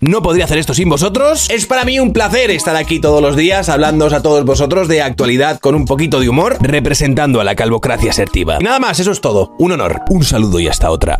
No 0.00 0.22
podría 0.22 0.46
hacer 0.46 0.56
esto 0.56 0.72
sin 0.72 0.88
vosotros. 0.88 1.50
Es 1.50 1.66
para 1.66 1.84
mí 1.84 2.00
un 2.00 2.14
placer 2.14 2.50
estar 2.50 2.74
aquí 2.76 3.00
todos 3.00 3.20
los 3.20 3.36
días 3.36 3.68
hablándoos 3.68 4.14
a 4.14 4.22
todos 4.22 4.46
vosotros 4.46 4.88
de 4.88 5.02
actualidad 5.02 5.58
con 5.60 5.74
un 5.74 5.84
poquito 5.84 6.20
de 6.20 6.30
humor, 6.30 6.56
representando 6.60 7.42
a 7.42 7.44
la 7.44 7.54
calvocracia 7.54 8.12
asertiva. 8.12 8.58
Nada 8.60 8.78
más, 8.78 8.98
eso 8.98 9.10
es 9.10 9.20
todo. 9.20 9.54
Un 9.58 9.72
honor, 9.72 10.00
un 10.08 10.24
saludo 10.24 10.58
y 10.58 10.68
hasta 10.68 10.90
otra. 10.90 11.18